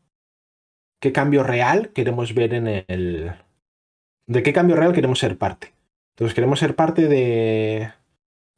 qué 1.00 1.12
cambio 1.12 1.42
real 1.42 1.90
queremos 1.94 2.34
ver 2.34 2.54
en 2.54 2.66
el... 2.66 3.32
¿De 4.26 4.42
qué 4.42 4.52
cambio 4.52 4.76
real 4.76 4.92
queremos 4.92 5.18
ser 5.18 5.38
parte? 5.38 5.72
Entonces 6.14 6.34
queremos 6.34 6.58
ser 6.58 6.74
parte 6.74 7.08
de, 7.08 7.90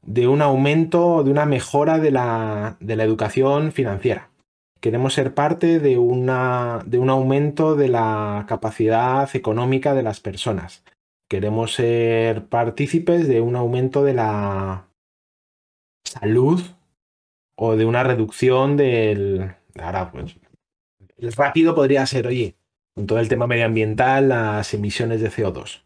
de 0.03 0.29
un 0.29 0.43
aumento, 0.43 1.25
de 1.25 1.31
una 1.31 1.45
mejora 1.45 1.99
de 1.99 2.11
la, 2.11 2.77
de 2.81 2.97
la 2.97 3.05
educación 3.05 3.73
financiera. 3.73 4.31
queremos 4.81 5.15
ser 5.15 5.35
parte 5.35 5.81
de, 5.81 5.99
una, 5.99 6.81
de 6.87 6.99
un 6.99 7.11
aumento 7.11 7.75
de 7.75 7.89
la 7.89 8.45
capacidad 8.49 9.29
económica 9.35 9.95
de 9.95 10.03
las 10.03 10.21
personas. 10.21 10.85
Queremos 11.29 11.75
ser 11.75 12.47
partícipes 12.47 13.29
de 13.29 13.41
un 13.41 13.57
aumento 13.57 14.05
de 14.05 14.15
la 14.15 14.89
salud 16.05 16.63
o 17.57 17.77
de 17.77 17.85
una 17.85 18.03
reducción 18.05 18.77
del... 18.77 19.55
Ahora, 19.79 20.11
pues, 20.11 20.37
el 21.19 21.33
rápido 21.33 21.75
podría 21.75 22.07
ser, 22.07 22.27
oye, 22.27 22.57
con 22.95 23.07
todo 23.07 23.19
el 23.19 23.29
tema 23.29 23.47
medioambiental, 23.47 24.29
las 24.29 24.73
emisiones 24.75 25.21
de 25.21 25.31
CO2. 25.31 25.83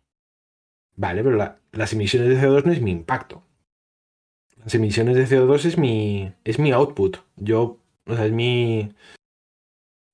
Vale, 0.97 1.25
pero 1.25 1.57
las 1.73 1.93
emisiones 1.93 2.29
de 2.29 2.37
CO2 2.37 2.65
no 2.65 2.73
es 2.73 2.81
mi 2.81 2.91
impacto. 2.91 3.43
Las 4.63 4.75
emisiones 4.75 5.17
de 5.17 5.27
CO2 5.27 5.65
es 5.65 5.79
mi, 5.79 6.33
es 6.45 6.59
mi 6.59 6.71
output. 6.73 7.19
Yo, 7.37 7.79
o 8.07 8.15
sea, 8.15 8.27
es 8.27 8.33
mi, 8.33 8.95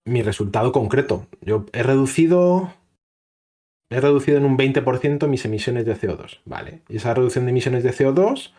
mi 0.04 0.22
resultado 0.22 0.72
concreto. 0.72 1.26
Yo 1.40 1.66
he 1.72 1.82
reducido, 1.82 2.72
he 3.90 4.00
reducido 4.00 4.38
en 4.38 4.44
un 4.44 4.56
20% 4.56 5.26
mis 5.28 5.44
emisiones 5.44 5.84
de 5.84 5.96
CO2. 5.96 6.40
Vale, 6.44 6.82
y 6.88 6.96
esa 6.96 7.14
reducción 7.14 7.44
de 7.44 7.50
emisiones 7.50 7.84
de 7.84 7.92
CO2 7.92 8.52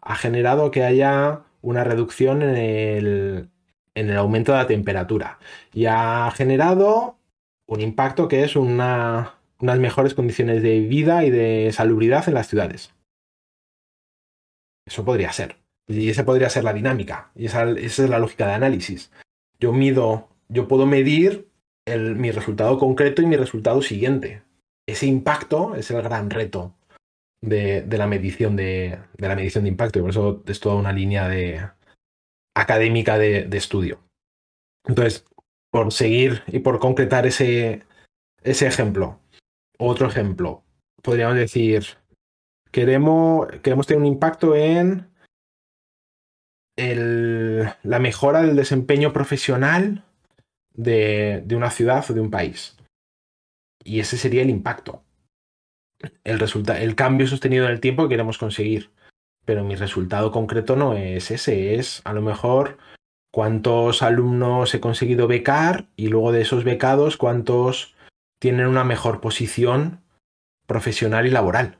ha 0.00 0.16
generado 0.16 0.70
que 0.70 0.84
haya 0.84 1.42
una 1.60 1.84
reducción 1.84 2.42
en 2.42 2.56
el, 2.56 3.48
en 3.94 4.10
el 4.10 4.16
aumento 4.16 4.52
de 4.52 4.58
la 4.58 4.66
temperatura 4.66 5.38
y 5.72 5.86
ha 5.86 6.30
generado 6.32 7.16
un 7.66 7.80
impacto 7.80 8.28
que 8.28 8.44
es 8.44 8.56
una, 8.56 9.34
unas 9.60 9.78
mejores 9.78 10.14
condiciones 10.14 10.62
de 10.62 10.80
vida 10.80 11.24
y 11.24 11.30
de 11.30 11.70
salubridad 11.72 12.28
en 12.28 12.34
las 12.34 12.48
ciudades. 12.48 12.94
Eso 14.86 15.04
podría 15.04 15.32
ser. 15.32 15.56
Y 15.86 16.10
esa 16.10 16.24
podría 16.24 16.50
ser 16.50 16.64
la 16.64 16.72
dinámica. 16.72 17.30
Y 17.34 17.46
esa, 17.46 17.70
es 17.70 17.98
la 17.98 18.18
lógica 18.18 18.46
de 18.46 18.54
análisis. 18.54 19.10
Yo 19.58 19.72
mido, 19.72 20.28
yo 20.48 20.68
puedo 20.68 20.86
medir 20.86 21.48
mi 21.86 22.30
resultado 22.30 22.78
concreto 22.78 23.22
y 23.22 23.26
mi 23.26 23.36
resultado 23.36 23.82
siguiente. 23.82 24.42
Ese 24.86 25.06
impacto 25.06 25.74
es 25.74 25.90
el 25.90 26.02
gran 26.02 26.30
reto 26.30 26.74
de, 27.42 27.86
la 27.90 28.06
medición 28.06 28.56
de, 28.56 28.98
la 29.18 29.34
medición 29.34 29.64
de 29.64 29.70
impacto. 29.70 29.98
Y 29.98 30.02
por 30.02 30.10
eso 30.10 30.42
es 30.46 30.60
toda 30.60 30.76
una 30.76 30.92
línea 30.92 31.28
de, 31.28 31.66
académica 32.54 33.18
de, 33.18 33.44
de 33.44 33.56
estudio. 33.56 34.00
Entonces, 34.86 35.24
por 35.70 35.92
seguir 35.92 36.42
y 36.46 36.60
por 36.60 36.78
concretar 36.78 37.26
ese, 37.26 37.82
ese 38.42 38.66
ejemplo, 38.66 39.18
otro 39.78 40.06
ejemplo, 40.06 40.62
podríamos 41.02 41.36
decir, 41.36 41.84
queremos, 42.70 43.48
queremos 43.62 43.86
tener 43.86 44.00
un 44.00 44.06
impacto 44.06 44.54
en 44.54 45.10
el, 46.76 47.68
la 47.82 47.98
mejora 47.98 48.42
del 48.42 48.56
desempeño 48.56 49.12
profesional 49.12 50.04
de, 50.74 51.42
de, 51.44 51.56
una 51.56 51.70
ciudad 51.70 52.04
o 52.10 52.14
de 52.14 52.20
un 52.20 52.30
país. 52.30 52.76
Y 53.84 54.00
ese 54.00 54.16
sería 54.16 54.42
el 54.42 54.50
impacto. 54.50 55.02
El, 56.24 56.42
el 56.78 56.94
cambio 56.94 57.26
sostenido 57.26 57.66
en 57.66 57.72
el 57.72 57.80
tiempo 57.80 58.04
que 58.04 58.10
queremos 58.10 58.38
conseguir. 58.38 58.90
Pero 59.44 59.64
mi 59.64 59.76
resultado 59.76 60.30
concreto 60.30 60.76
no 60.76 60.94
es 60.94 61.30
ese, 61.30 61.74
es 61.74 62.00
a 62.04 62.12
lo 62.12 62.22
mejor 62.22 62.78
cuántos 63.32 64.02
alumnos 64.02 64.74
he 64.74 64.80
conseguido 64.80 65.26
becar 65.26 65.88
y 65.96 66.08
luego 66.08 66.32
de 66.32 66.42
esos 66.42 66.64
becados 66.64 67.16
cuántos 67.16 67.94
tienen 68.40 68.66
una 68.66 68.84
mejor 68.84 69.20
posición 69.20 70.00
profesional 70.66 71.26
y 71.26 71.30
laboral. 71.30 71.78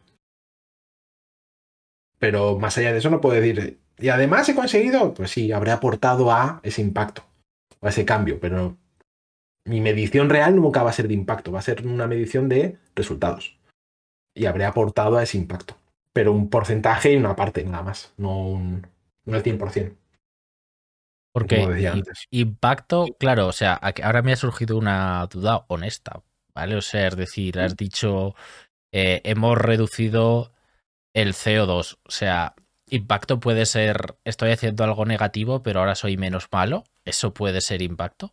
Pero 2.19 2.59
más 2.59 2.77
allá 2.77 2.93
de 2.93 2.99
eso 2.99 3.11
no 3.11 3.21
puedo 3.21 3.41
decir, 3.41 3.79
y 3.99 4.09
además 4.09 4.49
he 4.49 4.55
conseguido, 4.55 5.15
pues 5.15 5.31
sí, 5.31 5.53
habré 5.53 5.71
aportado 5.71 6.33
a 6.33 6.61
ese 6.63 6.83
impacto, 6.83 7.23
a 7.81 7.91
ese 7.91 8.05
cambio, 8.05 8.41
pero 8.41 8.77
mi 9.65 9.81
medición 9.81 10.29
real 10.31 10.57
nunca 10.57 10.83
va 10.83 10.91
a 10.91 10.95
ser 10.95 11.09
de 11.09 11.15
impacto, 11.15 11.53
va 11.53 11.61
a 11.61 11.63
ser 11.63 11.87
una 11.87 12.07
medición 12.07 12.49
de 12.49 12.79
resultados. 12.95 13.59
Y 14.35 14.47
habré 14.47 14.65
aportado 14.65 15.17
a 15.17 15.23
ese 15.23 15.39
impacto. 15.39 15.77
Pero 16.15 16.33
un 16.33 16.49
porcentaje 16.49 17.13
y 17.13 17.17
una 17.17 17.37
parte 17.37 17.63
nada 17.65 17.83
más, 17.83 18.15
no, 18.17 18.49
un, 18.49 18.87
no 19.27 19.37
el 19.37 19.43
100%. 19.43 19.95
Porque 21.35 21.93
impacto, 22.31 23.09
claro, 23.19 23.49
o 23.49 23.53
sea, 23.53 23.75
ahora 23.75 24.23
me 24.23 24.33
ha 24.33 24.37
surgido 24.37 24.79
una 24.79 25.27
duda 25.27 25.65
honesta, 25.67 26.23
¿vale? 26.55 26.77
O 26.77 26.81
sea, 26.81 27.09
es 27.09 27.17
decir, 27.17 27.59
has 27.59 27.77
dicho, 27.77 28.37
eh, 28.93 29.21
hemos 29.25 29.59
reducido 29.59 30.53
el 31.13 31.35
CO2, 31.35 31.99
o 32.05 32.11
sea, 32.11 32.55
impacto 32.89 33.41
puede 33.41 33.67
ser, 33.67 34.17
estoy 34.23 34.53
haciendo 34.53 34.85
algo 34.85 35.07
negativo, 35.07 35.65
pero 35.65 35.81
ahora 35.81 35.97
soy 35.97 36.17
menos 36.17 36.47
malo, 36.53 36.85
¿eso 37.05 37.35
puede 37.35 37.61
ser 37.61 37.83
impacto? 37.83 38.33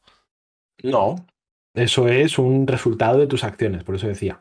No, 0.84 1.26
eso 1.74 2.08
es 2.08 2.38
un 2.38 2.68
resultado 2.68 3.18
de 3.18 3.26
tus 3.26 3.44
acciones, 3.44 3.84
por 3.84 3.96
eso 3.96 4.08
decía. 4.08 4.40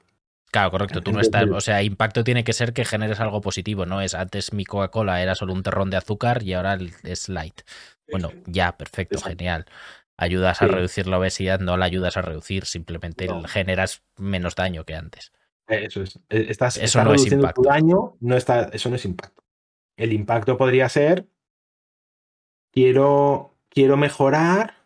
Claro, 0.51 0.70
correcto. 0.72 1.01
Tú 1.01 1.12
no 1.12 1.20
estás. 1.20 1.48
O 1.51 1.61
sea, 1.61 1.82
impacto 1.82 2.24
tiene 2.24 2.42
que 2.42 2.53
ser 2.53 2.72
que 2.72 2.84
generes 2.84 3.20
algo 3.20 3.40
positivo, 3.40 3.86
¿no? 3.86 4.01
Es 4.01 4.14
antes 4.14 4.53
mi 4.53 4.64
Coca-Cola 4.64 5.22
era 5.22 5.34
solo 5.34 5.53
un 5.53 5.62
terrón 5.62 5.90
de 5.90 5.96
azúcar 5.96 6.42
y 6.42 6.55
ahora 6.55 6.76
es 7.05 7.28
light. 7.28 7.61
Bueno, 8.11 8.30
ya, 8.46 8.76
perfecto, 8.76 9.20
genial. 9.20 9.66
Ayudas 10.16 10.61
a 10.61 10.66
reducir 10.66 11.07
la 11.07 11.18
obesidad, 11.18 11.61
no 11.61 11.76
la 11.76 11.86
ayudas 11.86 12.16
a 12.16 12.22
reducir, 12.22 12.66
simplemente 12.66 13.28
generas 13.46 14.03
menos 14.16 14.55
daño 14.57 14.84
que 14.84 14.94
antes. 14.94 15.32
Eso 15.66 16.03
es. 16.03 16.18
E, 16.28 16.51
estás, 16.51 16.76
eso 16.76 16.98
no 16.98 17.12
reduciendo 17.12 17.46
es 17.46 17.55
tu 17.55 17.62
daño, 17.62 18.16
no 18.20 18.36
está, 18.36 18.64
eso 18.72 18.90
no 18.90 18.96
es 18.96 19.05
impacto. 19.05 19.44
El 19.96 20.12
impacto 20.12 20.57
podría 20.57 20.88
ser 20.88 21.26
quiero, 22.72 23.57
quiero 23.68 23.96
mejorar 23.96 24.80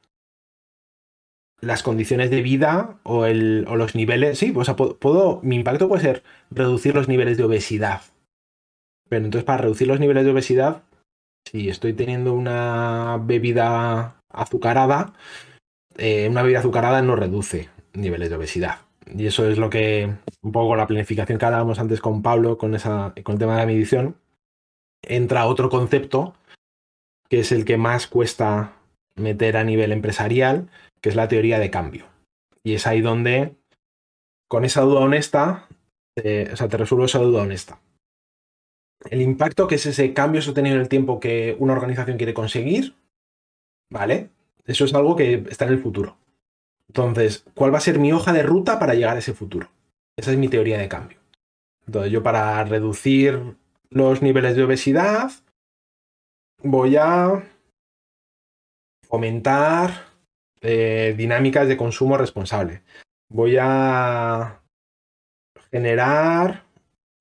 las 1.65 1.83
condiciones 1.83 2.31
de 2.31 2.43
vida 2.43 2.99
o, 3.03 3.27
el, 3.27 3.65
o 3.69 3.77
los 3.77 3.95
niveles. 3.95 4.39
Sí, 4.39 4.53
o 4.55 4.65
sea, 4.65 4.77
puedo, 4.77 5.41
mi 5.43 5.57
impacto 5.57 5.89
puede 5.89 6.03
ser 6.03 6.23
reducir 6.51 6.95
los 6.95 7.09
niveles 7.09 7.37
de 7.37 7.45
obesidad. 7.45 8.03
Pero 9.09 9.25
entonces, 9.25 9.45
para 9.45 9.63
reducir 9.63 9.87
los 9.87 10.01
niveles 10.01 10.25
de 10.25 10.31
obesidad, 10.31 10.83
si 11.45 11.69
estoy 11.69 11.93
teniendo 11.93 12.33
una 12.33 13.21
bebida 13.23 14.17
azucarada, 14.31 15.13
eh, 15.97 16.29
una 16.29 16.43
bebida 16.43 16.61
azucarada 16.61 17.03
no 17.03 17.17
reduce 17.17 17.69
niveles 17.93 18.31
de 18.31 18.37
obesidad. 18.37 18.79
Y 19.07 19.27
eso 19.27 19.49
es 19.49 19.59
lo 19.59 19.71
que, 19.71 20.11
un 20.43 20.53
poco 20.53 20.77
la 20.77 20.87
planificación 20.87 21.39
que 21.39 21.45
hablábamos 21.45 21.79
antes 21.79 22.01
con 22.01 22.23
Pablo, 22.23 22.57
con, 22.57 22.75
esa, 22.75 23.13
con 23.23 23.35
el 23.35 23.39
tema 23.39 23.53
de 23.53 23.61
la 23.61 23.67
medición, 23.67 24.17
entra 25.03 25.47
otro 25.47 25.69
concepto 25.69 26.35
que 27.29 27.41
es 27.41 27.53
el 27.53 27.65
que 27.65 27.77
más 27.77 28.07
cuesta 28.07 28.75
meter 29.17 29.57
a 29.57 29.65
nivel 29.65 29.93
empresarial, 29.93 30.69
que 31.05 31.11
es 31.11 31.17
la 31.17 31.29
teoría 31.29 31.59
de 31.59 31.71
cambio. 31.71 32.07
Y 32.63 32.73
es 32.73 32.87
ahí 32.87 33.03
donde, 33.03 33.55
con 34.49 34.65
esa 34.65 34.81
duda 34.81 35.01
honesta, 35.01 35.69
o 36.17 36.57
sea, 36.57 36.67
te 36.67 36.79
resuelvo 36.79 37.05
esa 37.05 37.19
duda 37.19 37.43
honesta. 37.43 37.79
El 39.11 39.21
impacto 39.21 39.69
que 39.69 39.75
es 39.75 39.85
ese 39.85 40.15
cambio 40.15 40.41
sostenido 40.41 40.77
en 40.77 40.81
el 40.81 40.89
tiempo 40.89 41.21
que 41.21 41.57
una 41.59 41.75
organización 41.75 42.17
quiere 42.17 42.33
conseguir, 42.33 42.95
¿vale? 43.93 44.31
Eso 44.65 44.87
es 44.87 44.95
algo 44.95 45.15
que 45.15 45.45
está 45.51 45.67
en 45.67 45.73
el 45.73 45.83
futuro. 45.83 46.17
Entonces, 46.89 47.45
¿cuál 47.55 47.75
va 47.75 47.77
a 47.77 47.83
ser 47.83 47.99
mi 47.99 48.11
hoja 48.15 48.33
de 48.33 48.43
ruta 48.43 48.79
para 48.79 48.95
llegar 48.95 49.17
a 49.17 49.19
ese 49.19 49.35
futuro? 49.35 49.69
Esa 50.17 50.33
es 50.33 50.39
mi 50.39 50.49
teoría 50.49 50.79
de 50.79 50.89
cambio. 50.89 51.19
Entonces, 51.87 52.11
yo 52.11 52.23
para 52.23 52.65
reducir 52.65 53.59
los 53.91 54.23
niveles 54.23 54.57
de 54.57 54.65
obesidad, 54.65 55.33
voy 56.63 56.97
a 56.97 57.45
fomentar 59.07 60.14
dinámicas 60.65 61.69
de 61.69 61.77
consumo 61.77 62.17
responsable. 62.17 62.83
Voy 63.29 63.57
a 63.61 64.61
generar 65.71 66.65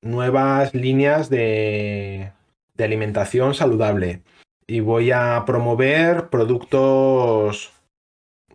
nuevas 0.02 0.74
líneas 0.74 1.30
de, 1.30 2.32
alimentación 2.78 3.54
saludable 3.54 4.22
y 4.68 4.82
voy 4.82 5.12
a 5.12 5.44
promover 5.46 6.30
productos 6.30 7.72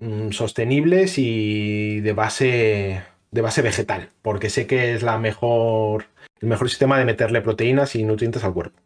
mm, 0.01 0.31
sostenibles 0.31 1.19
y 1.19 2.01
de 2.01 2.13
base 2.13 3.03
de 3.31 3.41
base 3.43 3.63
vegetal, 3.63 4.11
porque 4.23 4.51
sé 4.51 4.67
que 4.67 4.95
es 4.95 5.03
la 5.03 5.19
mejor 5.19 6.07
el 6.41 6.49
mejor 6.49 6.69
sistema 6.69 6.99
de 6.99 7.05
meterle 7.05 7.41
proteínas 7.41 7.95
y 7.95 8.05
nutrientes 8.05 8.45
al 8.45 8.55
cuerpo. 8.55 8.81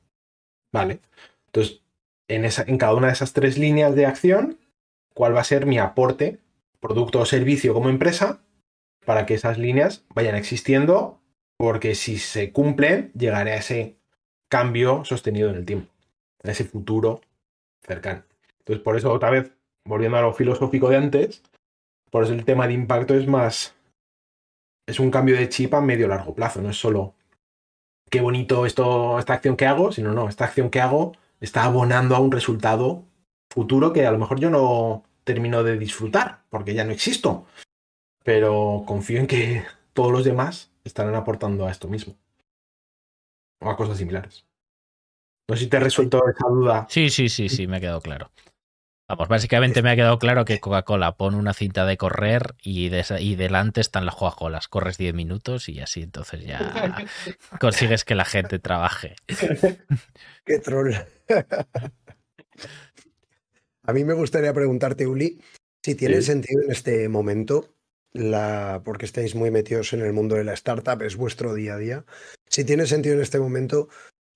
¿Vale? 0.72 1.00
Entonces, 1.46 1.82
en, 2.28 2.44
esa, 2.44 2.64
en 2.66 2.78
cada 2.78 2.94
una 2.94 3.09
de 3.09 3.12
esas 3.12 3.34
tres 3.34 3.59
líneas 3.59 3.94
de 3.94 4.07
acción, 4.07 4.59
cuál 5.15 5.35
va 5.35 5.41
a 5.41 5.45
ser 5.45 5.67
mi 5.67 5.79
aporte, 5.79 6.39
producto 6.81 7.21
o 7.21 7.27
servicio 7.27 7.75
como 7.75 7.89
empresa, 7.89 8.41
para 9.05 9.27
que 9.27 9.35
esas 9.35 9.59
líneas 9.59 10.05
vayan 10.15 10.35
existiendo, 10.35 11.21
porque 11.57 11.95
si 11.95 12.19
se 12.19 12.53
cumplen, 12.53 13.13
llegaré 13.15 13.53
a 13.53 13.57
ese 13.57 13.97
cambio 14.49 15.05
sostenido 15.05 15.51
en 15.51 15.57
el 15.57 15.65
tiempo, 15.65 15.93
a 16.45 16.51
ese 16.51 16.65
futuro 16.65 17.21
cercano. 17.83 18.23
Entonces, 18.59 18.83
por 18.83 18.97
eso, 18.97 19.13
otra 19.13 19.31
vez, 19.31 19.53
volviendo 19.85 20.19
a 20.19 20.23
lo 20.23 20.33
filosófico 20.33 20.89
de 20.89 20.97
antes, 20.97 21.43
por 22.11 22.25
eso 22.25 22.33
el 22.33 22.45
tema 22.45 22.67
de 22.67 22.75
impacto 22.75 23.15
es 23.15 23.27
más. 23.27 23.75
Es 24.87 25.01
un 25.01 25.11
cambio 25.11 25.37
de 25.37 25.49
chip 25.49 25.73
a 25.75 25.81
medio 25.81 26.09
largo 26.09 26.35
plazo, 26.35 26.61
no 26.61 26.71
es 26.71 26.77
solo 26.77 27.15
qué 28.13 28.21
bonito 28.21 28.67
esto, 28.67 29.19
esta 29.19 29.33
acción 29.33 29.57
que 29.57 29.65
hago, 29.65 29.91
sino 29.91 30.13
no, 30.13 30.29
esta 30.29 30.45
acción 30.45 30.69
que 30.69 30.83
hago 30.83 31.13
está 31.41 31.65
abonando 31.65 32.15
a 32.15 32.21
un 32.21 32.31
resultado 32.31 33.05
futuro 33.53 33.92
que 33.92 34.07
a 34.07 34.11
lo 34.11 34.18
mejor 34.18 34.40
yo 34.40 34.50
no, 34.50 35.05
termino 35.24 35.62
de 35.62 35.78
disfrutar, 35.78 36.42
porque 36.48 36.74
ya 36.74 36.84
no 36.84 36.92
existo. 36.92 37.46
Pero 38.24 38.84
confío 38.86 39.20
en 39.20 39.26
que 39.26 39.64
todos 39.92 40.12
los 40.12 40.24
demás 40.24 40.70
estarán 40.84 41.14
aportando 41.14 41.66
a 41.66 41.70
esto 41.70 41.88
mismo. 41.88 42.16
O 43.61 43.70
a 43.70 43.76
cosas 43.76 43.98
similares. 43.98 44.44
No 45.48 45.57
sé 45.57 45.64
si 45.64 45.70
te 45.70 45.76
he 45.76 45.80
resuelto 45.80 46.22
esa 46.28 46.48
duda. 46.48 46.86
Sí, 46.88 47.11
sí, 47.11 47.28
sí, 47.28 47.48
sí, 47.48 47.66
me 47.66 47.76
ha 47.76 47.80
quedado 47.80 48.00
claro. 48.00 48.30
Vamos, 49.09 49.28
básicamente 49.28 49.82
me 49.82 49.90
ha 49.90 49.96
quedado 49.96 50.18
claro 50.18 50.44
que 50.44 50.59
Coca-Cola 50.59 51.16
pone 51.16 51.36
una 51.36 51.53
cinta 51.53 51.84
de 51.84 51.98
correr 51.98 52.55
y, 52.62 52.90
y 53.18 53.34
delante 53.34 53.80
están 53.80 54.07
las 54.07 54.14
Coca-Colas. 54.14 54.68
Corres 54.68 54.96
10 54.96 55.14
minutos 55.14 55.68
y 55.68 55.80
así 55.80 56.03
entonces 56.03 56.46
ya 56.46 57.05
consigues 57.61 58.05
que 58.05 58.14
la 58.14 58.24
gente 58.24 58.59
trabaje. 58.59 59.16
Qué 60.46 60.59
troll. 60.61 60.94
A 63.85 63.93
mí 63.93 64.05
me 64.05 64.14
gustaría 64.14 64.53
preguntarte, 64.53 65.07
Uli, 65.07 65.41
si 65.83 65.95
tiene 65.95 66.22
sentido 66.22 66.62
en 66.62 66.70
este 66.70 67.09
momento, 67.09 67.74
la, 68.12 68.83
porque 68.85 69.07
estáis 69.07 69.35
muy 69.35 69.51
metidos 69.51 69.93
en 69.93 70.03
el 70.03 70.12
mundo 70.12 70.37
de 70.37 70.45
la 70.45 70.53
startup, 70.53 71.03
es 71.03 71.16
vuestro 71.16 71.55
día 71.55 71.74
a 71.74 71.78
día, 71.78 72.05
si 72.49 72.64
tiene 72.64 72.87
sentido 72.87 73.16
en 73.16 73.22
este 73.22 73.41
momento 73.41 73.89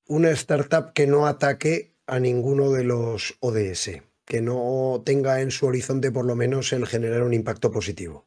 una 0.09 0.31
startup 0.31 0.93
que 0.93 1.07
no 1.07 1.27
ataque 1.27 1.95
a 2.07 2.19
ninguno 2.19 2.71
de 2.73 2.85
los 2.85 3.37
ODS, 3.41 4.03
que 4.25 4.41
no 4.41 5.03
tenga 5.05 5.41
en 5.41 5.51
su 5.51 5.67
horizonte 5.67 6.11
por 6.11 6.25
lo 6.25 6.35
menos 6.35 6.73
el 6.73 6.87
generar 6.87 7.23
un 7.23 7.35
impacto 7.35 7.71
positivo. 7.71 8.27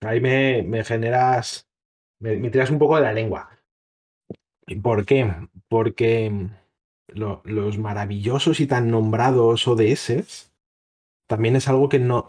Ahí 0.00 0.20
me, 0.20 0.62
me 0.62 0.84
generas, 0.84 1.68
me, 2.20 2.50
tiras 2.50 2.70
un 2.70 2.78
poco 2.78 2.96
de 2.96 3.02
la 3.02 3.12
lengua. 3.12 3.50
¿Por 4.82 5.04
qué? 5.04 5.30
Porque 5.68 6.48
los 7.14 7.78
maravillosos 7.78 8.60
y 8.60 8.66
tan 8.66 8.90
nombrados 8.90 9.66
ODS 9.66 10.50
también 11.26 11.54
es 11.56 11.68
algo 11.68 11.88
que 11.88 12.00
no. 12.00 12.26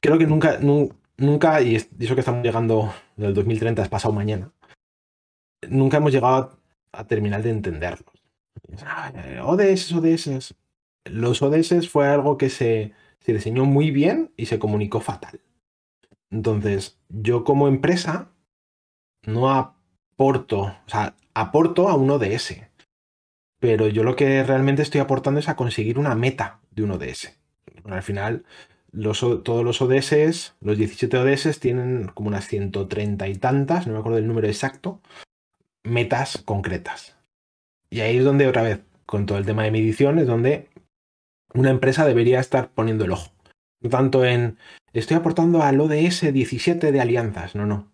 Creo 0.00 0.18
que 0.18 0.26
nunca, 0.26 0.58
nunca, 0.58 1.62
y 1.62 1.76
eso 1.76 2.14
que 2.14 2.20
estamos 2.20 2.42
llegando 2.44 2.92
del 3.16 3.32
2030 3.32 3.82
es 3.82 3.88
pasado 3.88 4.12
mañana, 4.12 4.52
nunca 5.68 5.96
hemos 5.96 6.12
llegado 6.12 6.58
a, 6.92 7.06
terminar 7.06 7.42
de 7.42 7.50
entenderlos. 7.50 8.14
ODS, 9.42 9.92
ODS. 9.92 10.54
Los 11.06 11.40
ODS 11.40 11.88
fue 11.88 12.08
algo 12.08 12.36
que 12.36 12.50
se, 12.50 12.92
se 13.20 13.32
diseñó 13.32 13.64
muy 13.64 13.90
bien 13.90 14.32
y 14.36 14.46
se 14.46 14.58
comunicó 14.58 15.00
fatal. 15.00 15.40
Entonces, 16.30 16.98
yo 17.08 17.44
como 17.44 17.68
empresa 17.68 18.30
no 19.22 19.50
aporto, 19.50 20.60
o 20.60 20.88
sea, 20.90 21.16
aporto 21.32 21.88
a 21.88 21.94
un 21.94 22.10
ODS 22.10 22.54
pero 23.64 23.88
yo 23.88 24.04
lo 24.04 24.14
que 24.14 24.44
realmente 24.44 24.82
estoy 24.82 25.00
aportando 25.00 25.40
es 25.40 25.48
a 25.48 25.56
conseguir 25.56 25.98
una 25.98 26.14
meta 26.14 26.60
de 26.70 26.82
un 26.82 26.90
ODS. 26.90 27.34
al 27.86 28.02
final, 28.02 28.44
todos 28.92 29.64
los 29.64 29.80
ODS, 29.80 30.54
los 30.60 30.76
17 30.76 31.16
ODS 31.16 31.60
tienen 31.60 32.08
como 32.08 32.28
unas 32.28 32.46
130 32.46 33.26
y 33.26 33.34
tantas, 33.36 33.86
no 33.86 33.94
me 33.94 34.00
acuerdo 34.00 34.16
del 34.16 34.26
número 34.26 34.48
exacto, 34.48 35.00
metas 35.82 36.42
concretas. 36.44 37.16
Y 37.88 38.00
ahí 38.00 38.18
es 38.18 38.24
donde, 38.24 38.48
otra 38.48 38.60
vez, 38.60 38.80
con 39.06 39.24
todo 39.24 39.38
el 39.38 39.46
tema 39.46 39.62
de 39.62 39.70
medición, 39.70 40.18
es 40.18 40.26
donde 40.26 40.68
una 41.54 41.70
empresa 41.70 42.04
debería 42.04 42.40
estar 42.40 42.68
poniendo 42.68 43.06
el 43.06 43.12
ojo. 43.12 43.32
No 43.80 43.88
tanto 43.88 44.26
en, 44.26 44.58
estoy 44.92 45.16
aportando 45.16 45.62
al 45.62 45.80
ODS 45.80 46.34
17 46.34 46.92
de 46.92 47.00
alianzas, 47.00 47.54
no, 47.54 47.64
no. 47.64 47.90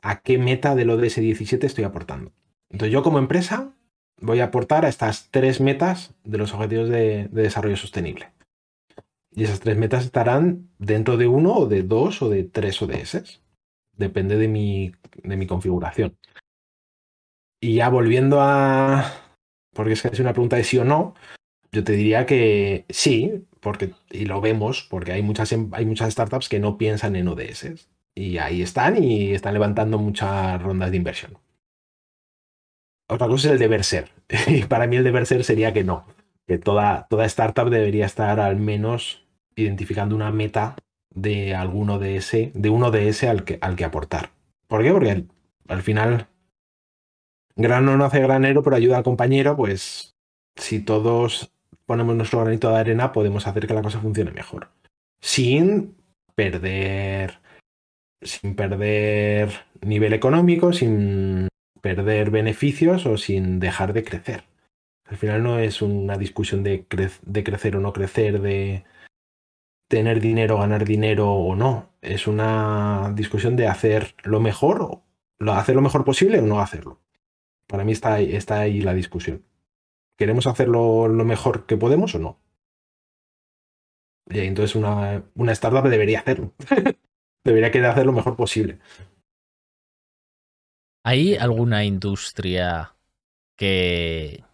¿A 0.00 0.22
qué 0.22 0.38
meta 0.38 0.74
del 0.74 0.88
ODS 0.88 1.16
17 1.16 1.66
estoy 1.66 1.84
aportando? 1.84 2.32
Entonces 2.70 2.94
yo 2.94 3.02
como 3.02 3.18
empresa 3.18 3.74
voy 4.22 4.40
a 4.40 4.44
aportar 4.44 4.84
a 4.84 4.88
estas 4.88 5.28
tres 5.30 5.60
metas 5.60 6.14
de 6.24 6.38
los 6.38 6.54
objetivos 6.54 6.88
de, 6.88 7.28
desarrollo 7.30 7.76
sostenible. 7.76 8.30
Y 9.34 9.44
esas 9.44 9.60
tres 9.60 9.76
metas 9.76 10.04
estarán 10.04 10.70
dentro 10.78 11.16
de 11.16 11.26
uno 11.26 11.54
o 11.54 11.66
de 11.66 11.82
dos 11.82 12.22
o 12.22 12.28
de 12.28 12.44
tres 12.44 12.80
ODS. 12.80 13.40
Depende 13.96 14.36
de 14.36 14.48
mi, 14.48 14.92
de 15.22 15.36
mi 15.36 15.46
configuración. 15.46 16.16
Y 17.60 17.76
ya 17.76 17.88
volviendo 17.88 18.40
a... 18.40 19.12
Porque 19.74 19.92
es 19.92 20.02
que 20.02 20.08
es 20.08 20.20
una 20.20 20.32
pregunta 20.32 20.56
de 20.56 20.64
sí 20.64 20.78
o 20.78 20.84
no. 20.84 21.14
Yo 21.72 21.82
te 21.82 21.92
diría 21.92 22.26
que 22.26 22.84
sí, 22.90 23.46
porque, 23.60 23.94
y 24.10 24.26
lo 24.26 24.40
vemos, 24.40 24.86
porque 24.90 25.12
hay 25.12 25.22
muchas, 25.22 25.50
em, 25.52 25.70
hay 25.72 25.86
muchas 25.86 26.12
startups 26.12 26.48
que 26.48 26.60
no 26.60 26.76
piensan 26.76 27.16
en 27.16 27.28
ODS. 27.28 27.88
Y 28.14 28.36
ahí 28.36 28.60
están 28.60 29.02
y 29.02 29.32
están 29.32 29.54
levantando 29.54 29.98
muchas 29.98 30.60
rondas 30.62 30.90
de 30.90 30.98
inversión. 30.98 31.38
Otra 33.08 33.28
cosa 33.28 33.48
es 33.48 33.52
el 33.54 33.58
deber 33.58 33.84
ser. 33.84 34.10
Y 34.46 34.64
para 34.64 34.86
mí 34.86 34.96
el 34.96 35.04
deber 35.04 35.26
ser 35.26 35.44
sería 35.44 35.72
que 35.72 35.84
no. 35.84 36.06
Que 36.46 36.58
toda, 36.58 37.06
toda 37.08 37.26
startup 37.26 37.70
debería 37.70 38.06
estar 38.06 38.40
al 38.40 38.56
menos 38.56 39.24
identificando 39.56 40.14
una 40.16 40.30
meta 40.30 40.76
de 41.14 41.54
alguno 41.54 41.98
de 41.98 42.16
ese, 42.16 42.52
de 42.54 42.70
uno 42.70 42.90
de 42.90 43.08
ese 43.08 43.28
al 43.28 43.44
que, 43.44 43.58
al 43.60 43.76
que 43.76 43.84
aportar. 43.84 44.30
¿Por 44.66 44.82
qué? 44.82 44.92
Porque 44.92 45.26
al, 45.68 45.82
final, 45.82 46.28
grano 47.54 47.96
no 47.96 48.04
hace 48.04 48.20
granero, 48.20 48.62
pero 48.62 48.76
ayuda 48.76 48.98
al 48.98 49.04
compañero, 49.04 49.56
pues 49.56 50.16
si 50.56 50.80
todos 50.80 51.52
ponemos 51.86 52.16
nuestro 52.16 52.40
granito 52.40 52.70
de 52.70 52.78
arena, 52.78 53.12
podemos 53.12 53.46
hacer 53.46 53.66
que 53.66 53.74
la 53.74 53.82
cosa 53.82 54.00
funcione 54.00 54.30
mejor. 54.30 54.70
Sin 55.20 55.96
perder. 56.34 57.40
Sin 58.22 58.54
perder 58.54 59.66
nivel 59.82 60.12
económico, 60.12 60.72
sin 60.72 61.48
perder 61.82 62.30
beneficios 62.30 63.04
o 63.04 63.18
sin 63.18 63.60
dejar 63.60 63.92
de 63.92 64.04
crecer. 64.04 64.44
Al 65.04 65.18
final 65.18 65.42
no 65.42 65.58
es 65.58 65.82
una 65.82 66.16
discusión 66.16 66.62
de, 66.62 66.86
crecer 66.86 67.76
o 67.76 67.80
no 67.80 67.92
crecer, 67.92 68.40
de 68.40 68.84
tener 69.88 70.20
dinero, 70.20 70.58
ganar 70.58 70.86
dinero 70.86 71.32
o 71.32 71.54
no. 71.54 71.90
Es 72.00 72.26
una 72.26 73.12
discusión 73.14 73.56
de 73.56 73.66
hacer 73.66 74.14
lo 74.22 74.40
mejor, 74.40 75.02
hacer 75.48 75.74
lo 75.74 75.82
mejor 75.82 76.04
posible 76.04 76.38
o 76.38 76.46
no 76.46 76.60
hacerlo. 76.60 77.00
Para 77.66 77.84
mí 77.84 77.92
está 77.92 78.14
ahí, 78.14 78.34
está 78.34 78.60
ahí 78.60 78.80
la 78.80 78.94
discusión. 78.94 79.44
¿Queremos 80.16 80.46
hacerlo 80.46 81.08
lo 81.08 81.24
mejor 81.24 81.66
que 81.66 81.76
podemos 81.76 82.14
o 82.14 82.18
no? 82.18 82.38
Y 84.30 84.38
entonces 84.40 84.76
una, 84.76 85.24
una 85.34 85.52
startup 85.52 85.90
debería 85.90 86.20
hacerlo. 86.20 86.54
debería 87.44 87.70
querer 87.70 87.90
hacer 87.90 88.06
lo 88.06 88.12
mejor 88.12 88.36
posible. 88.36 88.78
¿Hay 91.04 91.36
alguna 91.36 91.84
industria 91.84 92.94
que, 93.56 94.44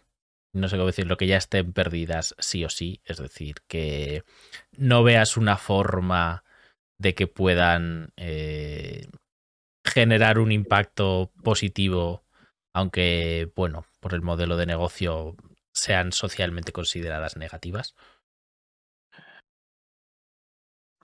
no 0.53 0.67
sé 0.67 0.77
cómo 0.77 0.87
decirlo, 0.87 1.17
que 1.17 1.27
ya 1.27 1.37
estén 1.37 1.73
perdidas 1.73 2.35
sí 2.39 2.65
o 2.65 2.69
sí? 2.69 3.01
Es 3.05 3.17
decir, 3.17 3.57
que 3.67 4.23
no 4.71 5.03
veas 5.03 5.37
una 5.37 5.57
forma 5.57 6.43
de 6.97 7.13
que 7.13 7.27
puedan 7.27 8.13
eh, 8.17 9.07
generar 9.85 10.39
un 10.39 10.51
impacto 10.51 11.31
positivo, 11.43 12.23
aunque, 12.73 13.51
bueno, 13.55 13.85
por 13.99 14.15
el 14.15 14.21
modelo 14.21 14.57
de 14.57 14.65
negocio 14.65 15.35
sean 15.71 16.11
socialmente 16.11 16.71
consideradas 16.71 17.37
negativas? 17.37 17.95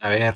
A 0.02 0.10
ver 0.10 0.36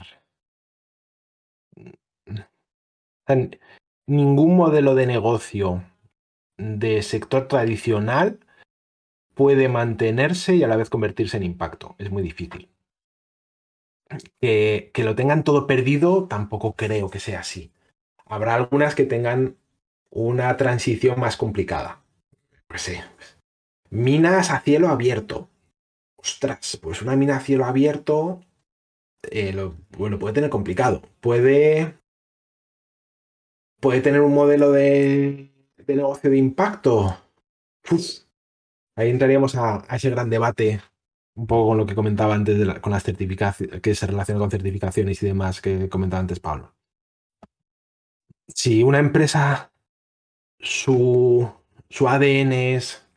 ningún 4.09 4.57
modelo 4.57 4.95
de 4.95 5.05
negocio 5.05 5.83
de 6.57 7.01
sector 7.03 7.47
tradicional 7.47 8.39
puede 9.35 9.69
mantenerse 9.69 10.55
y 10.55 10.63
a 10.63 10.67
la 10.67 10.75
vez 10.75 10.89
convertirse 10.89 11.37
en 11.37 11.43
impacto. 11.43 11.95
Es 11.97 12.11
muy 12.11 12.23
difícil. 12.23 12.69
Que, 14.41 14.91
lo 14.97 15.15
tengan 15.15 15.43
todo 15.43 15.67
perdido, 15.67 16.27
tampoco 16.27 16.73
creo 16.73 17.09
que 17.09 17.19
sea 17.19 17.41
así. 17.41 17.71
Habrá 18.25 18.55
algunas 18.55 18.95
que 18.95 19.05
tengan 19.05 19.57
una 20.09 20.57
transición 20.57 21.19
más 21.19 21.37
complicada. 21.37 22.01
Pues 22.67 22.81
sí. 22.81 22.97
Minas 23.91 24.49
a 24.49 24.59
cielo 24.61 24.89
abierto. 24.89 25.49
Ostras, 26.17 26.77
pues 26.81 27.01
una 27.01 27.15
mina 27.15 27.37
a 27.37 27.41
cielo 27.41 27.65
abierto 27.65 28.41
eh, 29.31 29.55
puede 29.91 30.33
tener 30.33 30.49
complicado. 30.49 31.03
Puede 31.21 31.99
puede 33.79 34.01
tener 34.01 34.21
un 34.21 34.33
modelo 34.33 34.71
de, 34.71 35.51
negocio 35.87 36.29
de 36.29 36.37
impacto. 36.37 37.17
ahí 38.95 39.09
entraríamos 39.09 39.55
a, 39.55 39.85
ese 39.91 40.09
gran 40.09 40.29
debate, 40.29 40.81
un 41.35 41.47
poco 41.47 41.69
con 41.69 41.77
lo 41.77 41.85
que 41.85 41.95
comentaba 41.95 42.35
antes 42.35 42.79
con 42.79 42.91
las 42.91 43.03
certificaciones, 43.03 43.81
que 43.81 43.95
se 43.95 44.07
relaciona 44.07 44.39
con 44.39 44.51
certificaciones 44.51 45.21
y 45.23 45.27
demás 45.27 45.61
que 45.61 45.89
comentaba 45.89 46.21
antes 46.21 46.39
Pablo. 46.39 46.73
Si 48.47 48.83
una 48.83 48.99
empresa, 48.99 49.71
su, 50.59 51.49
su 51.89 52.07
ADN 52.07 52.51
es 52.51 53.07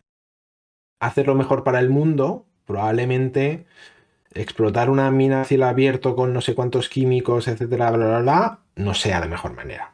hacer 1.00 1.26
lo 1.26 1.34
mejor 1.34 1.64
para 1.64 1.80
el 1.80 1.90
mundo, 1.90 2.46
probablemente 2.64 3.66
explotar 4.34 4.88
una 4.88 5.10
mina 5.10 5.42
a 5.42 5.44
cielo 5.44 5.66
abierto 5.66 6.16
con 6.16 6.32
no 6.32 6.40
sé 6.40 6.54
cuántos 6.54 6.88
químicos, 6.88 7.48
etcétera, 7.48 7.90
bla, 7.90 8.06
bla, 8.06 8.20
bla, 8.20 8.60
no 8.76 8.94
sea 8.94 9.20
la 9.20 9.26
mejor 9.26 9.54
manera 9.54 9.92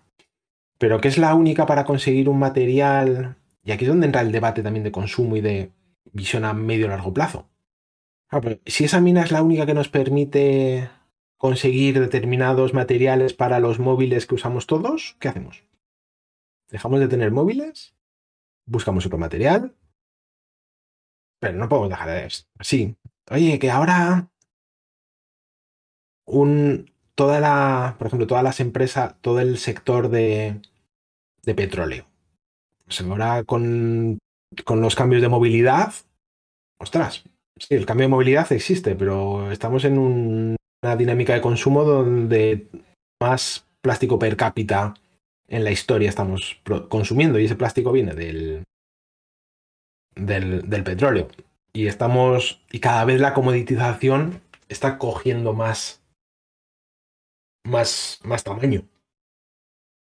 pero 0.79 1.01
que 1.01 1.09
es 1.09 1.19
la 1.19 1.35
única 1.35 1.67
para 1.67 1.85
conseguir 1.85 2.29
un 2.29 2.39
material, 2.39 3.37
y 3.65 3.73
aquí 3.73 3.85
es 3.85 3.89
donde 3.91 4.07
entra 4.07 4.23
el 4.23 4.33
debate 4.33 4.63
también 4.63 4.85
de 4.85 4.93
consumo 4.93 5.37
y 5.37 5.41
de 5.41 5.73
visión 6.13 6.45
a 6.45 6.55
medio 6.55 6.87
y 6.87 6.89
largo 6.89 7.13
plazo. 7.13 7.49
Ah, 8.31 8.41
si 8.67 8.85
esa 8.85 9.01
mina 9.01 9.23
es 9.23 9.33
la 9.33 9.43
única 9.43 9.67
que 9.67 9.75
nos 9.75 9.89
permite 9.89 10.91
conseguir 11.37 11.99
determinados 11.99 12.75
materiales 12.75 13.35
para 13.35 13.61
los 13.61 13.79
móviles 13.79 14.27
que 14.27 14.35
usamos 14.35 14.67
todos, 14.67 15.17
¿qué 15.19 15.29
hacemos? 15.29 15.65
¿Dejamos 16.71 17.01
de 17.01 17.09
tener 17.09 17.31
móviles? 17.31 17.95
¿Buscamos 18.67 19.07
otro 19.07 19.19
material? 19.19 19.75
Pero 21.41 21.57
no 21.57 21.69
podemos 21.69 21.91
dejar 21.91 22.11
de 22.11 22.27
esto. 22.27 22.49
Sí. 22.61 22.97
Oye, 23.31 23.59
que 23.59 23.71
ahora 23.71 24.29
un, 26.27 26.91
toda 27.15 27.41
la, 27.41 27.97
por 27.99 28.09
ejemplo, 28.09 28.27
todas 28.27 28.45
las 28.45 28.61
empresas, 28.61 29.15
todo 29.23 29.41
el 29.41 29.59
sector 29.59 30.11
de, 30.11 30.61
de 31.49 31.55
petróleo. 31.55 32.05
Ahora 33.09 33.43
con, 33.45 34.19
con 34.65 34.81
los 34.81 34.95
cambios 34.95 35.23
de 35.23 35.29
movilidad, 35.29 35.93
ostras, 36.79 37.25
sí, 37.59 37.75
el 37.75 37.87
cambio 37.87 38.05
de 38.05 38.11
movilidad 38.11 38.53
existe, 38.53 38.95
pero 38.95 39.51
estamos 39.51 39.85
en 39.85 39.99
una 39.99 40.97
dinámica 40.97 41.35
de 41.35 41.41
consumo 41.41 41.85
donde 41.85 42.69
más 43.21 43.67
plástico 43.83 44.19
per 44.19 44.37
cápita 44.37 44.95
en 45.49 45.65
la 45.65 45.71
historia 45.71 46.11
estamos 46.11 46.61
consumiendo 46.89 47.39
y 47.39 47.47
ese 47.47 47.57
plástico 47.57 47.93
viene 47.93 48.15
del, 48.15 48.65
del, 50.15 50.69
del 50.69 50.85
petróleo. 50.85 51.29
Y 51.73 51.87
estamos, 51.87 52.61
y 52.71 52.81
cada 52.81 53.05
vez 53.07 53.21
la 53.21 53.33
comoditización 53.33 54.43
está 54.69 54.99
cogiendo 54.99 55.55
más, 55.55 56.03
más, 57.65 58.21
más 58.23 58.45
tamaño. 58.45 58.85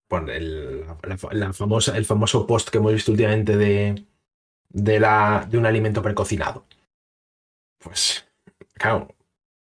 Bueno, 0.10 0.32
el, 0.32 0.86
la, 1.32 1.54
famosa, 1.54 1.96
el 1.96 2.06
famoso 2.06 2.48
post 2.48 2.70
que 2.70 2.80
hemos 2.80 2.94
visto 2.94 3.12
últimamente 3.12 3.56
de, 3.56 4.06
de, 4.70 5.00
la, 5.00 5.48
de 5.50 5.58
un 5.58 5.68
alimento 5.68 6.02
precocinado. 6.02 6.66
Pues, 7.78 8.28
claro, 8.74 9.16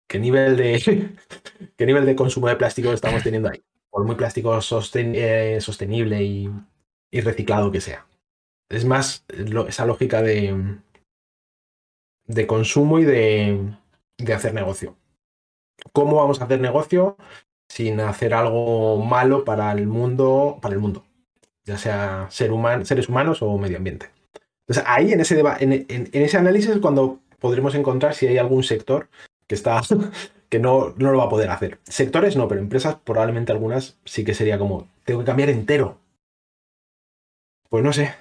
¿qué 0.07 0.17
nivel 0.17 0.57
de, 0.57 1.15
qué 1.77 1.85
nivel 1.85 2.05
de 2.05 2.15
consumo 2.15 2.47
de 2.47 2.55
plástico 2.55 2.91
estamos 2.91 3.21
teniendo 3.21 3.49
ahí? 3.49 3.63
Por 3.91 4.05
muy 4.05 4.15
plástico 4.15 4.57
eh, 4.57 5.61
sostenible 5.61 6.23
y, 6.23 6.49
reciclado 7.11 7.71
que 7.71 7.81
sea. 7.81 8.07
Es 8.69 8.85
más 8.85 9.25
esa 9.67 9.85
lógica 9.85 10.21
de, 10.21 10.79
de 12.25 12.47
consumo 12.47 12.99
y 12.99 13.05
de, 13.05 13.73
de 14.17 14.33
hacer 14.33 14.53
negocio. 14.53 14.95
¿Cómo 15.91 16.17
vamos 16.17 16.41
a 16.41 16.45
hacer 16.45 16.59
negocio 16.59 17.17
sin 17.69 17.99
hacer 18.01 18.33
algo 18.33 18.97
malo 18.97 19.45
para 19.45 19.71
el 19.71 19.87
mundo, 19.87 20.59
para 20.61 20.73
el 20.73 20.81
mundo? 20.81 21.05
Ya 21.63 21.77
sea 21.77 22.27
ser 22.29 22.51
seres 22.83 23.07
humanos 23.07 23.41
o 23.41 23.57
medio 23.57 23.77
ambiente. 23.77 24.09
Entonces, 24.67 24.83
ahí 24.87 25.13
en 25.13 25.21
ese, 25.21 25.39
en, 25.39 25.85
en, 25.87 26.09
ese 26.11 26.37
análisis 26.37 26.71
es 26.71 26.79
cuando 26.79 27.19
podremos 27.39 27.73
encontrar 27.75 28.13
si 28.13 28.27
hay 28.27 28.37
algún 28.37 28.63
sector 28.63 29.07
que 29.47 29.55
está 29.55 29.81
que 30.49 30.59
no, 30.59 30.93
no 30.97 31.11
lo 31.11 31.19
va 31.19 31.25
a 31.25 31.29
poder 31.29 31.49
hacer. 31.49 31.79
Sectores 31.83 32.35
no, 32.35 32.47
pero 32.47 32.59
empresas 32.59 32.95
probablemente 32.95 33.51
algunas 33.51 33.97
sí 34.05 34.23
que 34.25 34.33
sería 34.33 34.57
como, 34.57 34.87
tengo 35.05 35.21
que 35.21 35.25
cambiar 35.25 35.49
entero. 35.49 35.97
Pues 37.69 37.83
no 37.83 37.93
sé. 37.93 38.15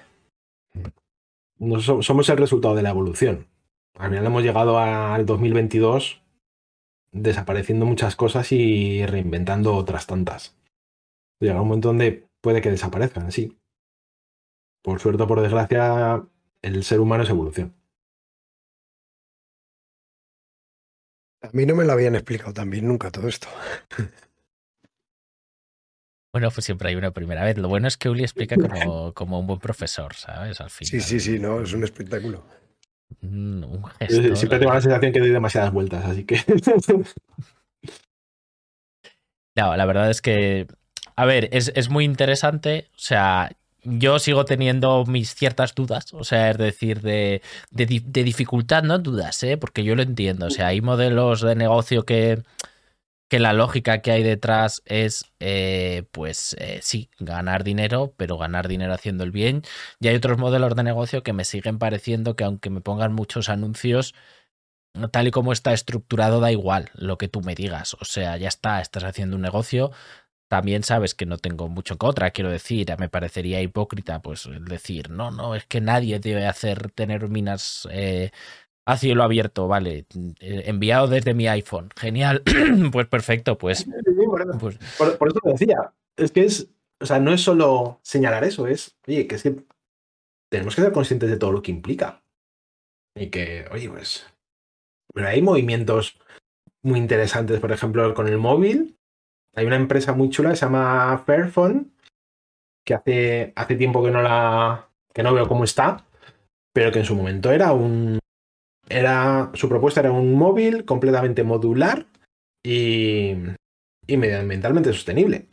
somos 2.01 2.29
el 2.29 2.37
resultado 2.37 2.75
de 2.75 2.83
la 2.83 2.91
evolución. 2.91 3.47
Al 3.97 4.09
final 4.09 4.25
hemos 4.25 4.43
llegado 4.43 4.79
al 4.79 5.25
2022 5.25 6.21
desapareciendo 7.11 7.85
muchas 7.85 8.15
cosas 8.15 8.51
y 8.51 9.05
reinventando 9.05 9.75
otras 9.75 10.07
tantas. 10.07 10.55
Llega 11.39 11.61
un 11.61 11.67
momento 11.67 11.89
donde 11.89 12.27
puede 12.41 12.61
que 12.61 12.71
desaparezcan, 12.71 13.31
sí. 13.31 13.57
Por 14.81 14.99
suerte 14.99 15.23
o 15.23 15.27
por 15.27 15.41
desgracia, 15.41 16.23
el 16.61 16.83
ser 16.83 16.99
humano 16.99 17.23
es 17.23 17.29
evolución. 17.29 17.73
A 21.41 21.49
mí 21.53 21.65
no 21.65 21.75
me 21.75 21.85
lo 21.85 21.93
habían 21.93 22.15
explicado 22.15 22.53
también 22.53 22.87
nunca 22.87 23.11
todo 23.11 23.27
esto. 23.27 23.47
Bueno, 26.31 26.51
pues 26.51 26.63
siempre 26.63 26.89
hay 26.89 26.95
una 26.95 27.09
primera 27.09 27.43
vez. 27.43 27.57
Lo 27.57 27.69
bueno 27.69 27.87
es 27.87 27.97
que 27.97 28.07
Uli 28.07 28.21
explica 28.21 28.55
como, 28.55 29.13
como 29.15 29.39
un 29.39 29.47
buen 29.47 29.59
profesor, 29.59 30.13
¿sabes? 30.13 30.61
Al 30.61 30.69
Sí, 30.69 31.01
sí, 31.01 31.19
sí, 31.19 31.39
no, 31.39 31.61
es 31.61 31.73
un 31.73 31.83
espectáculo. 31.83 32.45
Un, 33.21 33.83
Siempre 34.07 34.59
tengo 34.59 34.73
la 34.73 34.81
sensación 34.81 35.11
que 35.11 35.19
doy 35.19 35.29
demasiadas 35.29 35.71
vueltas, 35.73 36.05
así 36.05 36.23
que. 36.25 36.39
no, 39.55 39.75
la 39.75 39.85
verdad 39.85 40.09
es 40.09 40.21
que. 40.21 40.67
A 41.15 41.25
ver, 41.25 41.49
es, 41.51 41.71
es 41.75 41.89
muy 41.89 42.05
interesante. 42.05 42.87
O 42.91 42.99
sea, 42.99 43.51
yo 43.83 44.19
sigo 44.19 44.45
teniendo 44.45 45.05
mis 45.05 45.33
ciertas 45.35 45.73
dudas, 45.73 46.13
o 46.13 46.23
sea, 46.23 46.51
es 46.51 46.57
decir, 46.57 47.01
de, 47.01 47.41
de, 47.71 48.23
dificultad, 48.23 48.83
no 48.83 48.99
dudas, 48.99 49.41
¿eh? 49.43 49.57
porque 49.57 49.83
yo 49.83 49.95
lo 49.95 50.01
entiendo, 50.01 50.47
o 50.47 50.49
sea, 50.49 50.67
hay 50.67 50.81
modelos 50.81 51.41
de 51.41 51.55
negocio 51.55 52.03
que, 52.03 52.43
que 53.29 53.39
la 53.39 53.53
lógica 53.53 54.01
que 54.01 54.11
hay 54.11 54.23
detrás 54.23 54.81
es, 54.85 55.25
eh, 55.39 56.03
pues 56.11 56.55
eh, 56.59 56.79
sí, 56.81 57.09
ganar 57.19 57.63
dinero, 57.63 58.13
pero 58.17 58.37
ganar 58.37 58.67
dinero 58.67 58.93
haciendo 58.93 59.23
el 59.23 59.31
bien, 59.31 59.63
y 59.99 60.07
hay 60.09 60.15
otros 60.15 60.37
modelos 60.39 60.75
de 60.75 60.83
negocio 60.83 61.23
que 61.23 61.33
me 61.33 61.45
siguen 61.45 61.77
pareciendo 61.79 62.35
que 62.35 62.43
aunque 62.43 62.69
me 62.69 62.81
pongan 62.81 63.13
muchos 63.13 63.49
anuncios, 63.49 64.15
tal 65.11 65.27
y 65.27 65.31
como 65.31 65.53
está 65.53 65.73
estructurado, 65.73 66.39
da 66.39 66.51
igual 66.51 66.89
lo 66.95 67.17
que 67.17 67.27
tú 67.27 67.41
me 67.41 67.55
digas, 67.55 67.95
o 68.01 68.05
sea, 68.05 68.37
ya 68.37 68.47
está, 68.47 68.81
estás 68.81 69.03
haciendo 69.03 69.35
un 69.35 69.43
negocio, 69.43 69.91
también 70.49 70.83
sabes 70.83 71.13
que 71.15 71.25
no 71.27 71.37
tengo 71.37 71.69
mucho 71.69 71.93
en 71.93 71.99
contra, 71.99 72.31
quiero 72.31 72.49
decir, 72.49 72.87
me 72.97 73.09
parecería 73.09 73.61
hipócrita 73.61 74.21
pues 74.21 74.49
decir, 74.61 75.11
no, 75.11 75.31
no, 75.31 75.55
es 75.55 75.65
que 75.65 75.81
nadie 75.81 76.19
debe 76.19 76.47
hacer 76.47 76.91
tener 76.91 77.29
minas 77.29 77.87
eh, 77.91 78.31
a 78.85 78.97
cielo 78.97 79.23
abierto, 79.23 79.67
vale, 79.67 80.05
eh, 80.39 80.63
enviado 80.65 81.07
desde 81.07 81.33
mi 81.33 81.47
iPhone, 81.47 81.89
genial, 81.95 82.43
pues 82.91 83.07
perfecto, 83.07 83.57
pues... 83.57 83.85
pues 84.59 84.77
por, 84.97 85.27
eso 85.27 85.39
te 85.43 85.51
decía, 85.51 85.93
es 86.17 86.31
que 86.31 86.45
es, 86.45 86.69
o 86.99 87.05
sea, 87.05 87.19
no 87.19 87.31
es 87.31 87.41
solo 87.41 87.99
señalar 88.03 88.43
eso, 88.43 88.67
es, 88.67 88.97
oye, 89.07 89.27
que 89.27 89.35
es 89.35 89.43
que 89.43 89.63
tenemos 90.49 90.75
que 90.75 90.81
ser 90.81 90.91
conscientes 90.91 91.29
de 91.29 91.37
todo 91.37 91.51
lo 91.51 91.61
que 91.61 91.71
implica. 91.71 92.23
Y 93.15 93.29
que, 93.29 93.65
oye, 93.71 93.89
pues, 93.89 94.25
pero 95.13 95.27
hay 95.27 95.41
movimientos 95.41 96.19
muy 96.81 96.99
interesantes, 96.99 97.59
por 97.59 97.71
ejemplo, 97.71 98.13
con 98.13 98.27
el 98.27 98.37
móvil, 98.37 98.97
hay 99.55 99.65
una 99.65 99.75
empresa 99.75 100.13
muy 100.13 100.29
chula 100.29 100.51
que 100.51 100.55
se 100.55 100.65
llama 100.65 101.17
Fairphone, 101.25 101.91
que 102.85 102.93
hace, 102.93 103.53
hace 103.55 103.75
tiempo 103.75 104.03
que 104.03 104.11
no 104.11 104.21
la. 104.21 104.89
que 105.13 105.23
no 105.23 105.33
veo 105.33 105.47
cómo 105.47 105.63
está, 105.63 106.05
pero 106.73 106.91
que 106.91 106.99
en 106.99 107.05
su 107.05 107.15
momento 107.15 107.51
era 107.51 107.73
un. 107.73 108.19
Era. 108.89 109.51
Su 109.53 109.69
propuesta 109.69 110.01
era 110.01 110.11
un 110.11 110.33
móvil 110.33 110.85
completamente 110.85 111.43
modular 111.43 112.07
y. 112.63 113.35
medioambientalmente 114.07 114.91
sostenible. 114.91 115.47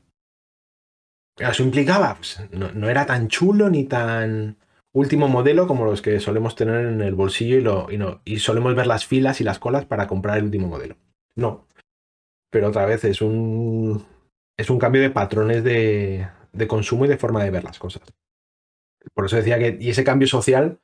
Eso 1.39 1.63
implicaba, 1.63 2.15
pues, 2.15 2.41
no, 2.51 2.89
era 2.89 3.05
tan 3.05 3.29
chulo 3.29 3.69
ni 3.69 3.85
tan 3.85 4.57
último 4.95 5.29
modelo 5.29 5.67
como 5.67 5.85
los 5.85 6.01
que 6.01 6.19
solemos 6.19 6.57
tener 6.57 6.87
en 6.87 7.03
el 7.03 7.15
bolsillo 7.15 7.59
y, 7.59 7.61
lo, 7.61 7.91
y, 7.91 7.99
no, 7.99 8.23
y 8.25 8.39
solemos 8.39 8.75
ver 8.75 8.87
las 8.87 9.05
filas 9.05 9.43
y 9.43 9.45
las 9.45 9.59
colas 9.59 9.85
para 9.85 10.07
comprar 10.07 10.39
el 10.39 10.45
último 10.45 10.69
modelo. 10.69 10.97
No, 11.35 11.67
pero 12.51 12.69
otra 12.69 12.87
vez 12.87 13.05
es 13.05 13.21
un, 13.21 14.07
es 14.57 14.71
un 14.71 14.79
cambio 14.79 15.03
de 15.03 15.11
patrones 15.11 15.63
de, 15.63 16.27
de 16.53 16.67
consumo 16.67 17.05
y 17.05 17.09
de 17.09 17.19
forma 17.19 17.45
de 17.45 17.51
ver 17.51 17.65
las 17.65 17.79
cosas. 17.79 18.03
Por 19.13 19.27
eso 19.27 19.37
decía 19.37 19.59
que, 19.59 19.77
y 19.79 19.91
ese 19.91 20.05
cambio 20.05 20.27
social, 20.27 20.81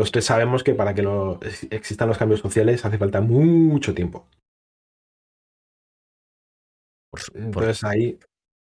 los 0.00 0.12
tres 0.12 0.24
sabemos 0.24 0.64
que 0.64 0.74
para 0.74 0.94
que 0.94 1.02
lo, 1.02 1.38
existan 1.70 2.08
los 2.08 2.16
cambios 2.16 2.40
sociales 2.40 2.82
hace 2.86 2.96
falta 2.96 3.20
mucho 3.20 3.92
tiempo. 3.94 4.26
Entonces 7.34 7.84
ahí. 7.84 8.18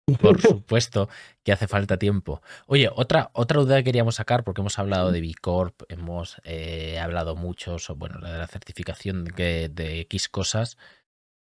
Por 0.22 0.40
supuesto 0.40 1.10
que 1.44 1.52
hace 1.52 1.68
falta 1.68 1.98
tiempo. 1.98 2.42
Oye, 2.68 2.90
otra, 2.96 3.32
otra 3.34 3.60
duda 3.60 3.76
que 3.78 3.84
queríamos 3.84 4.16
sacar, 4.16 4.46
porque 4.46 4.62
hemos 4.62 4.80
hablado 4.80 5.12
de 5.12 5.20
B 5.20 5.34
Corp, 5.42 5.82
hemos 5.90 6.40
eh, 6.46 7.00
hablado 7.00 7.36
mucho 7.36 7.80
sobre 7.80 8.00
bueno, 8.00 8.20
de 8.26 8.38
la 8.38 8.48
certificación 8.48 9.26
de, 9.26 9.68
de 9.68 10.00
X 10.02 10.30
cosas. 10.30 10.78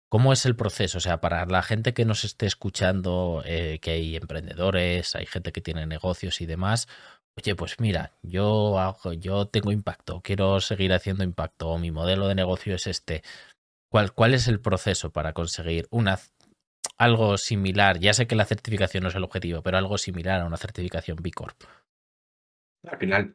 ¿Cómo 0.09 0.33
es 0.33 0.47
el 0.47 0.57
proceso? 0.57 0.99
O 0.99 1.01
sea, 1.01 1.21
para 1.21 1.45
la 1.45 1.63
gente 1.63 1.93
que 1.93 2.07
nos 2.07 2.25
esté 2.25 2.47
escuchando, 2.47 3.43
eh, 3.45 3.81
que 3.83 3.91
hay 3.91 4.17
emprendedores, 4.17 5.15
hay 5.15 5.27
gente 5.27 5.53
que 5.53 5.61
tiene 5.61 5.87
negocios 5.87 6.41
y 6.41 6.47
demás, 6.47 6.89
oye, 7.37 7.55
pues 7.55 7.81
mira, 7.81 8.13
yo 8.23 8.79
hago, 8.79 9.13
yo 9.13 9.47
tengo 9.47 9.73
impacto, 9.73 10.21
quiero 10.23 10.61
seguir 10.61 10.93
haciendo 10.93 11.25
impacto, 11.25 11.69
o 11.69 11.79
mi 11.79 11.91
modelo 11.91 12.29
de 12.29 12.35
negocio 12.35 12.75
es 12.75 12.87
este. 12.87 13.23
¿Cuál, 13.91 14.13
cuál 14.13 14.35
es 14.35 14.49
el 14.49 14.61
proceso 14.61 15.13
para 15.13 15.33
conseguir 15.33 15.87
una, 15.91 16.19
algo 16.99 17.39
similar? 17.39 17.99
Ya 17.99 18.13
sé 18.13 18.27
que 18.27 18.35
la 18.35 18.45
certificación 18.45 19.03
no 19.03 19.09
es 19.09 19.15
el 19.15 19.25
objetivo, 19.25 19.63
pero 19.63 19.79
algo 19.79 19.99
similar 19.99 20.41
a 20.41 20.47
una 20.47 20.57
certificación 20.57 21.19
B 21.21 21.31
Corp. 21.31 21.63
Al 22.87 22.99
final, 22.99 23.35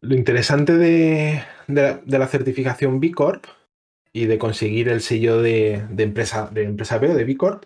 lo 0.00 0.14
interesante 0.14 0.74
de, 0.74 1.42
de 1.66 2.18
la 2.18 2.26
certificación 2.26 3.00
B 3.00 3.12
Corp 3.12 3.46
y 4.14 4.26
de 4.26 4.38
conseguir 4.38 4.88
el 4.88 5.00
sello 5.00 5.42
de, 5.42 5.84
empresa, 5.98 6.48
de 6.50 6.62
empresa 6.62 6.98
B 6.98 7.10
o 7.10 7.14
de 7.14 7.24
B 7.24 7.36
Corp. 7.36 7.64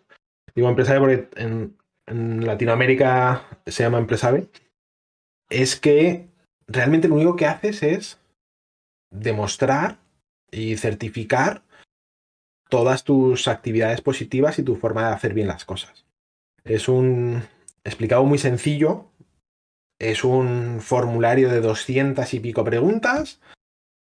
Digo 0.54 0.68
empresa 0.68 0.94
B 0.94 0.98
porque 0.98 1.28
en, 1.36 1.76
Latinoamérica 2.10 3.60
se 3.66 3.82
llama 3.82 3.98
empresa 3.98 4.30
B. 4.30 4.48
Es 5.48 5.76
que 5.76 6.28
realmente 6.66 7.08
lo 7.08 7.14
único 7.14 7.36
que 7.36 7.46
haces 7.46 7.82
es 7.82 8.20
demostrar 9.10 9.98
y 10.50 10.76
certificar 10.76 11.62
todas 12.68 13.04
tus 13.04 13.48
actividades 13.48 14.00
positivas 14.02 14.58
y 14.58 14.62
tu 14.62 14.76
forma 14.76 15.08
de 15.08 15.14
hacer 15.14 15.34
bien 15.34 15.48
las 15.48 15.64
cosas. 15.64 16.04
Es 16.64 16.88
un, 16.88 17.42
explicado 17.84 18.24
muy 18.24 18.38
sencillo, 18.38 19.10
es 19.98 20.22
un 20.24 20.80
formulario 20.80 21.48
de 21.48 21.60
200 21.60 22.32
y 22.34 22.40
pico 22.40 22.64
preguntas 22.64 23.40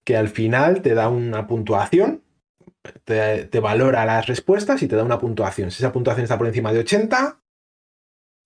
que 0.05 0.17
al 0.17 0.29
final 0.29 0.81
te 0.81 0.93
da 0.93 1.09
una 1.09 1.47
puntuación, 1.47 2.23
te, 3.03 3.45
te, 3.45 3.59
valora 3.59 4.05
las 4.05 4.27
respuestas 4.27 4.81
y 4.81 4.87
te 4.87 4.95
da 4.95 5.03
una 5.03 5.19
puntuación. 5.19 5.71
Si 5.71 5.81
esa 5.83 5.93
puntuación 5.93 6.23
está 6.23 6.37
por 6.37 6.47
encima 6.47 6.73
de 6.73 6.79
80, 6.79 7.39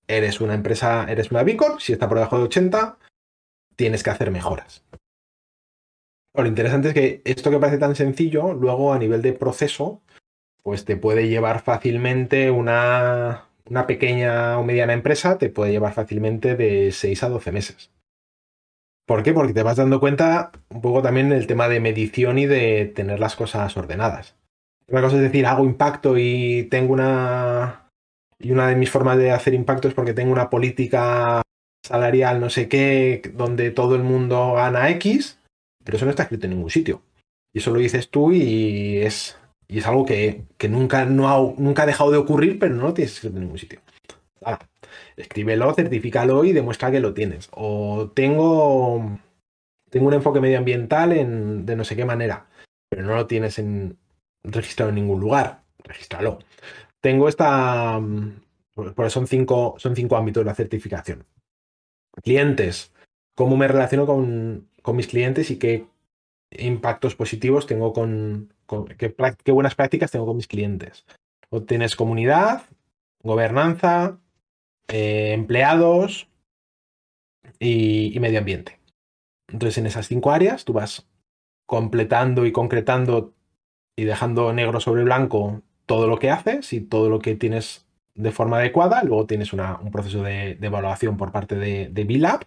eres 0.08 0.42
una 0.42 0.54
empresa, 0.54 1.06
eres 1.10 1.32
una 1.32 1.44
Bicor. 1.44 1.82
Si 1.82 1.94
está 1.94 2.08
por 2.08 2.18
debajo 2.18 2.38
de 2.38 2.46
80, 2.46 2.98
tienes 3.76 4.04
que 4.04 4.10
hacer 4.10 4.32
mejoras. 4.32 4.84
Lo 6.34 6.46
interesante 6.46 6.90
es 6.90 6.94
que 6.94 7.22
esto 7.26 7.50
que 7.50 7.60
parece 7.60 7.80
tan 7.80 7.96
sencillo, 7.96 8.54
luego 8.54 8.94
a 8.94 9.00
nivel 9.00 9.22
de 9.22 9.34
proceso, 9.34 10.02
pues 10.62 10.86
te 10.86 10.98
puede 10.98 11.28
llevar 11.28 11.62
fácilmente 11.62 12.52
una, 12.52 13.48
una 13.70 13.88
pequeña 13.88 14.60
o 14.60 14.64
mediana 14.64 14.94
empresa, 14.94 15.38
te 15.38 15.50
puede 15.50 15.72
llevar 15.72 15.94
fácilmente 15.94 16.56
de 16.56 16.92
6 16.92 17.24
a 17.24 17.30
12 17.30 17.52
meses. 17.52 17.92
¿Por 19.08 19.24
qué? 19.24 19.34
Porque 19.34 19.54
te 19.54 19.64
vas 19.64 19.78
dando 19.78 20.00
cuenta 20.02 20.52
un 20.70 20.82
poco 20.82 21.02
también 21.02 21.30
del 21.30 21.48
tema 21.48 21.70
de 21.70 21.80
medición 21.80 22.38
y 22.38 22.46
de 22.46 22.86
tener 22.94 23.20
las 23.20 23.38
cosas 23.38 23.76
ordenadas. 23.78 24.36
Una 24.90 25.02
cosa 25.02 25.16
es 25.16 25.22
decir, 25.22 25.46
hago 25.46 25.66
impacto 25.66 26.18
y 26.18 26.68
tengo 26.70 26.94
una. 26.94 27.87
Y 28.40 28.52
una 28.52 28.68
de 28.68 28.76
mis 28.76 28.90
formas 28.90 29.18
de 29.18 29.32
hacer 29.32 29.54
impacto 29.54 29.88
es 29.88 29.94
porque 29.94 30.14
tengo 30.14 30.32
una 30.32 30.50
política 30.50 31.42
salarial, 31.84 32.40
no 32.40 32.50
sé 32.50 32.68
qué, 32.68 33.22
donde 33.34 33.72
todo 33.72 33.96
el 33.96 34.04
mundo 34.04 34.54
gana 34.54 34.90
X, 34.92 35.40
pero 35.84 35.98
eso 35.98 36.06
no 36.06 36.12
está 36.12 36.24
escrito 36.24 36.46
en 36.46 36.54
ningún 36.54 36.70
sitio. 36.70 37.02
Y 37.54 37.60
eso 37.60 37.72
lo 37.72 37.80
dices 37.80 38.10
tú 38.10 38.32
y 38.32 38.98
es, 38.98 39.38
y 39.68 39.80
es 39.80 39.88
algo 39.88 40.06
que, 40.06 40.44
que 40.58 40.70
nunca, 40.70 41.06
no 41.06 41.30
ha, 41.30 41.54
nunca 41.58 41.84
ha 41.84 41.88
dejado 41.88 42.12
de 42.12 42.18
ocurrir, 42.18 42.60
pero 42.60 42.76
no 42.76 42.84
lo 42.84 42.94
tienes 42.94 43.14
escrito 43.14 43.38
en 43.38 43.44
ningún 43.44 43.58
sitio. 43.58 43.82
Ah, 44.44 44.60
escríbelo, 45.16 45.74
certifícalo 45.74 46.44
y 46.44 46.54
demuestra 46.54 46.92
que 46.92 47.00
lo 47.00 47.14
tienes. 47.14 47.50
O 47.52 48.12
tengo, 48.14 49.20
tengo 49.90 50.08
un 50.08 50.14
enfoque 50.14 50.42
medioambiental 50.42 51.14
en, 51.14 51.66
de 51.66 51.76
no 51.76 51.84
sé 51.84 51.96
qué 51.96 52.06
manera, 52.06 52.48
pero 52.90 53.04
no 53.04 53.16
lo 53.16 53.26
tienes 53.28 53.58
en, 53.60 53.98
registrado 54.44 54.90
en 54.90 54.96
ningún 54.96 55.20
lugar. 55.20 55.64
Regístralo. 55.84 56.40
Tengo 57.02 57.30
esta. 57.30 58.02
Por 58.74 59.12
son 59.12 59.28
cinco, 59.28 59.76
son 59.78 59.96
cinco 59.96 60.18
ámbitos 60.18 60.42
de 60.42 60.46
la 60.46 60.56
certificación. 60.56 61.26
Clientes. 62.24 62.94
¿Cómo 63.36 63.56
me 63.56 63.68
relaciono 63.68 64.06
con, 64.06 64.70
con 64.82 64.96
mis 64.96 65.08
clientes 65.08 65.52
y 65.52 65.60
qué 65.60 65.86
impactos 66.52 67.16
positivos 67.16 67.68
tengo 67.68 67.94
con, 67.94 68.54
qué, 68.98 69.16
qué, 69.44 69.52
buenas 69.52 69.76
prácticas 69.76 70.12
tengo 70.12 70.26
con 70.26 70.38
mis 70.38 70.48
clientes. 70.48 71.06
O 71.50 71.64
tienes 71.64 71.96
comunidad, 71.96 72.64
gobernanza, 73.22 74.20
eh, 74.88 75.34
empleados 75.34 76.30
y, 77.60 78.16
y, 78.16 78.20
medio 78.20 78.40
ambiente. 78.40 78.80
Entonces, 79.48 79.78
en 79.78 79.86
esas 79.86 80.08
cinco 80.08 80.32
áreas 80.32 80.66
tú 80.66 80.74
vas 80.74 81.08
completando 81.66 82.46
y 82.46 82.52
concretando 82.52 83.34
y 83.96 84.06
dejando 84.06 84.54
negro 84.54 84.80
sobre 84.80 85.04
blanco 85.04 85.62
todo 85.88 86.08
lo 86.08 86.20
que 86.20 86.30
haces 86.30 86.72
y 86.74 86.82
todo 86.82 87.10
lo 87.10 87.20
que 87.20 87.36
tienes 87.36 87.88
de 88.14 88.32
forma 88.32 88.58
adecuada. 88.58 89.04
Luego 89.04 89.26
tienes 89.26 89.52
un 89.54 89.92
proceso 89.92 90.22
de, 90.22 90.52
evaluación 90.62 91.18
por 91.18 91.32
parte 91.32 91.56
de, 91.56 91.90
de 91.90 92.04
BILAB 92.04 92.42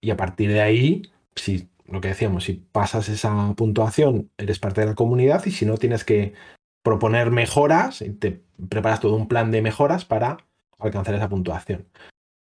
y 0.00 0.10
a 0.10 0.16
partir 0.16 0.50
de 0.50 0.60
ahí, 0.60 1.02
si 1.36 1.68
lo 1.86 2.00
que 2.00 2.08
decíamos, 2.08 2.44
si 2.44 2.54
pasas 2.54 3.08
esa 3.08 3.54
puntuación, 3.54 4.30
eres 4.36 4.58
parte 4.58 4.80
de 4.80 4.88
la 4.88 4.94
comunidad 4.94 5.44
y 5.46 5.50
si 5.50 5.64
no, 5.64 5.76
tienes 5.76 6.04
que 6.04 6.34
proponer 6.82 7.30
mejoras 7.30 8.02
y 8.02 8.10
te 8.10 8.42
preparas 8.68 9.00
todo 9.00 9.14
un 9.14 9.28
plan 9.28 9.50
de 9.50 9.62
mejoras 9.62 10.04
para 10.04 10.38
alcanzar 10.78 11.14
esa 11.14 11.28
puntuación. 11.28 11.86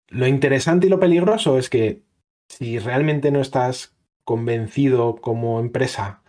Lo 0.09 0.27
interesante 0.27 0.87
y 0.87 0.89
lo 0.89 0.99
peligroso 0.99 1.57
es 1.57 1.69
que 1.69 2.01
si 2.49 2.79
realmente 2.79 3.31
no 3.31 3.39
estás 3.39 3.95
convencido 4.23 5.15
como 5.15 5.59
empresa 5.59 6.21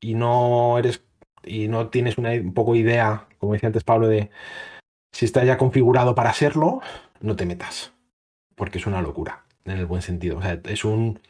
y 0.00 0.14
no 0.14 0.78
eres 0.78 1.04
y 1.48 1.68
no 1.68 1.88
tienes 1.88 2.18
una 2.18 2.32
un 2.32 2.54
poco 2.54 2.76
idea, 2.76 3.26
como 3.38 3.52
decía 3.52 3.68
antes 3.68 3.84
Pablo, 3.84 4.08
de 4.08 4.30
si 5.12 5.24
está 5.24 5.44
ya 5.44 5.58
configurado 5.58 6.14
para 6.14 6.32
serlo, 6.32 6.80
no 7.20 7.36
te 7.36 7.46
metas, 7.46 7.92
porque 8.54 8.78
es 8.78 8.86
una 8.86 9.02
locura, 9.02 9.44
en 9.64 9.78
el 9.78 9.86
buen 9.86 10.02
sentido. 10.02 10.38
O 10.38 10.42
sea, 10.42 10.60
es 10.64 10.84
un, 10.84 11.20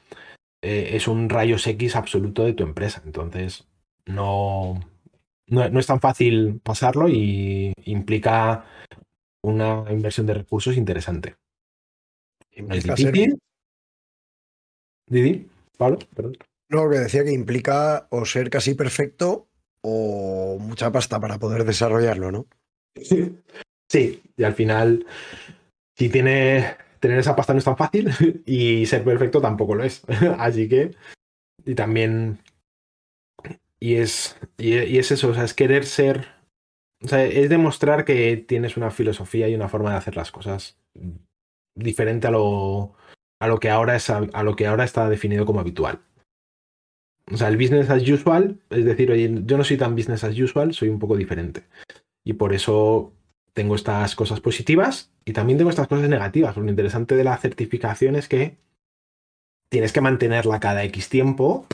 eh, 0.63 0.91
es 0.93 1.09
un 1.09 1.29
rayos 1.29 1.67
X 1.67 1.97
absoluto 1.97 2.45
de 2.45 2.53
tu 2.53 2.65
empresa. 2.65 3.03
Entonces, 3.05 3.67
no, 4.07 4.81
no, 5.47 5.69
no, 5.69 5.81
es 5.81 5.87
tan 5.87 6.01
fácil 6.01 6.61
pasarlo 6.63 7.09
y 7.09 7.73
implica 7.85 8.65
una 9.43 9.85
inversión 9.91 10.27
de 10.27 10.35
recursos 10.35 10.77
interesante. 10.77 11.37
¿Es 12.51 12.85
difícil? 12.85 13.39
Didi, 15.07 15.49
Pablo, 15.77 15.99
perdón. 16.15 16.37
No, 16.71 16.91
que 16.91 16.99
decía 16.99 17.25
que 17.25 17.33
implica 17.33 18.09
o 18.11 18.27
ser 18.27 18.51
casi 18.51 18.75
perfecto 18.75 19.48
o 19.83 20.59
mucha 20.61 20.91
pasta 20.91 21.21
para 21.21 21.39
poder 21.39 21.65
desarrollarlo, 21.65 22.33
¿no? 22.33 22.47
Sí, 23.01 23.37
sí. 23.89 24.23
y 24.37 24.45
al 24.45 24.55
final, 24.55 25.07
si 25.97 26.09
tiene 26.09 26.77
tener 27.01 27.19
esa 27.19 27.37
pasta 27.37 27.53
no 27.53 27.59
es 27.59 27.65
tan 27.65 27.77
fácil 27.77 28.11
y 28.47 28.87
ser 28.87 29.05
perfecto 29.05 29.41
tampoco 29.41 29.75
lo 29.75 29.85
es. 29.85 30.03
Así 30.39 30.69
que, 30.69 30.95
y 31.65 31.75
también, 31.75 32.41
y 33.81 33.97
es, 33.97 34.39
y, 34.57 34.99
es 34.99 35.11
eso, 35.11 35.29
o 35.29 35.35
sea, 35.35 35.45
es 35.45 35.55
querer 35.55 35.85
ser, 35.87 36.27
o 37.03 37.09
sea, 37.09 37.25
es 37.25 37.49
demostrar 37.49 38.05
que 38.05 38.37
tienes 38.37 38.77
una 38.77 38.91
filosofía 38.91 39.49
y 39.49 39.55
una 39.55 39.69
forma 39.69 39.91
de 39.91 39.97
hacer 39.97 40.17
las 40.17 40.33
cosas 40.33 40.79
diferente 41.77 42.27
a 42.27 42.31
lo, 42.31 42.95
a 43.41 43.47
lo 43.47 43.61
que 43.61 43.71
ahora 43.71 43.97
es, 43.97 44.11
a 44.11 44.43
lo 44.43 44.57
que 44.57 44.67
ahora 44.67 44.85
está 44.85 45.09
definido 45.09 45.47
como 45.47 45.61
habitual. 45.61 46.01
O 47.33 47.37
sea, 47.37 47.49
el 47.49 47.57
business 47.57 47.91
as 47.91 48.09
usual, 48.09 48.59
es 48.71 48.85
decir, 48.85 49.11
oye, 49.11 49.43
yo 49.45 49.59
no 49.59 49.65
soy 49.65 49.77
tan 49.77 49.95
business 49.95 50.25
as 50.25 50.39
usual, 50.39 50.73
soy 50.73 50.89
un 50.89 50.99
poco 50.99 51.17
diferente. 51.17 51.65
Y 52.25 52.35
por 52.35 52.55
eso 52.55 53.13
tengo 53.53 53.75
estas 53.75 54.15
cosas 54.15 54.41
positivas 54.41 55.11
y 55.25 55.33
también 55.33 55.59
tengo 55.59 55.71
estas 55.71 55.89
cosas 55.89 56.09
negativas. 56.09 56.57
Lo 56.57 56.69
interesante 56.69 57.17
de 57.17 57.25
la 57.25 57.37
certificación 57.37 58.17
es 58.17 58.29
que 58.29 58.57
tienes 59.71 59.93
que 59.93 60.01
mantenerla 60.01 60.61
cada 60.61 60.85
X 60.85 61.09
tiempo 61.09 61.67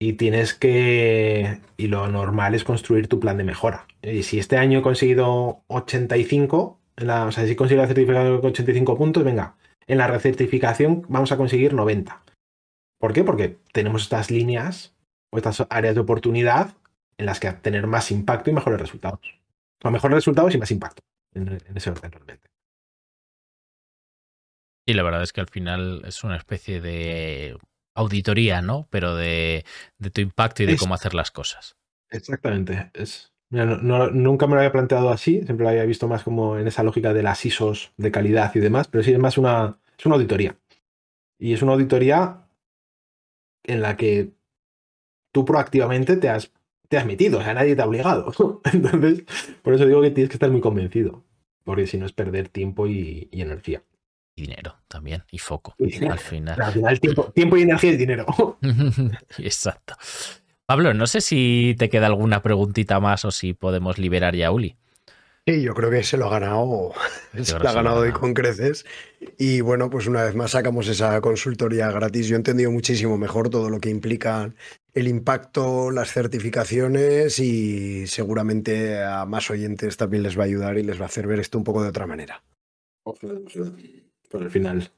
y 0.00 0.14
tienes 0.14 0.54
que. 0.54 1.60
Y 1.76 1.88
lo 1.88 2.08
normal 2.08 2.54
es 2.54 2.64
construir 2.64 3.08
tu 3.08 3.20
plan 3.20 3.36
de 3.36 3.44
mejora. 3.44 3.86
Y 4.02 4.22
si 4.22 4.38
este 4.38 4.56
año 4.56 4.80
he 4.80 4.82
conseguido 4.82 5.62
85, 5.68 6.78
en 6.96 7.06
la, 7.06 7.26
o 7.26 7.32
sea, 7.32 7.44
si 7.44 7.52
he 7.52 7.56
conseguido 7.56 7.82
la 7.82 7.88
certificación 7.88 8.40
con 8.40 8.50
85 8.50 8.98
puntos, 8.98 9.24
venga, 9.24 9.56
en 9.86 9.98
la 9.98 10.06
recertificación 10.06 11.04
vamos 11.08 11.32
a 11.32 11.36
conseguir 11.36 11.74
90. 11.74 12.22
¿Por 12.98 13.12
qué? 13.12 13.24
Porque 13.24 13.58
tenemos 13.72 14.02
estas 14.02 14.30
líneas 14.30 14.91
o 15.32 15.38
estas 15.38 15.66
áreas 15.70 15.94
de 15.94 16.00
oportunidad 16.00 16.74
en 17.16 17.26
las 17.26 17.40
que 17.40 17.50
tener 17.52 17.86
más 17.86 18.10
impacto 18.10 18.50
y 18.50 18.52
mejores 18.52 18.80
resultados. 18.80 19.40
O 19.82 19.90
mejores 19.90 20.16
resultados 20.16 20.54
y 20.54 20.58
más 20.58 20.70
impacto 20.70 21.02
en, 21.34 21.48
en 21.48 21.76
ese 21.76 21.90
orden 21.90 22.12
realmente. 22.12 22.48
Y 24.86 24.94
la 24.94 25.02
verdad 25.02 25.22
es 25.22 25.32
que 25.32 25.40
al 25.40 25.48
final 25.48 26.02
es 26.06 26.22
una 26.24 26.36
especie 26.36 26.80
de 26.80 27.56
auditoría, 27.94 28.62
¿no? 28.62 28.86
Pero 28.90 29.16
de, 29.16 29.64
de 29.98 30.10
tu 30.10 30.20
impacto 30.20 30.62
y 30.62 30.66
de 30.66 30.72
es, 30.72 30.80
cómo 30.80 30.94
hacer 30.94 31.14
las 31.14 31.30
cosas. 31.30 31.76
Exactamente. 32.10 32.90
Es, 32.92 33.32
mira, 33.50 33.64
no, 33.64 33.78
no, 33.78 34.10
nunca 34.10 34.46
me 34.46 34.54
lo 34.54 34.60
había 34.60 34.72
planteado 34.72 35.10
así, 35.10 35.42
siempre 35.44 35.64
lo 35.64 35.70
había 35.70 35.84
visto 35.84 36.08
más 36.08 36.22
como 36.22 36.58
en 36.58 36.66
esa 36.66 36.82
lógica 36.82 37.12
de 37.12 37.22
las 37.22 37.44
ISOs 37.44 37.92
de 37.96 38.10
calidad 38.10 38.54
y 38.54 38.60
demás, 38.60 38.88
pero 38.88 39.02
sí 39.02 39.12
es 39.12 39.18
más 39.18 39.38
una, 39.38 39.78
es 39.96 40.04
una 40.04 40.16
auditoría. 40.16 40.56
Y 41.38 41.54
es 41.54 41.62
una 41.62 41.72
auditoría 41.72 42.46
en 43.64 43.82
la 43.82 43.96
que 43.96 44.32
tú 45.32 45.44
proactivamente 45.44 46.16
te 46.16 46.28
has, 46.28 46.52
te 46.88 46.98
has 46.98 47.06
metido, 47.06 47.40
o 47.40 47.42
sea, 47.42 47.54
nadie 47.54 47.74
te 47.74 47.82
ha 47.82 47.86
obligado. 47.86 48.32
Entonces, 48.72 49.24
por 49.62 49.74
eso 49.74 49.86
digo 49.86 50.02
que 50.02 50.10
tienes 50.10 50.30
que 50.30 50.36
estar 50.36 50.50
muy 50.50 50.60
convencido, 50.60 51.24
porque 51.64 51.86
si 51.86 51.98
no 51.98 52.06
es 52.06 52.12
perder 52.12 52.48
tiempo 52.48 52.86
y, 52.86 53.28
y 53.32 53.40
energía. 53.40 53.82
Y 54.34 54.42
dinero 54.42 54.76
también, 54.88 55.24
y 55.30 55.38
foco. 55.38 55.74
Y 55.78 56.04
al 56.06 56.18
final. 56.18 56.60
Al 56.60 56.72
final 56.72 57.00
tiempo, 57.00 57.24
tiempo 57.34 57.56
y 57.56 57.62
energía 57.62 57.90
es 57.90 57.98
dinero. 57.98 58.58
Exacto. 59.38 59.94
Pablo, 60.64 60.94
no 60.94 61.06
sé 61.06 61.20
si 61.20 61.74
te 61.78 61.90
queda 61.90 62.06
alguna 62.06 62.42
preguntita 62.42 62.98
más 62.98 63.24
o 63.26 63.30
si 63.30 63.52
podemos 63.52 63.98
liberar 63.98 64.34
ya 64.34 64.46
a 64.46 64.52
Uli. 64.52 64.76
Sí, 65.44 65.60
yo 65.60 65.74
creo 65.74 65.90
que 65.90 66.04
se 66.04 66.16
lo 66.16 66.26
ha 66.26 66.30
ganado, 66.30 66.92
se 67.42 67.58
lo 67.58 67.68
ha 67.68 67.72
ganado 67.72 68.00
hoy 68.02 68.12
con 68.12 68.32
creces. 68.32 68.86
Y 69.38 69.60
bueno, 69.60 69.90
pues 69.90 70.06
una 70.06 70.22
vez 70.22 70.36
más 70.36 70.52
sacamos 70.52 70.86
esa 70.86 71.20
consultoría 71.20 71.90
gratis. 71.90 72.28
Yo 72.28 72.36
he 72.36 72.38
entendido 72.38 72.70
muchísimo 72.70 73.18
mejor 73.18 73.50
todo 73.50 73.68
lo 73.68 73.80
que 73.80 73.90
implica 73.90 74.54
el 74.94 75.08
impacto, 75.08 75.90
las 75.90 76.12
certificaciones 76.12 77.38
y 77.38 78.06
seguramente 78.06 79.02
a 79.02 79.24
más 79.24 79.50
oyentes 79.50 79.96
también 79.96 80.22
les 80.22 80.38
va 80.38 80.42
a 80.42 80.46
ayudar 80.46 80.78
y 80.78 80.82
les 80.82 80.98
va 81.00 81.04
a 81.04 81.06
hacer 81.06 81.26
ver 81.26 81.40
esto 81.40 81.58
un 81.58 81.64
poco 81.64 81.82
de 81.82 81.88
otra 81.88 82.06
manera. 82.06 82.42
Por 83.02 84.42
el 84.42 84.50
final. 84.50 84.90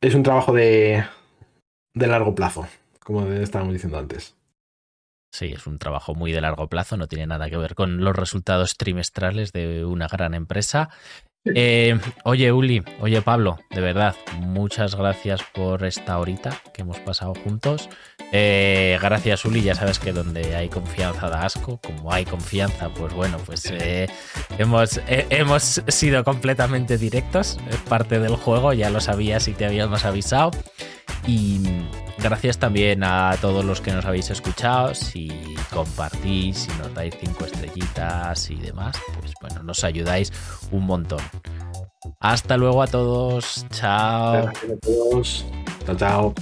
Es 0.00 0.14
un 0.14 0.22
trabajo 0.22 0.52
de, 0.52 1.04
de 1.94 2.06
largo 2.06 2.34
plazo, 2.34 2.66
como 3.00 3.26
estábamos 3.26 3.72
diciendo 3.72 3.98
antes. 3.98 4.36
Sí, 5.32 5.46
es 5.46 5.66
un 5.66 5.78
trabajo 5.78 6.14
muy 6.14 6.30
de 6.30 6.40
largo 6.40 6.68
plazo, 6.68 6.96
no 6.96 7.08
tiene 7.08 7.26
nada 7.26 7.50
que 7.50 7.56
ver 7.56 7.74
con 7.74 8.04
los 8.04 8.14
resultados 8.14 8.76
trimestrales 8.76 9.52
de 9.52 9.84
una 9.84 10.06
gran 10.06 10.32
empresa. 10.32 10.90
Eh, 11.46 11.98
oye, 12.24 12.52
Uli, 12.52 12.82
oye, 13.00 13.20
Pablo, 13.20 13.58
de 13.70 13.80
verdad, 13.80 14.16
muchas 14.38 14.94
gracias 14.94 15.42
por 15.52 15.84
esta 15.84 16.18
horita 16.18 16.58
que 16.72 16.82
hemos 16.82 16.98
pasado 17.00 17.34
juntos. 17.34 17.90
Eh, 18.32 18.98
gracias, 19.02 19.44
Uli, 19.44 19.62
ya 19.62 19.74
sabes 19.74 19.98
que 19.98 20.12
donde 20.12 20.56
hay 20.56 20.68
confianza 20.68 21.28
da 21.28 21.44
asco, 21.44 21.78
como 21.78 22.12
hay 22.12 22.24
confianza, 22.24 22.88
pues 22.88 23.12
bueno, 23.12 23.36
pues 23.44 23.66
eh, 23.70 24.08
hemos, 24.58 25.00
hemos 25.06 25.82
sido 25.88 26.24
completamente 26.24 26.96
directos, 26.96 27.58
es 27.68 27.76
parte 27.76 28.18
del 28.18 28.36
juego, 28.36 28.72
ya 28.72 28.88
lo 28.88 29.00
sabías 29.00 29.46
y 29.48 29.52
te 29.52 29.66
habíamos 29.66 30.04
avisado. 30.04 30.50
Y 31.26 31.60
gracias 32.18 32.58
también 32.58 33.04
a 33.04 33.36
todos 33.40 33.64
los 33.64 33.80
que 33.80 33.92
nos 33.92 34.04
habéis 34.04 34.30
escuchado. 34.30 34.94
Si 34.94 35.28
compartís, 35.72 36.58
si 36.58 36.68
nos 36.78 36.92
dais 36.94 37.14
cinco 37.20 37.44
estrellitas 37.44 38.50
y 38.50 38.56
demás, 38.56 38.96
pues 39.20 39.32
bueno, 39.40 39.62
nos 39.62 39.84
ayudáis 39.84 40.32
un 40.70 40.84
montón. 40.86 41.20
Hasta 42.20 42.56
luego 42.56 42.82
a 42.82 42.86
todos. 42.86 43.66
Chao. 43.70 44.44
Gracias 44.44 44.72
a 44.72 44.76
todos. 44.76 45.46
Chao, 45.86 45.96
chao. 45.96 46.34